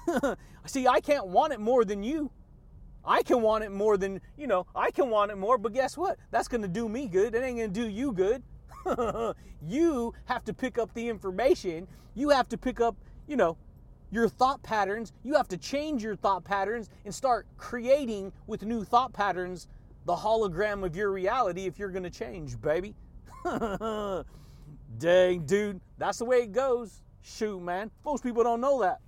See, 0.65 0.87
I 0.87 1.01
can't 1.01 1.27
want 1.27 1.53
it 1.53 1.59
more 1.59 1.83
than 1.83 2.03
you. 2.03 2.31
I 3.05 3.23
can 3.23 3.41
want 3.41 3.63
it 3.63 3.71
more 3.71 3.97
than, 3.97 4.21
you 4.37 4.47
know, 4.47 4.65
I 4.75 4.91
can 4.91 5.09
want 5.09 5.31
it 5.31 5.37
more, 5.37 5.57
but 5.57 5.73
guess 5.73 5.97
what? 5.97 6.17
That's 6.31 6.47
going 6.47 6.61
to 6.61 6.67
do 6.67 6.87
me 6.87 7.07
good. 7.07 7.35
It 7.35 7.43
ain't 7.43 7.57
going 7.57 7.73
to 7.73 7.79
do 7.81 7.87
you 7.87 8.13
good. 8.13 8.43
you 9.67 10.13
have 10.25 10.43
to 10.45 10.53
pick 10.53 10.77
up 10.77 10.93
the 10.93 11.07
information. 11.07 11.87
You 12.15 12.29
have 12.29 12.47
to 12.49 12.57
pick 12.57 12.79
up, 12.79 12.95
you 13.27 13.35
know, 13.35 13.57
your 14.11 14.29
thought 14.29 14.61
patterns. 14.63 15.11
You 15.23 15.33
have 15.35 15.47
to 15.49 15.57
change 15.57 16.03
your 16.03 16.15
thought 16.15 16.43
patterns 16.43 16.89
and 17.03 17.13
start 17.13 17.47
creating 17.57 18.31
with 18.47 18.63
new 18.63 18.83
thought 18.83 19.11
patterns 19.13 19.67
the 20.05 20.15
hologram 20.15 20.85
of 20.85 20.95
your 20.95 21.11
reality 21.11 21.65
if 21.65 21.79
you're 21.79 21.89
going 21.89 22.03
to 22.03 22.09
change, 22.09 22.59
baby. 22.61 22.95
Dang, 24.97 25.45
dude. 25.45 25.81
That's 25.97 26.19
the 26.19 26.25
way 26.25 26.39
it 26.39 26.51
goes. 26.51 27.01
Shoot, 27.21 27.61
man. 27.61 27.89
Most 28.05 28.23
people 28.23 28.43
don't 28.43 28.61
know 28.61 28.81
that. 28.81 28.99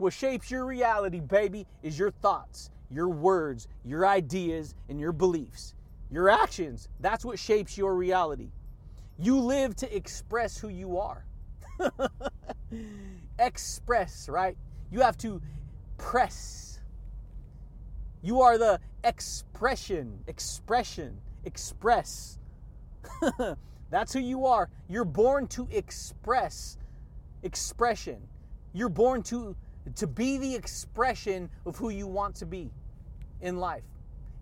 What 0.00 0.14
shapes 0.14 0.50
your 0.50 0.64
reality, 0.64 1.20
baby, 1.20 1.66
is 1.82 1.98
your 1.98 2.10
thoughts, 2.10 2.70
your 2.90 3.10
words, 3.10 3.68
your 3.84 4.06
ideas, 4.06 4.74
and 4.88 4.98
your 4.98 5.12
beliefs. 5.12 5.74
Your 6.10 6.30
actions, 6.30 6.88
that's 7.00 7.22
what 7.22 7.38
shapes 7.38 7.76
your 7.76 7.94
reality. 7.94 8.48
You 9.18 9.38
live 9.38 9.76
to 9.76 9.94
express 9.94 10.56
who 10.56 10.68
you 10.68 10.96
are. 10.98 11.26
express, 13.38 14.26
right? 14.30 14.56
You 14.90 15.00
have 15.00 15.18
to 15.18 15.42
press. 15.98 16.80
You 18.22 18.40
are 18.40 18.56
the 18.56 18.80
expression, 19.04 20.18
expression, 20.26 21.20
express. 21.44 22.38
That's 23.90 24.14
who 24.14 24.20
you 24.20 24.46
are. 24.46 24.70
You're 24.88 25.04
born 25.04 25.46
to 25.48 25.68
express 25.70 26.78
expression. 27.42 28.16
You're 28.72 28.88
born 28.88 29.22
to 29.24 29.54
to 29.96 30.06
be 30.06 30.38
the 30.38 30.54
expression 30.54 31.48
of 31.66 31.76
who 31.76 31.90
you 31.90 32.06
want 32.06 32.34
to 32.36 32.46
be 32.46 32.70
in 33.40 33.58
life. 33.58 33.84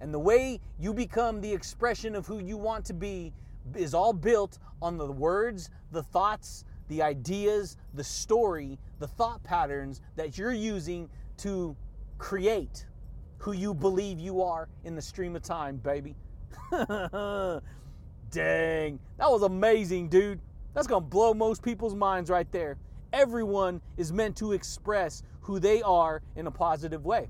And 0.01 0.15
the 0.15 0.19
way 0.19 0.61
you 0.79 0.95
become 0.95 1.41
the 1.41 1.53
expression 1.53 2.15
of 2.15 2.27
who 2.27 2.39
you 2.39 2.57
want 2.57 2.85
to 2.87 2.95
be 2.95 3.33
is 3.75 3.95
all 3.95 4.13
built 4.13 4.59
on 4.81 4.97
the 4.97 5.11
words, 5.11 5.71
the 5.93 6.03
thoughts, 6.03 6.65
the 6.89 7.03
ideas, 7.03 7.77
the 7.95 8.05
story, 8.05 8.79
the 8.99 9.07
thought 9.07 9.43
patterns 9.43 10.01
that 10.17 10.39
you're 10.39 10.53
using 10.53 11.09
to 11.39 11.77
create 12.19 12.87
who 13.39 13.53
you 13.53 13.73
believe 13.75 14.19
you 14.19 14.43
are 14.43 14.69
in 14.85 14.95
the 14.95 15.03
stream 15.03 15.37
of 15.37 15.43
time, 15.43 15.77
baby. 15.77 16.15
Dang, 18.31 18.99
that 19.17 19.31
was 19.31 19.43
amazing, 19.43 20.09
dude. 20.09 20.41
That's 20.75 20.87
gonna 20.87 21.01
blow 21.01 21.35
most 21.35 21.63
people's 21.63 21.95
minds 21.95 22.31
right 22.31 22.51
there. 22.53 22.77
Everyone 23.13 23.81
is 23.97 24.13
meant 24.13 24.37
to 24.37 24.53
express 24.53 25.23
who 25.49 25.59
they 25.59 25.81
are 25.81 26.21
in 26.37 26.47
a 26.47 26.51
positive 26.51 27.07
way. 27.07 27.27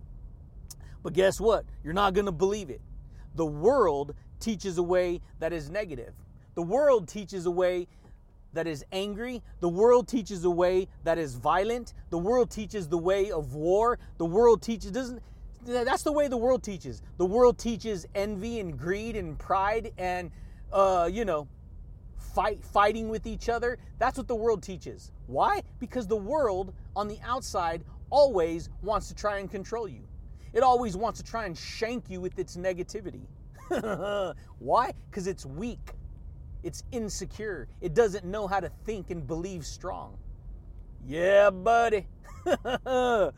But 1.05 1.13
guess 1.13 1.41
what? 1.41 1.65
You're 1.85 1.95
not 1.95 2.15
going 2.15 2.27
to 2.27 2.33
believe 2.33 2.69
it. 2.69 2.81
The 3.37 3.47
world 3.47 4.13
teaches 4.41 4.77
a 4.77 4.83
way 4.83 5.21
that 5.39 5.53
is 5.53 5.71
negative. 5.71 6.13
The 6.57 6.63
world 6.63 7.07
teaches 7.07 7.47
a 7.47 7.51
way 7.53 7.87
that 8.55 8.67
is 8.67 8.85
angry. 8.91 9.41
The 9.61 9.69
world 9.69 10.09
teaches 10.09 10.45
a 10.45 10.51
way 10.51 10.89
that 11.05 11.17
is 11.17 11.37
violent. 11.37 11.95
The 12.11 12.19
world 12.19 12.51
teaches 12.51 12.89
the 12.89 12.99
way 12.99 13.31
of 13.31 13.55
war. 13.55 14.01
The 14.19 14.27
world 14.27 14.63
teaches 14.63 14.91
doesn't 14.91 15.23
that's 15.65 16.03
the 16.03 16.13
way 16.13 16.27
the 16.27 16.37
world 16.37 16.65
teaches. 16.65 17.03
The 17.19 17.27
world 17.27 17.57
teaches 17.57 18.05
envy 18.17 18.59
and 18.59 18.77
greed 18.77 19.15
and 19.15 19.39
pride 19.39 19.93
and 19.97 20.33
uh, 20.73 21.09
you 21.13 21.25
know, 21.25 21.47
fight 22.35 22.65
fighting 22.65 23.11
with 23.11 23.29
each 23.29 23.49
other. 23.49 23.79
That's 24.01 24.19
what 24.19 24.27
the 24.27 24.35
world 24.35 24.65
teaches. 24.65 25.13
Why? 25.29 25.63
Because 25.79 26.09
the 26.09 26.17
world 26.17 26.75
on 26.97 27.07
the 27.07 27.19
outside 27.25 27.85
always 28.11 28.69
wants 28.83 29.09
to 29.09 29.15
try 29.15 29.39
and 29.39 29.51
control 29.51 29.89
you. 29.89 30.03
It 30.53 30.63
always 30.63 30.97
wants 30.97 31.21
to 31.21 31.27
try 31.27 31.47
and 31.47 31.57
shank 31.57 32.09
you 32.09 32.21
with 32.21 32.39
its 32.39 32.57
negativity. 32.57 33.27
Why? 34.59 34.93
Because 35.11 35.27
it's 35.27 35.45
weak, 35.45 35.93
it's 36.63 36.83
insecure, 36.91 37.69
it 37.81 37.95
doesn't 37.95 38.25
know 38.25 38.47
how 38.47 38.61
to 38.61 38.71
think 38.85 39.11
and 39.11 39.27
believe 39.27 39.67
strong. 39.67 40.17
Yeah, 41.07 41.51
buddy. 41.51 42.07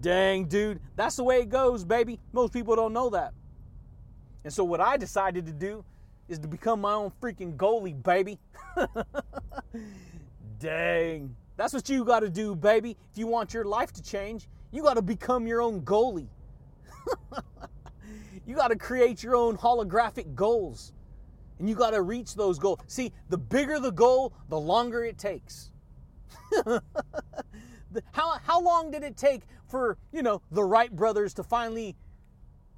Dang, 0.00 0.46
dude. 0.46 0.80
That's 0.96 1.16
the 1.16 1.24
way 1.24 1.40
it 1.40 1.48
goes, 1.48 1.84
baby. 1.84 2.20
Most 2.32 2.52
people 2.52 2.76
don't 2.76 2.92
know 2.92 3.10
that. 3.10 3.32
And 4.44 4.52
so, 4.52 4.64
what 4.64 4.80
I 4.80 4.96
decided 4.96 5.46
to 5.46 5.52
do 5.52 5.84
is 6.28 6.38
to 6.38 6.48
become 6.48 6.80
my 6.80 6.92
own 6.92 7.12
freaking 7.22 7.56
goalie, 7.56 8.00
baby. 8.02 8.38
Dang. 10.58 11.34
That's 11.56 11.72
what 11.72 11.88
you 11.88 12.04
got 12.04 12.20
to 12.20 12.30
do, 12.30 12.54
baby. 12.56 12.96
If 13.12 13.18
you 13.18 13.26
want 13.26 13.54
your 13.54 13.64
life 13.64 13.92
to 13.92 14.02
change, 14.02 14.48
you 14.72 14.82
got 14.82 14.94
to 14.94 15.02
become 15.02 15.46
your 15.46 15.62
own 15.62 15.82
goalie. 15.82 16.28
you 18.46 18.56
got 18.56 18.68
to 18.68 18.76
create 18.76 19.22
your 19.22 19.36
own 19.36 19.56
holographic 19.56 20.34
goals. 20.34 20.92
And 21.58 21.68
you 21.68 21.76
got 21.76 21.90
to 21.90 22.02
reach 22.02 22.34
those 22.34 22.58
goals. 22.58 22.80
See, 22.88 23.12
the 23.28 23.38
bigger 23.38 23.78
the 23.78 23.92
goal, 23.92 24.32
the 24.48 24.58
longer 24.58 25.04
it 25.04 25.16
takes. 25.16 25.70
how, 28.12 28.38
how 28.42 28.60
long 28.60 28.90
did 28.90 29.04
it 29.04 29.16
take 29.16 29.42
for, 29.68 29.96
you 30.12 30.22
know, 30.22 30.42
the 30.50 30.64
Wright 30.64 30.94
brothers 30.94 31.34
to 31.34 31.44
finally 31.44 31.94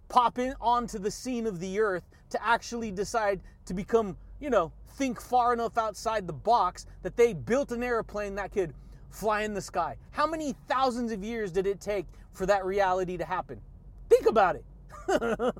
pop 0.08 0.38
in 0.38 0.54
onto 0.60 0.98
the 0.98 1.10
scene 1.10 1.46
of 1.46 1.60
the 1.60 1.80
earth 1.80 2.04
to 2.30 2.46
actually 2.46 2.90
decide 2.90 3.40
to 3.64 3.74
become, 3.74 4.16
you 4.40 4.50
know, 4.50 4.72
think 4.96 5.20
far 5.20 5.52
enough 5.52 5.76
outside 5.76 6.26
the 6.26 6.32
box 6.32 6.86
that 7.02 7.16
they 7.16 7.34
built 7.34 7.70
an 7.70 7.82
airplane 7.82 8.34
that 8.36 8.52
could 8.52 8.72
fly 9.10 9.42
in 9.42 9.54
the 9.54 9.60
sky. 9.60 9.96
How 10.10 10.26
many 10.26 10.54
thousands 10.68 11.12
of 11.12 11.22
years 11.22 11.52
did 11.52 11.66
it 11.66 11.80
take 11.80 12.06
for 12.32 12.46
that 12.46 12.64
reality 12.64 13.16
to 13.16 13.24
happen? 13.24 13.60
Think 14.08 14.26
about 14.26 14.56
it. 14.56 14.64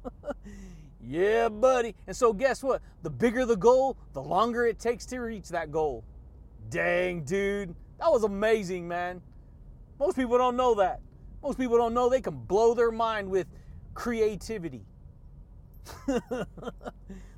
yeah, 1.01 1.49
buddy. 1.49 1.95
And 2.07 2.16
so, 2.16 2.32
guess 2.32 2.62
what? 2.62 2.82
The 3.03 3.11
bigger 3.11 3.45
the 3.45 3.57
goal, 3.57 3.97
the 4.14 4.22
longer 4.22 4.66
it 4.66 4.78
takes 4.78 5.05
to 5.07 5.18
reach 5.18 5.49
that 5.51 5.70
goal. 5.70 6.05
Dang, 6.70 7.22
dude. 7.22 7.74
That 7.99 8.11
was 8.11 8.24
amazing, 8.24 8.89
man. 8.89 9.20
Most 9.99 10.16
people 10.16 10.37
don't 10.39 10.57
know 10.57 10.74
that. 10.76 11.01
Most 11.43 11.59
people 11.59 11.76
don't 11.76 11.95
know 11.95 12.09
they 12.09 12.20
can 12.20 12.37
blow 12.37 12.74
their 12.74 12.91
mind 12.91 13.30
with 13.30 13.47
creativity. 13.95 14.84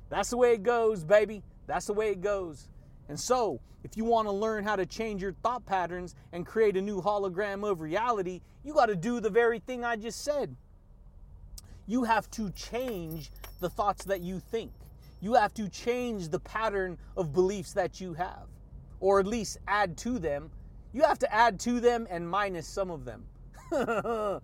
That's 0.09 0.31
the 0.31 0.37
way 0.37 0.53
it 0.53 0.63
goes, 0.63 1.03
baby. 1.03 1.43
That's 1.69 1.85
the 1.85 1.93
way 1.93 2.09
it 2.09 2.21
goes. 2.21 2.67
And 3.09 3.19
so, 3.19 3.61
if 3.83 3.95
you 3.95 4.03
want 4.03 4.27
to 4.27 4.31
learn 4.31 4.63
how 4.63 4.75
to 4.75 4.87
change 4.87 5.21
your 5.21 5.33
thought 5.43 5.67
patterns 5.67 6.15
and 6.33 6.43
create 6.43 6.75
a 6.75 6.81
new 6.81 6.99
hologram 6.99 7.63
of 7.69 7.79
reality, 7.79 8.41
you 8.63 8.73
got 8.73 8.87
to 8.87 8.95
do 8.95 9.19
the 9.19 9.29
very 9.29 9.59
thing 9.59 9.85
I 9.85 9.95
just 9.95 10.23
said. 10.23 10.55
You 11.85 12.05
have 12.05 12.29
to 12.31 12.49
change 12.51 13.29
the 13.59 13.69
thoughts 13.69 14.03
that 14.05 14.21
you 14.21 14.39
think. 14.39 14.71
You 15.21 15.35
have 15.35 15.53
to 15.53 15.69
change 15.69 16.29
the 16.29 16.39
pattern 16.39 16.97
of 17.15 17.33
beliefs 17.33 17.73
that 17.73 18.01
you 18.01 18.15
have, 18.15 18.47
or 18.99 19.19
at 19.19 19.27
least 19.27 19.59
add 19.67 19.95
to 19.97 20.17
them. 20.17 20.49
You 20.91 21.03
have 21.03 21.19
to 21.19 21.31
add 21.31 21.59
to 21.61 21.79
them 21.79 22.07
and 22.09 22.27
minus 22.27 22.67
some 22.67 22.89
of 22.89 23.05
them. 23.05 23.25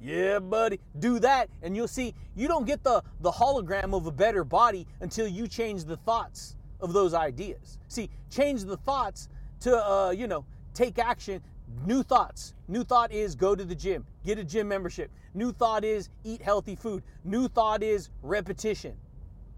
Yeah, 0.00 0.38
buddy. 0.38 0.78
Do 1.00 1.18
that, 1.20 1.50
and 1.62 1.74
you'll 1.74 1.88
see 1.88 2.14
you 2.36 2.46
don't 2.46 2.66
get 2.66 2.84
the, 2.84 3.02
the 3.20 3.32
hologram 3.32 3.94
of 3.94 4.06
a 4.06 4.12
better 4.12 4.44
body 4.44 4.86
until 5.00 5.26
you 5.26 5.48
change 5.48 5.84
the 5.84 5.96
thoughts 5.96 6.54
of 6.80 6.92
those 6.92 7.14
ideas. 7.14 7.78
See, 7.88 8.10
change 8.30 8.64
the 8.64 8.76
thoughts 8.76 9.28
to, 9.60 9.76
uh, 9.76 10.10
you 10.10 10.26
know, 10.26 10.44
take 10.74 10.98
action. 10.98 11.42
New 11.86 12.02
thoughts. 12.02 12.54
New 12.66 12.84
thought 12.84 13.12
is 13.12 13.34
go 13.34 13.54
to 13.54 13.64
the 13.64 13.74
gym, 13.74 14.06
get 14.24 14.38
a 14.38 14.44
gym 14.44 14.68
membership. 14.68 15.10
New 15.34 15.52
thought 15.52 15.84
is 15.84 16.08
eat 16.24 16.40
healthy 16.40 16.76
food. 16.76 17.02
New 17.24 17.48
thought 17.48 17.82
is 17.82 18.10
repetition 18.22 18.96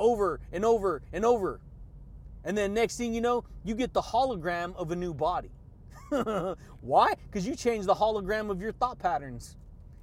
over 0.01 0.41
and 0.53 0.65
over 0.65 1.03
and 1.13 1.25
over. 1.25 1.61
And 2.45 2.57
then 2.57 2.75
next 2.75 2.97
thing 2.97 3.15
you 3.15 3.21
know, 3.21 3.45
you 3.65 3.75
get 3.75 3.93
the 3.93 4.01
hologram 4.01 4.75
of 4.77 4.91
a 4.91 4.97
new 4.97 5.15
body. 5.15 5.51
Why? 6.81 7.15
Because 7.27 7.47
you 7.47 7.55
changed 7.55 7.87
the 7.87 7.95
hologram 7.95 8.51
of 8.51 8.61
your 8.61 8.73
thought 8.73 8.99
patterns. 8.99 9.57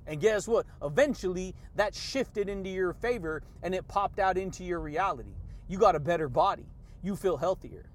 And 0.06 0.22
guess 0.22 0.48
what? 0.48 0.66
Eventually, 0.82 1.54
that 1.76 1.94
shifted 1.94 2.48
into 2.48 2.70
your 2.70 2.94
favor 2.94 3.42
and 3.64 3.76
it 3.76 3.86
popped 3.88 4.20
out 4.20 4.38
into 4.38 4.64
your 4.64 4.80
reality. 4.80 5.34
You 5.68 5.78
got 5.78 5.96
a 5.96 6.00
better 6.00 6.30
body. 6.30 6.66
You 7.02 7.16
feel 7.16 7.38
healthier. 7.38 7.90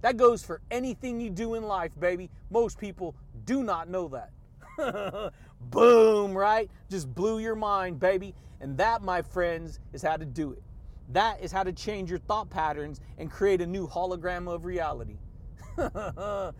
That 0.00 0.16
goes 0.16 0.44
for 0.44 0.60
anything 0.70 1.20
you 1.20 1.30
do 1.30 1.54
in 1.54 1.64
life, 1.64 1.92
baby. 1.98 2.30
Most 2.50 2.78
people 2.78 3.16
do 3.44 3.62
not 3.62 3.88
know 3.88 4.08
that. 4.08 5.32
Boom, 5.60 6.36
right? 6.36 6.70
Just 6.88 7.12
blew 7.14 7.40
your 7.40 7.56
mind, 7.56 7.98
baby. 7.98 8.34
And 8.60 8.76
that, 8.78 9.02
my 9.02 9.22
friends, 9.22 9.80
is 9.92 10.02
how 10.02 10.16
to 10.16 10.24
do 10.24 10.52
it. 10.52 10.62
That 11.10 11.42
is 11.42 11.50
how 11.50 11.62
to 11.62 11.72
change 11.72 12.10
your 12.10 12.18
thought 12.18 12.50
patterns 12.50 13.00
and 13.16 13.30
create 13.30 13.60
a 13.60 13.66
new 13.66 13.88
hologram 13.88 14.52
of 14.52 14.64
reality. 14.64 15.16
but 15.76 16.54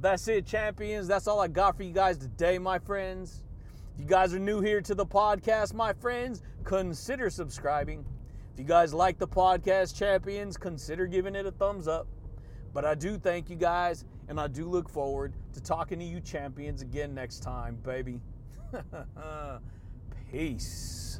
that's 0.00 0.26
it, 0.28 0.46
champions. 0.46 1.06
That's 1.06 1.26
all 1.26 1.40
I 1.40 1.48
got 1.48 1.76
for 1.76 1.84
you 1.84 1.92
guys 1.92 2.18
today, 2.18 2.58
my 2.58 2.78
friends. 2.78 3.42
If 3.94 4.00
you 4.00 4.06
guys 4.06 4.34
are 4.34 4.40
new 4.40 4.60
here 4.60 4.80
to 4.80 4.94
the 4.94 5.06
podcast, 5.06 5.74
my 5.74 5.92
friends, 5.92 6.42
consider 6.64 7.30
subscribing. 7.30 8.04
If 8.54 8.60
you 8.60 8.66
guys 8.66 8.94
like 8.94 9.18
the 9.18 9.26
podcast, 9.26 9.96
champions, 9.96 10.56
consider 10.56 11.08
giving 11.08 11.34
it 11.34 11.44
a 11.44 11.50
thumbs 11.50 11.88
up. 11.88 12.06
But 12.72 12.84
I 12.84 12.94
do 12.94 13.18
thank 13.18 13.50
you 13.50 13.56
guys, 13.56 14.04
and 14.28 14.38
I 14.38 14.46
do 14.46 14.68
look 14.68 14.88
forward 14.88 15.32
to 15.54 15.60
talking 15.60 15.98
to 15.98 16.04
you 16.04 16.20
champions 16.20 16.80
again 16.80 17.12
next 17.16 17.40
time, 17.40 17.74
baby. 17.82 18.20
Peace. 20.30 21.18